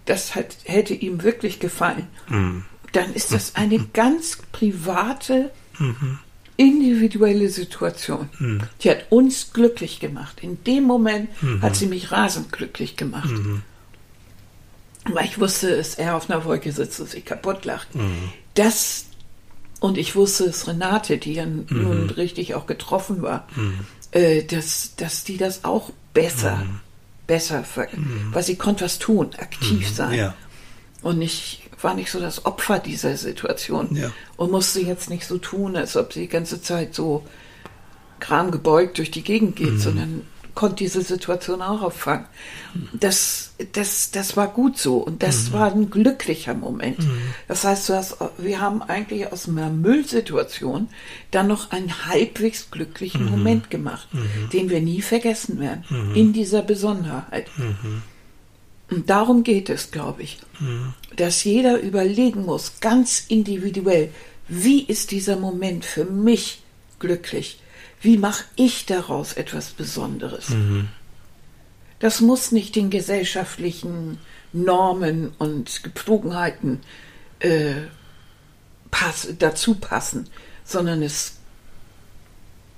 das 0.07 0.35
hat, 0.35 0.57
hätte 0.65 0.95
ihm 0.95 1.23
wirklich 1.23 1.59
gefallen, 1.61 2.07
dann 2.95 3.13
ist 3.13 3.33
das 3.33 3.57
eine 3.57 3.79
ganz 3.93 4.39
private, 4.53 5.51
individuelle 6.57 7.49
Situation. 7.49 8.29
Die 8.81 8.91
hat 8.91 9.07
uns 9.11 9.53
glücklich 9.53 10.01
gemacht. 10.01 10.39
In 10.43 10.63
dem 10.65 10.85
Moment 10.85 11.29
hat 11.61 11.77
sie 11.77 11.87
mich 11.87 12.13
rasend 12.13 12.53
glücklich 12.53 12.97
gemacht. 12.97 13.31
Weil 15.13 15.25
ich 15.27 15.39
wusste, 15.41 15.77
dass 15.77 15.97
er 15.97 16.17
auf 16.17 16.31
einer 16.31 16.45
Wolke 16.45 16.73
sitzt 16.73 17.01
und 17.01 17.11
sich 17.11 17.25
kaputt 17.25 17.65
lacht. 17.65 17.89
Das, 18.55 19.07
und 19.81 19.99
ich 19.99 20.15
wusste 20.15 20.45
es 20.45 20.67
Renate, 20.69 21.19
die 21.19 21.35
ja 21.35 21.47
nun 21.47 22.11
richtig 22.11 22.55
auch 22.55 22.67
getroffen 22.67 23.21
war, 23.23 23.49
äh, 24.13 24.45
dass, 24.45 24.95
dass 24.97 25.25
die 25.25 25.37
das 25.37 25.65
auch 25.65 25.91
besser, 26.15 26.65
besser, 27.27 27.65
weil 28.31 28.43
sie 28.45 28.57
konnte 28.57 28.85
was 28.85 29.01
tun, 29.01 29.31
aktiv 29.37 29.91
sein. 29.91 30.15
Ja. 30.15 30.35
Und 31.03 31.21
ich 31.21 31.64
war 31.85 31.95
nicht 31.95 32.11
so 32.11 32.19
das 32.19 32.45
Opfer 32.47 32.79
dieser 32.81 33.17
Situation 33.17 33.95
Ja. 33.95 34.11
und 34.37 34.51
musste 34.51 34.81
jetzt 34.81 35.11
nicht 35.11 35.27
so 35.27 35.39
tun, 35.39 35.77
als 35.77 35.97
ob 35.97 36.13
sie 36.13 36.23
die 36.23 36.29
ganze 36.29 36.61
Zeit 36.61 36.95
so 36.95 37.23
Kram 38.21 38.51
gebeugt 38.51 38.99
durch 38.99 39.11
die 39.11 39.23
Gegend 39.23 39.57
geht, 39.57 39.79
sondern 39.81 40.23
konnte 40.55 40.77
diese 40.77 41.03
Situation 41.03 41.61
auch 41.63 41.83
auffangen. 41.83 42.27
Das, 42.93 43.55
das, 43.73 44.13
das 44.13 44.37
war 44.37 44.47
gut 44.49 44.79
so 44.79 44.99
und 44.99 45.23
das 45.25 45.53
war 45.53 45.73
ein 45.73 45.91
glücklicher 45.91 46.55
Moment. 46.55 46.99
Das 47.49 47.65
heißt, 47.65 47.91
hast, 47.91 48.17
wir 48.39 48.61
haben 48.61 48.81
eigentlich 48.81 49.31
aus 49.33 49.49
einer 49.49 49.69
Müllsituation 49.69 50.89
dann 51.33 51.49
noch 51.49 51.73
einen 51.73 52.07
halbwegs 52.07 52.71
glücklichen 52.71 53.29
Moment 53.29 53.69
gemacht, 53.69 54.07
den 54.53 54.71
wir 54.71 54.81
nie 54.81 55.03
vergessen 55.03 55.59
werden, 55.59 55.85
in 56.15 56.33
dieser 56.33 56.63
Besonderheit. 56.63 57.47
Und 58.91 59.09
darum 59.11 59.43
geht 59.45 59.71
es, 59.71 59.91
glaube 59.91 60.23
ich, 60.23 60.39
dass 61.17 61.45
jeder 61.45 61.81
überlegen 61.81 62.45
muss, 62.45 62.81
ganz 62.81 63.25
individuell, 63.29 64.11
wie 64.49 64.83
ist 64.83 65.11
dieser 65.11 65.37
Moment 65.37 65.85
für 65.85 66.05
mich 66.05 66.63
glücklich? 66.99 67.61
Wie 68.01 68.19
mache 68.19 68.45
ich 68.57 68.85
daraus 68.85 69.33
etwas 69.33 69.71
Besonderes? 69.71 70.49
Das 71.99 72.21
muss 72.21 72.53
nicht 72.53 72.77
den 72.77 72.91
gesellschaftlichen 72.91 74.19
Normen 74.53 75.33
und 75.39 75.83
Gepflogenheiten 75.83 76.81
äh, 77.41 77.75
pass, 78.91 79.29
dazu 79.39 79.75
passen, 79.77 80.29
sondern 80.65 81.03
es, 81.03 81.37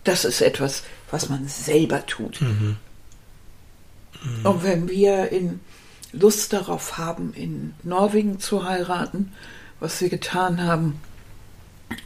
das 0.04 0.24
ist 0.24 0.40
etwas, 0.40 0.84
was 1.10 1.28
man 1.28 1.48
selber 1.48 2.06
tut. 2.06 2.40
Und 4.44 4.62
wenn 4.62 4.88
wir 4.88 5.30
in 5.30 5.60
Lust 6.18 6.52
darauf 6.52 6.98
haben, 6.98 7.32
in 7.34 7.74
Norwegen 7.82 8.38
zu 8.40 8.64
heiraten, 8.64 9.32
was 9.80 10.00
wir 10.00 10.08
getan 10.08 10.64
haben, 10.64 11.00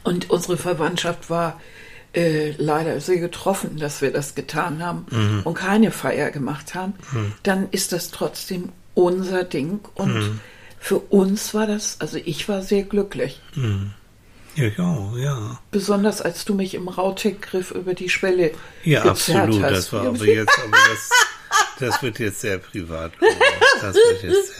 und 0.03 0.29
unsere 0.29 0.57
Verwandtschaft 0.57 1.29
war 1.29 1.59
äh, 2.13 2.51
leider 2.57 2.99
sehr 2.99 3.17
getroffen, 3.19 3.77
dass 3.77 4.01
wir 4.01 4.11
das 4.11 4.35
getan 4.35 4.85
haben 4.85 5.41
und 5.43 5.53
keine 5.55 5.91
Feier 5.91 6.29
gemacht 6.29 6.75
haben, 6.75 6.93
dann 7.43 7.67
ist 7.71 7.91
das 7.93 8.11
trotzdem 8.11 8.69
unser 8.93 9.43
Ding 9.43 9.79
und 9.95 10.39
für 10.79 10.99
uns 10.99 11.53
war 11.53 11.65
das, 11.65 11.99
also 11.99 12.17
ich 12.23 12.47
war 12.49 12.61
sehr 12.61 12.83
glücklich. 12.83 13.39
Ja, 14.55 14.67
ja, 14.77 15.11
ja. 15.17 15.59
Besonders 15.71 16.21
als 16.21 16.43
du 16.45 16.53
mich 16.53 16.73
im 16.73 16.87
Rautek-Griff 16.89 17.71
über 17.71 17.93
die 17.93 18.09
Schwelle 18.09 18.51
Ja, 18.83 19.03
absolut. 19.05 19.61
hast. 19.63 19.71
Das 19.71 19.93
war 19.93 20.05
aber 20.07 20.25
jetzt, 20.25 20.59
aber 20.59 20.77
das, 20.89 21.09
das 21.79 22.03
wird 22.03 22.19
jetzt 22.19 22.41
sehr 22.41 22.57
privat. 22.57 23.13
Das 23.81 23.95
wird 23.95 24.23
jetzt. 24.23 24.59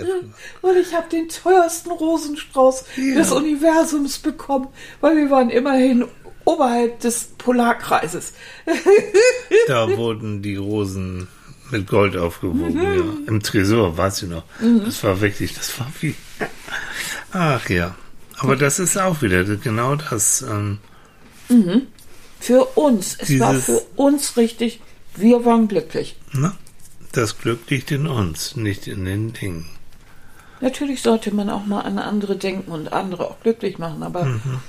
Und 0.61 0.77
ich 0.77 0.93
habe 0.93 1.09
den 1.09 1.29
teuersten 1.29 1.91
Rosenstrauß 1.91 2.83
Ja. 2.97 3.15
des 3.15 3.31
Universums 3.31 4.17
bekommen, 4.19 4.67
weil 4.99 5.15
wir 5.17 5.29
waren 5.29 5.49
immerhin 5.49 6.05
oberhalb 6.45 6.99
des 7.01 7.25
Polarkreises. 7.37 8.33
Da 9.67 9.95
wurden 9.97 10.41
die 10.41 10.55
Rosen 10.55 11.27
mit 11.71 11.87
Gold 11.87 12.17
aufgewogen, 12.17 12.73
Mhm. 12.73 12.81
ja. 12.83 13.03
Im 13.27 13.43
Tresor, 13.43 13.95
weiß 13.97 14.23
ich 14.23 14.29
noch. 14.29 14.43
Das 14.85 15.03
war 15.03 15.21
wirklich, 15.21 15.53
das 15.53 15.79
war 15.79 15.91
wie. 16.01 16.15
Ach 17.31 17.69
ja. 17.69 17.95
Aber 18.39 18.55
das 18.55 18.79
ist 18.79 18.97
auch 18.97 19.21
wieder 19.21 19.43
genau 19.43 19.95
das. 19.95 20.41
Ähm, 20.41 20.79
Für 22.39 22.65
uns, 22.75 23.17
es 23.19 23.39
war 23.39 23.53
für 23.53 23.81
uns 23.95 24.35
richtig, 24.37 24.81
wir 25.15 25.45
waren 25.45 25.67
glücklich. 25.67 26.15
ne? 26.33 26.53
Das 27.11 27.37
Glück 27.37 27.69
liegt 27.69 27.91
in 27.91 28.07
uns, 28.07 28.55
nicht 28.55 28.87
in 28.87 29.05
den 29.05 29.33
Dingen. 29.33 29.67
Natürlich 30.61 31.01
sollte 31.01 31.33
man 31.33 31.49
auch 31.49 31.65
mal 31.65 31.81
an 31.81 31.97
andere 31.99 32.37
denken 32.37 32.71
und 32.71 32.93
andere 32.93 33.29
auch 33.29 33.39
glücklich 33.41 33.77
machen, 33.79 34.03
aber 34.03 34.25
Mhm. 34.25 34.59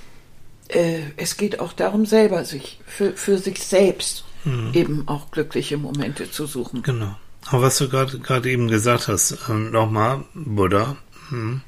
äh, 0.69 1.01
es 1.17 1.37
geht 1.37 1.61
auch 1.61 1.73
darum, 1.73 2.07
selber 2.07 2.45
sich, 2.45 2.81
für, 2.87 3.13
für 3.13 3.39
sich 3.39 3.63
selbst 3.63 4.25
Mhm. 4.45 4.71
eben 4.73 5.09
auch 5.09 5.31
glückliche 5.31 5.77
Momente 5.77 6.31
zu 6.31 6.47
suchen. 6.47 6.83
Genau. 6.83 7.15
Aber 7.47 7.63
was 7.63 7.79
du 7.79 7.89
gerade 7.89 8.51
eben 8.51 8.69
gesagt 8.69 9.09
hast, 9.09 9.37
ähm, 9.49 9.71
nochmal, 9.71 10.25
Buddha, 10.35 10.97
hm. 11.29 11.61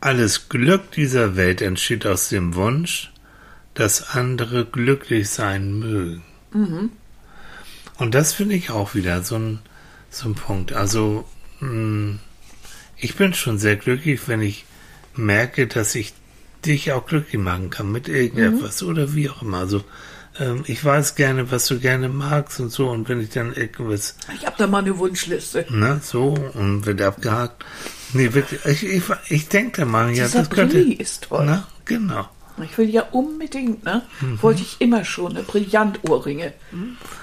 alles 0.00 0.48
Glück 0.48 0.92
dieser 0.92 1.36
Welt 1.36 1.60
entsteht 1.60 2.06
aus 2.06 2.28
dem 2.28 2.54
Wunsch, 2.54 3.12
dass 3.74 4.10
andere 4.14 4.64
glücklich 4.64 5.28
sein 5.30 5.78
mögen. 5.78 6.22
Und 7.98 8.14
das 8.14 8.32
finde 8.32 8.54
ich 8.54 8.70
auch 8.70 8.94
wieder 8.94 9.22
so 9.22 9.36
ein, 9.36 9.58
so 10.10 10.28
ein 10.28 10.34
Punkt. 10.34 10.72
Also, 10.72 11.24
hm, 11.58 12.20
ich 12.96 13.16
bin 13.16 13.34
schon 13.34 13.58
sehr 13.58 13.76
glücklich, 13.76 14.20
wenn 14.26 14.40
ich 14.40 14.64
merke, 15.14 15.66
dass 15.66 15.94
ich 15.94 16.14
dich 16.64 16.92
auch 16.92 17.06
glücklich 17.06 17.40
machen 17.40 17.70
kann 17.70 17.92
mit 17.92 18.08
irgendetwas 18.08 18.82
oder 18.82 19.14
wie 19.14 19.28
auch 19.28 19.42
immer. 19.42 19.58
Also, 19.58 19.84
ähm, 20.38 20.62
ich 20.66 20.84
weiß 20.84 21.14
gerne, 21.16 21.50
was 21.50 21.66
du 21.66 21.78
gerne 21.78 22.08
magst 22.08 22.60
und 22.60 22.70
so. 22.70 22.88
Und 22.88 23.08
wenn 23.08 23.20
ich 23.20 23.30
dann 23.30 23.52
irgendwas, 23.52 24.16
Ich 24.36 24.46
habe 24.46 24.56
da 24.58 24.66
mal 24.66 24.78
eine 24.78 24.96
Wunschliste. 24.98 25.66
ne, 25.68 26.00
so, 26.02 26.34
und 26.54 26.86
wird 26.86 27.02
abgehakt. 27.02 27.64
Nee, 28.12 28.32
wirklich, 28.32 28.64
ich, 28.64 28.84
ich, 28.84 29.02
ich 29.28 29.48
denke 29.48 29.80
da 29.80 29.84
mal, 29.86 30.10
ja, 30.12 30.28
das 30.28 30.50
könnte. 30.50 30.78
Ist 30.80 31.24
toll. 31.24 31.44
Na, 31.46 31.68
genau. 31.84 32.28
Ich 32.64 32.76
will 32.78 32.88
ja 32.90 33.02
unbedingt, 33.12 33.84
ne? 33.84 34.02
Mhm. 34.20 34.42
Wollte 34.42 34.62
ich 34.62 34.76
immer 34.80 35.04
schon, 35.04 35.32
eine 35.36 35.42
Brillantohrringe. 35.42 36.52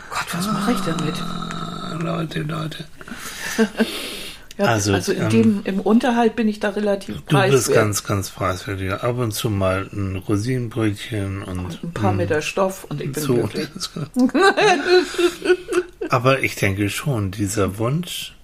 Gott, 0.10 0.26
was 0.34 0.48
mache 0.48 0.72
ich 0.74 0.80
damit? 0.82 1.16
Ah, 1.22 1.98
Leute, 2.02 2.42
Leute. 2.42 2.86
Ja, 4.58 4.68
Also, 4.68 4.94
also, 4.94 5.12
in 5.12 5.24
ähm, 5.24 5.30
dem, 5.30 5.62
im 5.66 5.80
Unterhalt 5.82 6.38
bin 6.38 6.48
ich 6.48 6.62
da 6.62 6.70
relativ 6.70 7.16
Du 7.16 7.22
bist 7.24 7.28
preiswert. 7.28 7.76
ganz, 7.76 8.04
ganz 8.06 8.30
preiswertig. 8.30 8.90
Ab 8.94 9.18
und 9.18 9.34
zu 9.34 9.50
mal 9.50 9.90
ein 9.92 10.16
Rosinenbrötchen 10.16 11.44
und 11.44 11.84
ein 11.84 11.92
paar 11.92 12.14
Meter 12.14 12.42
Stoff 12.42 12.86
und 12.86 13.02
ich 13.02 13.12
bin 13.12 13.22
so. 13.22 13.34
glücklich. 13.34 13.68
Aber 16.10 16.42
ich 16.44 16.56
denke 16.56 16.90
schon, 16.90 17.32
dieser 17.32 17.78
Wunsch 17.80 18.35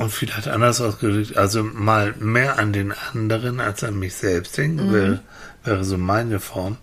und 0.00 0.10
vielleicht 0.10 0.48
anders 0.48 0.80
ausgedrückt, 0.80 1.36
also 1.36 1.62
mal 1.62 2.14
mehr 2.18 2.58
an 2.58 2.72
den 2.72 2.90
anderen 3.12 3.60
als 3.60 3.84
an 3.84 3.98
mich 3.98 4.14
selbst 4.14 4.56
denken, 4.56 4.88
Mhm. 4.88 4.92
wäre, 4.94 5.20
wäre 5.62 5.84
so 5.84 5.98
meine 5.98 6.40
Form. 6.40 6.78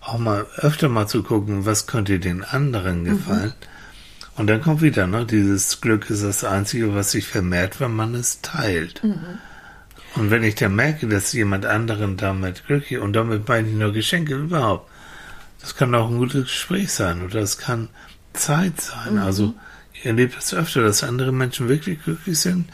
Auch 0.00 0.18
mal 0.18 0.46
öfter 0.58 0.88
mal 0.88 1.08
zu 1.08 1.24
gucken, 1.24 1.66
was 1.66 1.88
könnte 1.88 2.20
den 2.20 2.38
Mhm. 2.38 2.44
anderen 2.48 3.04
gefallen. 3.04 3.54
Und 4.36 4.46
dann 4.46 4.62
kommt 4.62 4.82
wieder, 4.82 5.08
ne, 5.08 5.26
dieses 5.26 5.80
Glück 5.80 6.10
ist 6.10 6.22
das 6.22 6.44
Einzige, 6.44 6.94
was 6.94 7.10
sich 7.10 7.26
vermehrt, 7.26 7.80
wenn 7.80 7.90
man 7.92 8.14
es 8.14 8.40
teilt. 8.40 9.02
Mhm. 9.02 9.18
Und 10.14 10.30
wenn 10.30 10.44
ich 10.44 10.54
dann 10.54 10.76
merke, 10.76 11.08
dass 11.08 11.32
jemand 11.32 11.66
anderen 11.66 12.16
damit 12.16 12.66
glücklich, 12.68 13.00
und 13.00 13.14
damit 13.14 13.48
meine 13.48 13.68
ich 13.68 13.74
nur 13.74 13.92
Geschenke 13.92 14.36
überhaupt, 14.36 14.88
das 15.60 15.74
kann 15.74 15.92
auch 15.96 16.08
ein 16.08 16.18
gutes 16.18 16.44
Gespräch 16.44 16.92
sein 16.92 17.22
oder 17.22 17.40
es 17.40 17.58
kann 17.58 17.88
Zeit 18.32 18.80
sein. 18.80 19.18
Also 19.18 19.54
ich 20.00 20.06
erlebe 20.06 20.32
das 20.34 20.54
öfter, 20.54 20.82
dass 20.82 21.02
andere 21.04 21.30
Menschen 21.30 21.68
wirklich 21.68 22.02
glücklich 22.02 22.38
sind, 22.38 22.68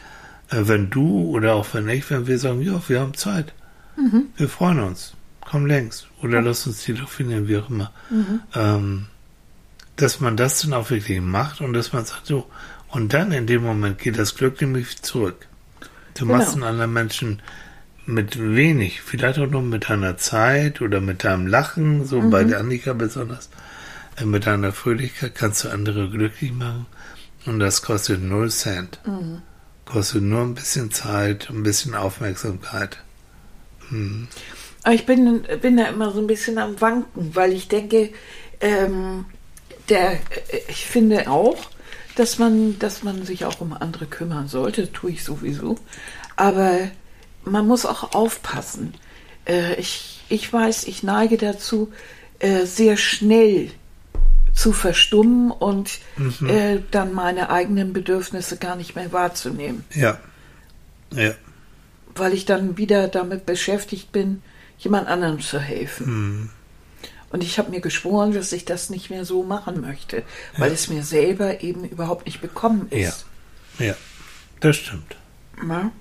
äh, 0.49 0.61
wenn 0.63 0.89
du 0.89 1.25
oder 1.29 1.55
auch 1.55 1.67
wenn 1.73 1.89
ich, 1.89 2.09
wenn 2.09 2.25
wir 2.25 2.39
sagen, 2.39 2.61
ja, 2.61 2.81
wir 2.87 3.01
haben 3.01 3.13
Zeit, 3.15 3.53
Mhm. 3.97 4.27
wir 4.37 4.47
freuen 4.47 4.79
uns, 4.79 5.13
komm 5.41 5.65
längst 5.65 6.07
oder 6.21 6.41
lass 6.41 6.65
uns 6.67 6.83
telefonieren, 6.83 7.47
wie 7.47 7.57
auch 7.57 7.69
immer, 7.69 7.91
Mhm. 8.09 8.39
ähm, 8.55 9.05
dass 9.97 10.19
man 10.21 10.37
das 10.37 10.61
dann 10.61 10.73
auch 10.73 10.89
wirklich 10.89 11.19
macht 11.19 11.59
und 11.59 11.73
dass 11.73 11.91
man 11.91 12.05
sagt, 12.05 12.27
so, 12.27 12.47
und 12.89 13.13
dann 13.13 13.31
in 13.33 13.45
dem 13.47 13.63
Moment 13.63 13.97
geht 13.99 14.17
das 14.17 14.35
Glück 14.35 14.61
nämlich 14.61 15.01
zurück. 15.01 15.47
Du 16.13 16.25
Genau. 16.25 16.37
machst 16.37 16.53
einen 16.53 16.63
anderen 16.63 16.93
Menschen 16.93 17.41
mit 18.05 18.39
wenig, 18.39 19.01
vielleicht 19.01 19.37
auch 19.39 19.49
nur 19.49 19.63
mit 19.63 19.89
deiner 19.89 20.15
Zeit 20.17 20.79
oder 20.81 21.01
mit 21.01 21.25
deinem 21.25 21.45
Lachen, 21.47 22.05
so 22.05 22.21
bei 22.29 22.45
der 22.45 22.59
Annika 22.59 22.93
besonders, 22.93 23.49
äh, 24.15 24.23
mit 24.25 24.45
deiner 24.45 24.71
Fröhlichkeit 24.71 25.35
kannst 25.35 25.65
du 25.65 25.69
andere 25.69 26.09
glücklich 26.09 26.53
machen 26.53 26.85
und 27.47 27.59
das 27.59 27.81
kostet 27.81 28.21
null 28.21 28.51
Cent. 28.51 28.99
Kostet 29.85 30.21
nur 30.21 30.41
ein 30.41 30.53
bisschen 30.53 30.91
Zeit, 30.91 31.49
ein 31.49 31.63
bisschen 31.63 31.95
Aufmerksamkeit. 31.95 32.97
Aber 34.83 34.93
ich 34.93 35.05
bin, 35.05 35.45
bin 35.61 35.77
da 35.77 35.85
immer 35.85 36.11
so 36.11 36.19
ein 36.19 36.27
bisschen 36.27 36.57
am 36.57 36.79
Wanken, 36.81 37.35
weil 37.35 37.53
ich 37.53 37.67
denke, 37.67 38.09
ähm, 38.59 39.25
der, 39.89 40.13
äh, 40.13 40.17
ich 40.67 40.85
finde 40.85 41.29
auch, 41.29 41.57
dass 42.15 42.39
man, 42.39 42.79
dass 42.79 43.03
man 43.03 43.25
sich 43.25 43.45
auch 43.45 43.61
um 43.61 43.73
andere 43.73 44.07
kümmern 44.07 44.47
sollte, 44.47 44.81
das 44.81 44.91
tue 44.91 45.11
ich 45.11 45.23
sowieso. 45.23 45.77
Aber 46.35 46.89
man 47.43 47.67
muss 47.67 47.85
auch 47.85 48.13
aufpassen. 48.13 48.93
Äh, 49.45 49.75
ich, 49.75 50.21
ich 50.29 50.51
weiß, 50.51 50.85
ich 50.85 51.03
neige 51.03 51.37
dazu, 51.37 51.91
äh, 52.39 52.65
sehr 52.65 52.97
schnell 52.97 53.71
zu 54.57 54.73
verstummen 54.73 55.51
und 55.51 55.99
äh, 56.47 56.79
dann 56.91 57.13
meine 57.13 57.49
eigenen 57.51 57.93
Bedürfnisse 57.93 58.57
gar 58.57 58.75
nicht 58.75 58.95
mehr 58.95 59.11
wahrzunehmen, 59.13 59.85
Ja. 59.93 60.17
Ja. 61.13 61.33
weil 62.15 62.33
ich 62.33 62.45
dann 62.45 62.75
wieder 62.77 63.07
damit 63.07 63.45
beschäftigt 63.45 64.11
bin, 64.11 64.41
jemand 64.79 65.07
anderem 65.07 65.39
zu 65.39 65.59
helfen. 65.59 66.05
Hm. 66.07 66.49
Und 67.29 67.43
ich 67.43 67.59
habe 67.59 67.69
mir 67.69 67.81
geschworen, 67.81 68.33
dass 68.33 68.51
ich 68.51 68.65
das 68.65 68.89
nicht 68.89 69.09
mehr 69.09 69.25
so 69.25 69.43
machen 69.43 69.79
möchte, 69.81 70.23
weil 70.57 70.71
es 70.71 70.87
mir 70.89 71.03
selber 71.03 71.61
eben 71.61 71.83
überhaupt 71.85 72.25
nicht 72.25 72.41
bekommen 72.41 72.87
Ja. 72.89 73.09
ist. 73.09 73.25
Ja. 73.79 73.95
Das 74.61 74.75
stimmt. 74.77 75.15
Ja. 75.67 75.91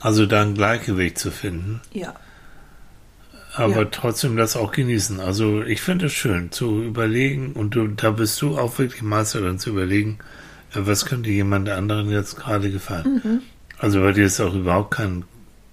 Also 0.00 0.24
da 0.26 0.40
ein 0.42 0.54
Gleichgewicht 0.54 1.18
zu 1.18 1.30
finden, 1.30 1.80
ja. 1.92 2.14
Aber 3.54 3.82
Ja. 3.82 3.84
trotzdem 3.84 4.36
das 4.36 4.56
auch 4.56 4.72
genießen. 4.72 5.20
Also 5.20 5.62
ich 5.62 5.82
finde 5.82 6.06
es 6.06 6.12
schön 6.12 6.50
zu 6.52 6.82
überlegen 6.82 7.52
und 7.52 7.74
du, 7.74 7.88
da 7.88 8.10
bist 8.10 8.40
du 8.42 8.58
auch 8.58 8.78
wirklich 8.78 9.02
Meister 9.02 9.40
dann 9.40 9.58
zu 9.58 9.70
überlegen, 9.70 10.18
äh, 10.74 10.78
was 10.80 11.04
könnte 11.06 11.30
jemand 11.30 11.68
anderen 11.68 12.10
jetzt 12.10 12.36
gerade 12.36 12.70
gefallen. 12.70 13.20
Mhm. 13.22 13.42
Also 13.78 14.00
bei 14.00 14.12
dir 14.12 14.26
ist 14.26 14.40
auch 14.40 14.54
überhaupt 14.54 14.92
kein 14.92 15.24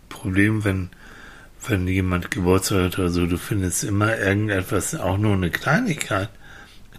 Problem, 0.10 0.64
wenn 0.64 0.90
wenn 1.68 1.88
jemand 1.90 2.32
Geburtstag 2.32 2.86
hat 2.86 3.00
oder 3.00 3.10
so, 3.10 3.26
du 3.26 3.38
findest 3.38 3.84
immer 3.84 4.18
irgendetwas, 4.18 4.96
auch 4.96 5.18
nur 5.18 5.34
eine 5.34 5.50
Kleinigkeit, 5.52 6.30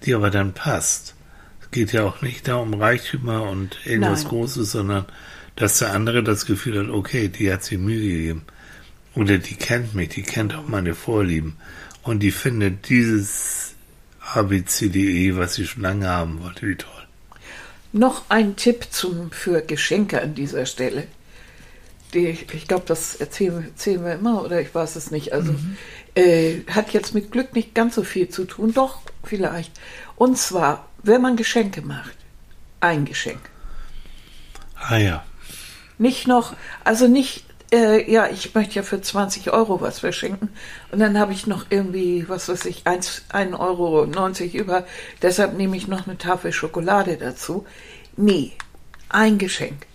die 0.05 0.15
aber 0.15 0.29
dann 0.31 0.53
passt. 0.53 1.15
Es 1.63 1.71
geht 1.71 1.93
ja 1.93 2.03
auch 2.05 2.21
nicht 2.21 2.47
da 2.47 2.57
um 2.57 2.75
Reichtümer 2.75 3.49
und 3.49 3.79
irgendwas 3.87 4.23
Nein. 4.25 4.29
Großes, 4.29 4.73
sondern 4.73 5.07
dass 5.57 5.79
der 5.79 5.93
andere 5.95 6.23
das 6.23 6.45
Gefühl 6.45 6.79
hat, 6.79 6.91
okay, 6.91 7.29
die 7.29 7.51
hat 7.51 7.65
sich 7.65 7.79
Mühe 7.79 8.01
gegeben. 8.03 8.43
Oder 9.15 9.39
die 9.39 9.57
kennt 9.57 9.95
mich, 9.95 10.11
die 10.11 10.23
kennt 10.23 10.55
auch 10.55 10.67
meine 10.67 10.95
Vorlieben. 10.95 11.57
Und 12.03 12.21
die 12.21 12.31
findet 12.31 12.89
dieses 12.89 13.75
ABCDE, 14.35 15.37
was 15.37 15.55
sie 15.55 15.67
schon 15.67 15.83
lange 15.83 16.09
haben 16.09 16.43
wollte, 16.43 16.67
wie 16.67 16.77
toll. 16.77 16.91
Noch 17.93 18.25
ein 18.29 18.57
Tipp 18.57 18.87
zum, 18.91 19.33
für 19.33 19.63
Geschenke 19.63 20.23
an 20.23 20.35
dieser 20.35 20.65
Stelle. 20.67 21.07
Die, 22.15 22.29
ich 22.29 22.69
glaube, 22.69 22.85
das 22.87 23.17
erzählen, 23.17 23.65
erzählen 23.65 24.05
wir 24.05 24.15
immer 24.15 24.45
oder 24.45 24.61
ich 24.61 24.75
weiß 24.75 24.97
es 24.97 25.11
nicht. 25.11 25.33
Also 25.33 25.55
äh, 26.15 26.61
hat 26.69 26.93
jetzt 26.93 27.15
mit 27.15 27.33
Glück 27.33 27.55
nicht 27.55 27.75
ganz 27.75 27.95
so 27.97 28.03
viel 28.03 28.29
zu 28.29 28.45
tun, 28.45 28.73
doch 28.73 29.01
vielleicht. 29.25 29.73
Und 30.17 30.39
zwar, 30.39 30.89
wenn 31.03 31.23
man 31.23 31.37
Geschenke 31.37 31.83
macht, 31.83 32.17
ein 32.81 33.05
Geschenk. 33.05 33.41
Ah 34.77 34.97
ja. 34.97 35.25
Nicht 35.99 36.27
noch, 36.27 36.55
also 36.85 37.07
nicht, 37.07 37.45
äh, 37.73 38.11
ja, 38.11 38.29
ich 38.29 38.55
möchte 38.55 38.75
ja 38.77 38.83
für 38.83 39.01
20 39.01 39.53
Euro 39.53 39.81
was 39.81 40.01
verschenken 40.01 40.49
und 40.91 40.99
dann 40.99 41.19
habe 41.19 41.33
ich 41.33 41.47
noch 41.47 41.67
irgendwie, 41.71 42.29
was 42.29 42.49
weiß 42.49 42.65
ich, 42.67 42.85
1,90 42.85 43.59
Euro 43.59 44.05
über, 44.61 44.85
deshalb 45.23 45.57
nehme 45.57 45.77
ich 45.77 45.89
noch 45.89 46.07
eine 46.07 46.19
Tafel 46.19 46.53
Schokolade 46.53 47.17
dazu. 47.17 47.65
Nee, 48.17 48.53
ein 49.09 49.39
Geschenk. 49.39 49.87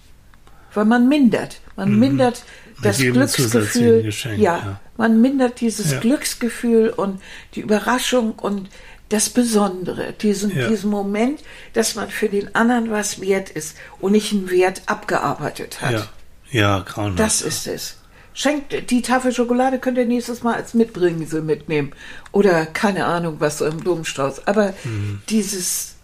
Weil 0.74 0.86
man 0.86 1.08
mindert. 1.08 1.60
Man 1.76 1.98
mindert 1.98 2.44
das 2.82 2.98
Glücksgefühl. 2.98 4.04
Geschenk, 4.04 4.38
ja, 4.40 4.58
ja. 4.58 4.80
man 4.98 5.22
mindert 5.22 5.62
dieses 5.62 5.92
Ja. 5.92 6.00
Glücksgefühl 6.00 6.90
und 6.90 7.22
die 7.56 7.62
Überraschung 7.62 8.34
und 8.34 8.70
das 9.10 9.30
Besondere, 9.30 10.14
diesen, 10.14 10.56
Ja. 10.56 10.68
diesen 10.68 10.90
Moment, 10.90 11.42
dass 11.74 11.96
man 11.96 12.10
für 12.10 12.28
den 12.28 12.56
anderen 12.56 12.90
was 12.90 13.22
wert 13.22 13.50
ist 13.50 13.78
und 14.00 14.14
nicht 14.14 14.32
einen 14.34 14.50
Wert 14.50 14.82
abgearbeitet 14.88 15.82
hat. 15.82 15.92
Ja. 15.92 16.08
Ja, 16.52 16.80
grauenhaft. 16.80 17.20
Das 17.20 17.42
ist 17.42 17.68
es. 17.68 17.98
Schenkt 18.34 18.92
die 18.92 19.02
Tafel 19.02 19.32
Schokolade 19.34 19.80
könnt 19.80 19.98
ihr 19.98 20.06
nächstes 20.06 20.44
Mal 20.44 20.56
als 20.56 20.74
Mitbringsel 20.74 21.42
mitnehmen. 21.42 21.92
Oder 22.34 22.66
keine 22.66 23.06
Ahnung, 23.06 23.38
was 23.40 23.60
so 23.60 23.66
im 23.66 23.78
Blumenstrauß. 23.78 24.46
Aber 24.48 24.74
Mhm. 24.84 25.22
dieses, 25.30 25.96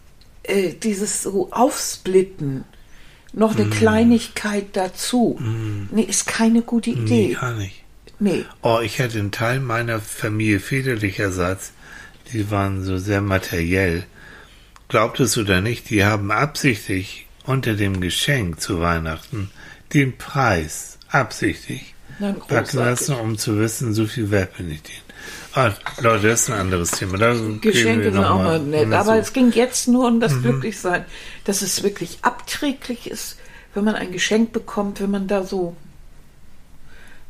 äh, 0.44 0.74
dieses 0.74 1.24
so 1.24 1.52
Aufsplitten, 1.52 2.64
noch 3.34 3.54
Mhm. 3.56 3.62
eine 3.62 3.70
Kleinigkeit 3.70 4.68
dazu, 4.74 5.39
nee, 5.92 6.04
ist 6.04 6.26
keine 6.28 6.62
gute 6.62 6.92
Nee, 6.92 7.26
Idee. 7.28 7.34
gar 7.39 7.54
nicht. 7.54 7.84
Nee. 8.20 8.46
Oh, 8.62 8.80
ich 8.84 9.00
hatte 9.02 9.20
einen 9.20 9.32
Teil 9.32 9.60
meiner 9.60 10.00
Familie 10.00 10.60
väterlicherseits, 10.60 11.72
die 12.32 12.50
waren 12.52 12.84
so 12.84 12.98
sehr 12.98 13.22
materiell. 13.22 14.04
Glaubt 14.89 15.20
es 15.20 15.38
oder 15.38 15.60
nicht, 15.62 15.89
die 15.89 16.04
haben 16.06 16.32
absichtlich 16.32 17.26
unter 17.46 17.74
dem 17.74 18.00
Geschenk 18.02 18.62
zu 18.62 18.80
Weihnachten 18.80 19.50
den 19.94 20.18
Preis 20.18 20.98
absichtlich 21.10 21.94
packen 22.48 22.78
lassen, 22.78 23.16
um 23.16 23.38
zu 23.38 23.58
wissen, 23.60 23.94
so 23.94 24.06
viel 24.06 24.30
wert 24.32 24.56
bin 24.58 24.72
ich 24.72 24.82
denen. 24.84 25.02
Ah, 25.54 25.72
Leute, 26.00 26.30
das 26.30 26.42
ist 26.44 26.50
ein 26.52 26.60
anderes 26.60 26.92
Thema. 26.92 27.18
Da 27.18 27.34
Geschenke 27.60 28.12
sind 28.12 28.24
auch 28.24 28.38
mal- 28.38 28.60
nett. 28.60 28.92
Aber 28.94 29.18
es 29.18 29.34
ging 29.34 29.52
jetzt 29.52 29.88
nur 29.88 30.08
um 30.08 30.16
Mhm. 30.16 30.20
das 30.22 30.42
Glücklichsein, 30.42 31.06
dass 31.46 31.62
es 31.62 31.84
wirklich 31.84 32.20
abträglich 32.22 33.10
ist, 33.10 33.38
wenn 33.74 33.84
man 33.84 33.96
ein 33.96 34.12
Geschenk 34.12 34.54
bekommt, 34.54 35.02
wenn 35.02 35.12
man 35.12 35.28
da 35.28 35.44
so, 35.44 35.76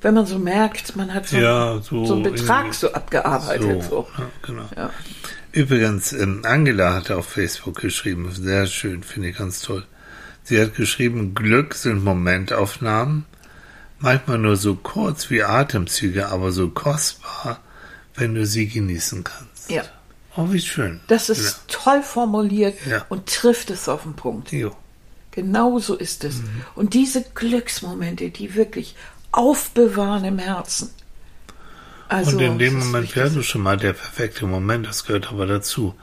wenn 0.02 0.14
man 0.14 0.26
so 0.26 0.38
merkt, 0.40 0.96
man 0.96 1.14
hat 1.14 1.30
so, 1.30 1.38
Ja, 1.38 1.80
so 1.82 2.06
so 2.06 2.14
einen 2.16 2.24
Betrag 2.24 2.74
so 2.74 2.92
abgearbeitet. 2.94 3.84
So. 3.90 4.08
Ja, 4.18 4.30
genau. 4.42 4.70
Ja. 4.76 4.90
Übrigens, 5.52 6.14
ähm, 6.14 6.42
Angela 6.46 6.94
hat 6.94 7.12
auf 7.12 7.28
Facebook 7.28 7.82
geschrieben, 7.82 8.30
sehr 8.32 8.66
schön, 8.68 9.04
finde 9.04 9.30
ich 9.30 9.38
ganz 9.38 9.62
toll. 9.62 9.84
Sie 10.44 10.60
hat 10.62 10.76
geschrieben, 10.76 11.34
Glück 11.36 11.76
sind 11.76 12.04
Momentaufnahmen, 12.04 13.26
manchmal 14.00 14.38
nur 14.40 14.58
so 14.58 14.76
kurz 14.76 15.30
wie 15.30 15.44
Atemzüge, 15.44 16.28
aber 16.30 16.52
so 16.52 16.70
kostbar, 16.70 17.60
wenn 18.16 18.36
du 18.36 18.46
sie 18.46 18.68
genießen 18.68 19.24
kannst. 19.24 19.70
Ja. 19.70 19.84
Oh, 20.36 20.48
wie 20.52 20.62
schön. 20.62 21.02
Das 21.08 21.30
ist 21.30 21.62
toll 21.68 22.02
formuliert 22.04 22.76
Ja. 22.90 23.06
und 23.10 23.28
trifft 23.28 23.70
es 23.70 23.90
auf 23.90 24.04
den 24.04 24.14
Punkt. 24.14 24.52
Ja. 24.52 24.60
Jo. 24.60 24.76
Genau 25.32 25.80
so 25.80 25.96
ist 25.96 26.24
es. 26.24 26.38
Mhm. 26.38 26.50
Und 26.76 26.94
diese 26.94 27.24
Glücksmomente, 27.36 28.30
die 28.30 28.56
wirklich 28.56 28.96
aufbewahren 29.32 30.26
im 30.26 30.40
Herzen. 30.40 30.90
Also, 32.10 32.32
Und 32.36 32.44
in 32.44 32.60
dem 32.60 32.78
Moment 32.80 33.16
wäre 33.16 33.30
du 33.30 33.42
schon 33.42 33.62
mal 33.62 33.78
der 33.78 33.94
perfekte 33.94 34.46
Moment, 34.46 34.86
das 34.86 35.06
gehört 35.06 35.30
aber 35.30 35.46
dazu. 35.46 35.96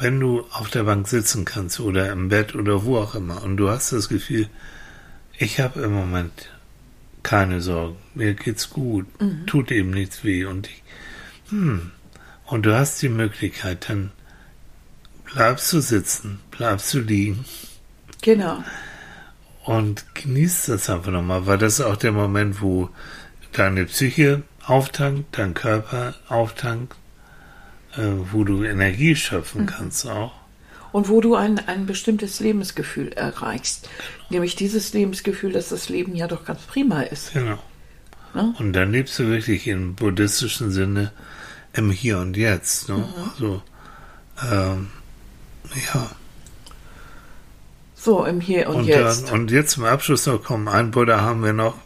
Wenn 0.00 0.18
du 0.20 0.44
auf 0.52 0.70
der 0.70 0.84
Bank 0.84 1.06
sitzen 1.08 1.44
kannst 1.44 1.78
oder 1.80 2.10
im 2.10 2.28
Bett 2.28 2.54
oder 2.54 2.84
wo 2.84 2.98
auch 2.98 3.14
immer 3.14 3.42
und 3.42 3.56
du 3.56 3.68
hast 3.68 3.92
das 3.92 4.08
Gefühl, 4.08 4.48
ich 5.38 5.60
habe 5.60 5.82
im 5.82 5.92
Moment 5.92 6.48
keine 7.22 7.60
Sorgen, 7.60 7.96
mir 8.14 8.34
geht's 8.34 8.70
gut, 8.70 9.06
Mhm. 9.20 9.46
tut 9.46 9.70
eben 9.70 9.90
nichts 9.90 10.24
weh 10.24 10.44
und 10.44 10.66
ich, 10.68 10.82
hm, 11.50 11.90
und 12.46 12.66
du 12.66 12.74
hast 12.74 13.00
die 13.02 13.08
Möglichkeit, 13.08 13.88
dann 13.88 14.10
bleibst 15.32 15.72
du 15.72 15.80
sitzen, 15.80 16.40
bleibst 16.50 16.92
du 16.94 16.98
liegen 17.00 17.44
Genau. 18.22 18.64
und 19.64 20.04
genießt 20.14 20.68
das 20.70 20.90
einfach 20.90 21.12
nochmal, 21.12 21.46
weil 21.46 21.58
das 21.58 21.74
ist 21.74 21.84
auch 21.84 21.96
der 21.96 22.12
Moment, 22.12 22.60
wo 22.60 22.88
deine 23.52 23.84
Psyche 23.86 24.42
auftankt, 24.64 25.38
dein 25.38 25.54
Körper 25.54 26.14
auftankt, 26.28 26.94
wo 27.96 28.44
du 28.44 28.64
Energie 28.64 29.14
schöpfen 29.16 29.66
kannst 29.66 30.06
auch. 30.06 30.32
Und 30.92 31.08
wo 31.08 31.20
du 31.20 31.34
ein, 31.34 31.58
ein 31.68 31.86
bestimmtes 31.86 32.40
Lebensgefühl 32.40 33.12
erreichst. 33.12 33.88
Nämlich 34.28 34.56
dieses 34.56 34.92
Lebensgefühl, 34.92 35.52
dass 35.52 35.70
das 35.70 35.88
Leben 35.88 36.14
ja 36.14 36.28
doch 36.28 36.44
ganz 36.44 36.62
prima 36.62 37.02
ist. 37.02 37.32
Genau. 37.32 37.58
Ne? 38.34 38.54
Und 38.58 38.72
dann 38.74 38.92
lebst 38.92 39.18
du 39.18 39.28
wirklich 39.28 39.66
im 39.66 39.94
buddhistischen 39.94 40.70
Sinne 40.70 41.12
im 41.72 41.90
Hier 41.90 42.18
und 42.18 42.36
Jetzt. 42.36 42.88
Ne? 42.88 43.04
Also, 43.32 43.62
ähm, 44.50 44.88
ja. 45.94 46.10
So 47.94 48.24
im 48.24 48.40
Hier 48.40 48.68
und, 48.68 48.76
Und, 48.76 48.84
Jetzt. 48.86 49.28
Dann, 49.28 49.40
und 49.40 49.50
jetzt 49.50 49.72
zum 49.72 49.84
Abschluss 49.84 50.26
noch 50.26 50.42
kommen. 50.42 50.68
Ein 50.68 50.90
Buddha 50.90 51.20
haben 51.20 51.44
wir 51.44 51.52
noch. 51.52 51.76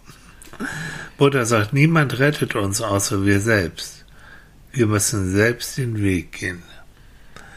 Buddha 1.19 1.45
sagt, 1.45 1.73
niemand 1.73 2.19
rettet 2.19 2.55
uns 2.57 2.81
außer 2.81 3.25
wir 3.25 3.41
selbst. 3.41 3.96
Wir 4.77 4.87
müssen 4.87 5.33
selbst 5.33 5.79
den 5.79 6.03
Weg 6.03 6.33
gehen. 6.33 6.63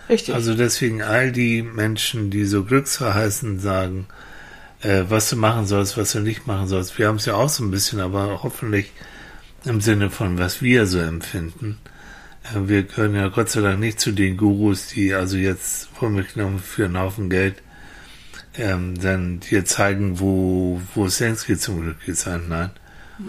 Richtig. 0.07 0.33
Also 0.33 0.55
deswegen 0.55 1.01
all 1.01 1.33
die 1.33 1.61
Menschen, 1.61 2.31
die 2.31 2.45
so 2.45 2.63
glücksverheißend 2.63 3.61
sagen, 3.61 4.07
äh, 4.81 5.03
was 5.09 5.29
du 5.29 5.35
machen 5.35 5.67
sollst, 5.67 5.97
was 5.97 6.13
du 6.13 6.21
nicht 6.21 6.47
machen 6.47 6.69
sollst. 6.69 6.97
Wir 6.97 7.09
haben 7.09 7.17
es 7.17 7.25
ja 7.25 7.33
auch 7.33 7.49
so 7.49 7.61
ein 7.65 7.71
bisschen, 7.71 7.99
aber 7.99 8.41
hoffentlich 8.41 8.93
im 9.65 9.81
Sinne 9.81 10.09
von, 10.09 10.37
was 10.37 10.61
wir 10.61 10.87
so 10.87 10.99
empfinden. 10.99 11.77
Äh, 12.43 12.69
wir 12.69 12.83
können 12.83 13.15
ja 13.15 13.27
Gott 13.27 13.49
sei 13.49 13.59
Dank 13.59 13.81
nicht 13.81 13.99
zu 13.99 14.13
den 14.13 14.37
Gurus, 14.37 14.87
die 14.87 15.13
also 15.13 15.35
jetzt 15.35 15.89
vor 15.93 16.09
mir 16.09 16.23
genommen 16.23 16.59
für 16.59 16.85
einen 16.85 16.97
Haufen 16.97 17.29
Geld 17.29 17.55
ähm, 18.55 18.97
dann 18.97 19.41
dir 19.41 19.65
zeigen, 19.65 20.21
wo, 20.21 20.79
wo 20.95 21.07
es 21.07 21.19
längst 21.19 21.47
geht 21.47 21.59
zum 21.59 21.81
Glück 21.81 21.97
sein. 22.15 22.45
Nein. 22.47 22.71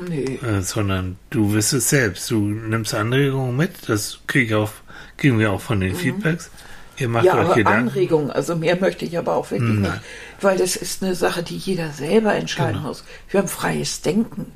Nee. 0.08 0.38
Äh, 0.42 0.62
sondern 0.62 1.16
du 1.30 1.52
wirst 1.52 1.72
es 1.72 1.90
selbst. 1.90 2.30
Du 2.30 2.38
nimmst 2.40 2.94
Anregungen 2.94 3.56
mit, 3.56 3.88
das 3.88 4.20
krieg 4.26 4.48
ich 4.48 4.54
auch, 4.54 4.72
kriegen 5.16 5.38
wir 5.38 5.52
auch 5.52 5.60
von 5.60 5.80
den 5.80 5.94
Feedbacks. 5.94 6.50
Ihr 6.98 7.08
macht 7.08 7.24
Mhm. 7.24 7.26
Ja, 7.28 7.34
euch 7.36 7.44
aber 7.46 7.54
Gedanken. 7.54 7.88
Anregungen, 7.88 8.30
also 8.30 8.56
mehr 8.56 8.76
möchte 8.76 9.04
ich 9.04 9.16
aber 9.16 9.34
auch 9.34 9.50
wirklich 9.50 9.78
Nein. 9.78 9.92
nicht, 9.92 10.02
weil 10.42 10.58
das 10.58 10.76
ist 10.76 11.02
eine 11.02 11.14
Sache, 11.14 11.42
die 11.42 11.56
jeder 11.56 11.90
selber 11.90 12.34
entscheiden 12.34 12.76
Genau. 12.76 12.88
muss. 12.88 13.04
Wir 13.30 13.40
haben 13.40 13.48
freies 13.48 14.02
Denken. 14.02 14.52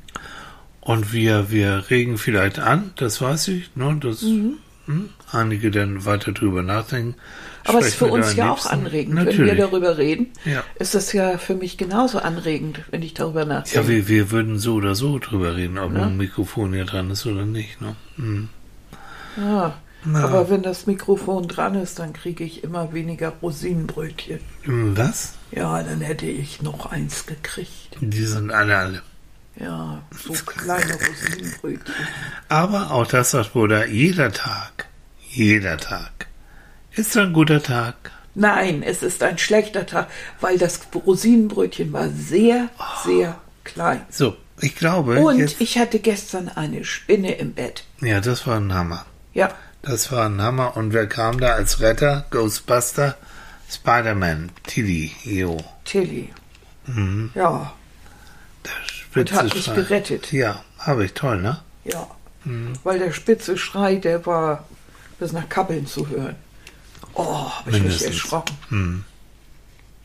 Und 0.81 1.11
wir, 1.13 1.49
wir 1.49 1.85
regen 1.89 2.17
vielleicht 2.19 2.59
an, 2.59 2.91
das 2.97 3.19
weiß 3.19 3.47
ich, 3.47 3.75
ne, 3.75 3.97
dass 3.99 4.21
hm, 4.21 4.59
einige 5.31 5.71
dann 5.71 6.05
weiter 6.05 6.31
drüber 6.31 6.61
nachdenken. 6.61 7.15
Aber 7.67 7.79
es 7.79 7.87
ist 7.87 7.95
für 7.95 8.05
uns 8.07 8.35
ja 8.35 8.51
auch 8.51 8.65
anregend. 8.67 9.15
Natürlich. 9.15 9.39
Wenn 9.39 9.45
wir 9.47 9.55
darüber 9.55 9.97
reden, 9.97 10.27
Ja. 10.45 10.63
ist 10.79 10.93
das 10.95 11.11
ja 11.13 11.37
für 11.37 11.55
mich 11.55 11.77
genauso 11.77 12.19
anregend, 12.19 12.81
wenn 12.91 13.01
ich 13.01 13.13
darüber 13.13 13.41
Ja, 13.41 13.45
nachdenke. 13.47 13.87
wir, 13.87 14.07
wir 14.07 14.31
würden 14.31 14.59
so 14.59 14.75
oder 14.75 14.95
so 14.95 15.19
drüber 15.19 15.55
reden, 15.55 15.77
ob 15.77 15.95
ein 15.95 16.15
Mikrofon 16.17 16.73
hier 16.73 16.85
dran 16.85 17.09
ist 17.11 17.25
oder 17.25 17.45
nicht. 17.45 17.81
Ne? 17.81 17.95
Hm. 18.17 18.49
Ja. 19.37 19.73
Na. 20.07 20.23
Aber 20.23 20.51
wenn 20.51 20.61
das 20.61 20.85
Mikrofon 20.85 21.47
dran 21.47 21.73
ist, 21.73 21.97
dann 21.97 22.13
kriege 22.13 22.43
ich 22.43 22.63
immer 22.63 22.93
weniger 22.93 23.29
Rosinenbrötchen. 23.41 24.39
Hm, 24.61 24.95
Was? 24.95 25.33
Ja, 25.51 25.81
dann 25.81 26.01
hätte 26.01 26.27
ich 26.27 26.61
noch 26.61 26.91
eins 26.91 27.25
gekriegt. 27.25 27.97
Die 28.01 28.25
sind 28.25 28.51
alle 28.51 28.77
alle. 28.77 29.01
Ja, 29.59 30.03
so 30.11 30.33
kleine 30.33 30.93
Rosinenbrötchen. 30.93 31.95
Aber 32.49 32.91
auch 32.91 33.07
das 33.07 33.31
sagt 33.31 33.53
Bruder, 33.53 33.87
jeder 33.87 34.31
Tag, 34.31 34.85
jeder 35.31 35.77
Tag 35.77 36.27
ist 36.95 37.15
ein 37.17 37.33
guter 37.33 37.61
Tag. 37.61 37.95
Nein, 38.35 38.83
es 38.83 39.01
ist 39.01 39.23
ein 39.23 39.37
schlechter 39.37 39.85
Tag, 39.85 40.07
weil 40.41 40.57
das 40.57 40.79
Rosinenbrötchen 40.93 41.93
war 41.93 42.09
sehr, 42.09 42.69
sehr 43.05 43.37
klein. 43.63 44.01
So, 44.09 44.35
ich 44.59 44.75
glaube, 44.75 45.19
Und 45.23 45.39
jetzt, 45.39 45.61
ich 45.61 45.77
hatte 45.77 45.99
gestern 45.99 46.49
eine 46.49 46.83
Spinne 46.83 47.33
im 47.35 47.53
Bett. 47.53 47.83
ja, 48.01 48.19
das 48.19 48.45
war 48.45 48.57
ein 48.57 48.73
Hammer. 48.73 49.05
Ja, 49.33 49.49
Das 49.81 50.11
war 50.11 50.25
ein 50.25 50.41
Hammer. 50.41 50.75
Und 50.75 50.93
wer 50.93 51.07
kam 51.07 51.39
da 51.39 51.53
als 51.53 51.79
Retter? 51.79 52.25
Ghostbuster? 52.31 53.15
Spider-Man, 53.69 54.51
Tilly, 54.63 55.11
jo. 55.23 55.57
Tilly. 55.85 56.29
Mhm. 56.87 57.31
Ja, 57.35 57.73
Der 58.65 58.71
und 58.81 58.89
spitze 58.89 59.35
hat 59.35 59.53
mich 59.55 59.63
Schrei. 59.65 59.75
gerettet. 59.75 60.31
Ja, 60.31 60.63
habe 60.79 61.05
ich 61.05 61.13
toll, 61.13 61.41
ne? 61.41 61.59
Ja. 61.83 62.07
Mhm. 62.43 62.73
Weil 62.83 62.99
der 62.99 63.11
spitze 63.11 63.57
Schrei, 63.57 63.95
der 63.95 64.25
war 64.25 64.65
bis 65.19 65.31
nach 65.31 65.47
Kappeln 65.49 65.87
zu 65.87 66.07
hören. 66.09 66.35
Oh, 67.15 67.49
hab 67.49 67.67
ich 67.67 67.81
mich 67.81 68.03
erschrocken. 68.05 68.55
Mhm. 68.69 69.03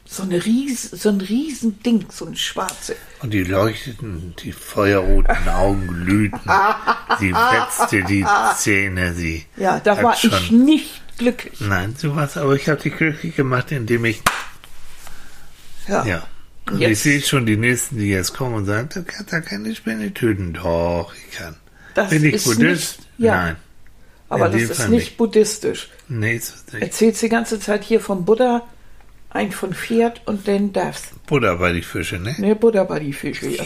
So, 0.07 0.25
eine 0.25 0.45
Ries, 0.45 0.91
so 0.91 1.09
ein 1.09 1.21
Riesending, 1.21 2.07
so 2.11 2.27
ein 2.27 2.35
schwarze. 2.35 2.97
Und 3.23 3.33
die 3.33 3.45
leuchteten, 3.45 4.35
die 4.43 4.51
feuerroten 4.53 5.49
Augen 5.49 5.87
glühten. 6.05 6.41
sie 7.21 7.33
wetzte 7.33 8.03
die 8.05 8.27
Zähne, 8.57 9.15
sie. 9.15 9.45
Ja, 9.57 9.79
da 9.79 10.03
war 10.03 10.17
schon, 10.17 10.31
ich 10.33 10.51
nicht 10.51 11.03
glücklich. 11.19 11.61
Nein, 11.61 11.95
du 12.01 12.17
warst, 12.17 12.37
aber 12.39 12.55
ich 12.55 12.69
habe 12.69 12.81
dich 12.81 12.97
glücklich 12.97 13.37
gemacht, 13.37 13.71
indem 13.71 14.05
ich, 14.05 14.21
Ja. 15.87 16.05
ja. 16.05 16.23
Und 16.71 16.79
Jetzt- 16.81 16.91
ich 16.91 16.99
sehe 17.01 17.21
schon 17.23 17.47
die 17.47 17.57
Nächsten, 17.57 17.99
die 17.99 18.09
jetzt 18.11 18.35
kommen 18.35 18.55
und 18.55 18.65
sagen, 18.67 18.89
du 18.93 19.03
kannst 19.05 19.33
da 19.33 19.41
keine 19.41 19.75
Spinne 19.75 20.13
töten. 20.15 20.53
Doch, 20.55 21.13
ich 21.15 21.37
kann. 21.37 21.57
Das 21.95 22.11
Bin 22.11 22.25
ich 22.25 22.35
ist 22.35 22.45
Buddhist? 22.45 22.99
nicht- 22.99 23.09
ja. 23.19 23.37
Nein. 23.37 23.57
Aber 24.31 24.47
In 24.47 24.53
das 24.53 24.62
ist 24.62 24.78
nicht 24.81 24.91
nicht. 24.91 25.16
buddhistisch. 25.18 25.91
Nee, 26.09 26.37
ist 26.37 26.72
nicht. 26.72 26.83
Erzählst 26.83 27.20
die 27.20 27.28
ganze 27.28 27.61
Zeit 27.61 27.85
hier 27.85 28.01
vom 28.01 28.24
Buddha, 28.24 28.62
ein 29.28 29.53
von 29.53 29.74
Pferd 29.74 30.22
und 30.26 30.49
dann 30.49 30.72
das. 30.72 31.03
Buddha 31.26 31.55
bei 31.57 31.72
die 31.72 31.83
Fische, 31.83 32.18
ne? 32.18 32.35
Ne, 32.39 32.55
Buddha 32.57 32.85
bei 32.85 33.01
die 33.01 33.12
Fische, 33.12 33.49
ja. 33.49 33.64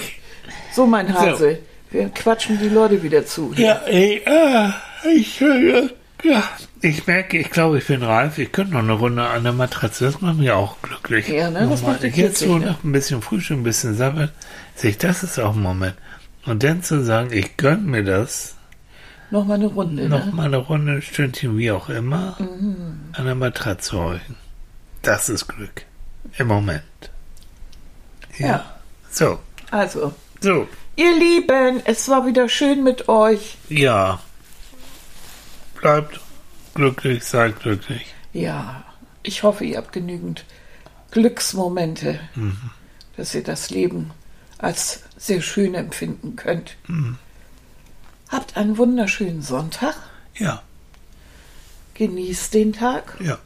So, 0.75 0.87
mein 0.87 1.13
Hase, 1.15 1.59
wir 1.91 2.09
quatschen 2.09 2.59
die 2.59 2.69
Leute 2.69 3.03
wieder 3.03 3.25
zu. 3.25 3.53
Ja, 3.57 3.83
ey, 3.87 4.23
äh, 4.27 4.71
ich, 5.15 5.41
äh, 5.41 5.89
ja, 6.23 6.43
ich 6.81 7.07
merke, 7.07 7.39
ich 7.39 7.51
glaube, 7.51 7.79
ich 7.79 7.87
bin 7.87 8.03
reif. 8.03 8.39
Ich 8.39 8.51
könnte 8.53 8.73
noch 8.73 8.81
eine 8.81 8.93
Runde 8.93 9.23
an 9.23 9.43
der 9.45 9.53
Matratze. 9.53 10.05
Das 10.07 10.21
macht 10.21 10.37
mich 10.39 10.51
auch 10.51 10.77
glücklich. 10.83 11.29
Ja, 11.29 11.51
ne, 11.51 11.61
das 11.61 11.81
Nochmal. 11.81 11.93
macht 11.95 12.03
dich 12.03 12.17
Jetzt 12.17 12.39
so 12.41 12.59
ne? 12.59 12.67
noch 12.67 12.85
ein 12.85 12.93
bisschen 12.93 13.23
Frühstück, 13.23 13.59
ein 13.59 13.63
bisschen 13.63 13.95
Sabbat. 13.97 14.33
Sehe 14.75 14.91
ich, 14.91 14.99
das 14.99 15.23
ist 15.23 15.39
auch 15.39 15.55
ein 15.55 15.63
Moment. 15.63 15.95
Und 16.47 16.63
dann 16.63 16.83
zu 16.83 17.03
sagen, 17.05 17.31
ich 17.33 17.57
gönn 17.57 17.87
mir 17.87 18.05
das, 18.05 18.54
Noch 19.35 19.47
mal 19.47 19.55
eine 19.55 19.67
Runde, 19.67 20.09
noch 20.09 20.27
ne? 20.27 20.33
mal 20.33 20.47
eine 20.47 20.59
Runde, 20.59 20.93
ein 20.93 21.03
Stündchen, 21.03 21.59
wie 21.59 21.73
auch 21.73 21.89
immer, 21.89 22.37
an 22.39 23.25
der 23.25 23.35
Matratze 23.35 23.99
heulen. 23.99 24.37
Das 25.03 25.29
ist 25.29 25.49
Glück. 25.49 25.87
Im 26.39 26.47
Moment. 26.47 26.85
Ja. 28.39 28.47
Ja. 28.47 28.75
So, 29.11 29.41
Also, 29.73 30.15
so, 30.41 30.69
ihr 30.95 31.19
Lieben, 31.19 31.83
es 31.85 32.09
war 32.09 32.25
wieder 32.29 32.49
schön 32.49 32.85
mit 32.85 33.09
euch. 33.09 33.59
ja. 33.69 34.21
Bleibt 35.81 36.21
glücklich, 36.75 37.25
seid 37.25 37.59
glücklich. 37.59 38.15
Ja, 38.33 38.85
ich 39.25 39.43
hoffe, 39.43 39.65
ihr 39.65 39.79
habt 39.79 39.93
genügend 39.93 40.45
Glücksmomente, 41.11 42.21
dass 43.17 43.35
ihr 43.35 43.43
das 43.43 43.71
Leben 43.71 44.13
als 44.59 45.03
sehr 45.17 45.41
schön 45.41 45.75
empfinden 45.75 46.37
könnt. 46.37 46.77
Habt 48.35 48.57
einen 48.57 48.77
wunderschönen 48.79 49.43
Sonntag, 49.43 49.95
Ja, 50.37 50.61
genießt 51.95 52.53
den 52.53 52.73
Tag 52.73 53.17
ja. 53.21 53.39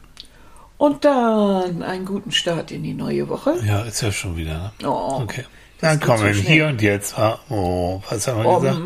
und 0.79 1.05
dann 1.05 1.83
einen 1.83 2.05
guten 2.05 2.31
Start 2.31 2.71
in 2.71 2.81
die 2.81 2.95
neue 2.95 3.29
Woche. 3.29 3.59
Ja, 3.63 3.83
ist 3.83 4.01
ja 4.01 4.11
schon 4.11 4.35
wieder, 4.35 4.71
ne? 4.81 4.87
Oh, 4.87 5.19
Okay. 5.21 5.45
Dann 5.79 5.99
kommen 5.99 6.17
so 6.17 6.25
wir 6.25 6.33
hier 6.33 6.67
und 6.67 6.81
jetzt. 6.81 7.15
war- 7.19 7.39
Oh, 7.49 8.01
was 8.09 8.27
haben 8.27 8.41
wir 8.43 8.49
Om. 8.49 8.61
gesagt? 8.63 8.81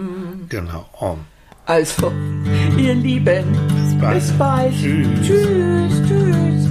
Genau, 0.50 0.86
Om. 1.00 1.20
Also, 1.66 2.12
ihr 2.78 2.94
Lieben, 2.96 3.46
Bis 3.74 4.02
bald. 4.02 4.14
bis 4.20 4.32
bald. 4.34 4.74
Tschüss. 4.74 5.08
Tschüss, 5.26 6.02
tschüss. 6.08 6.63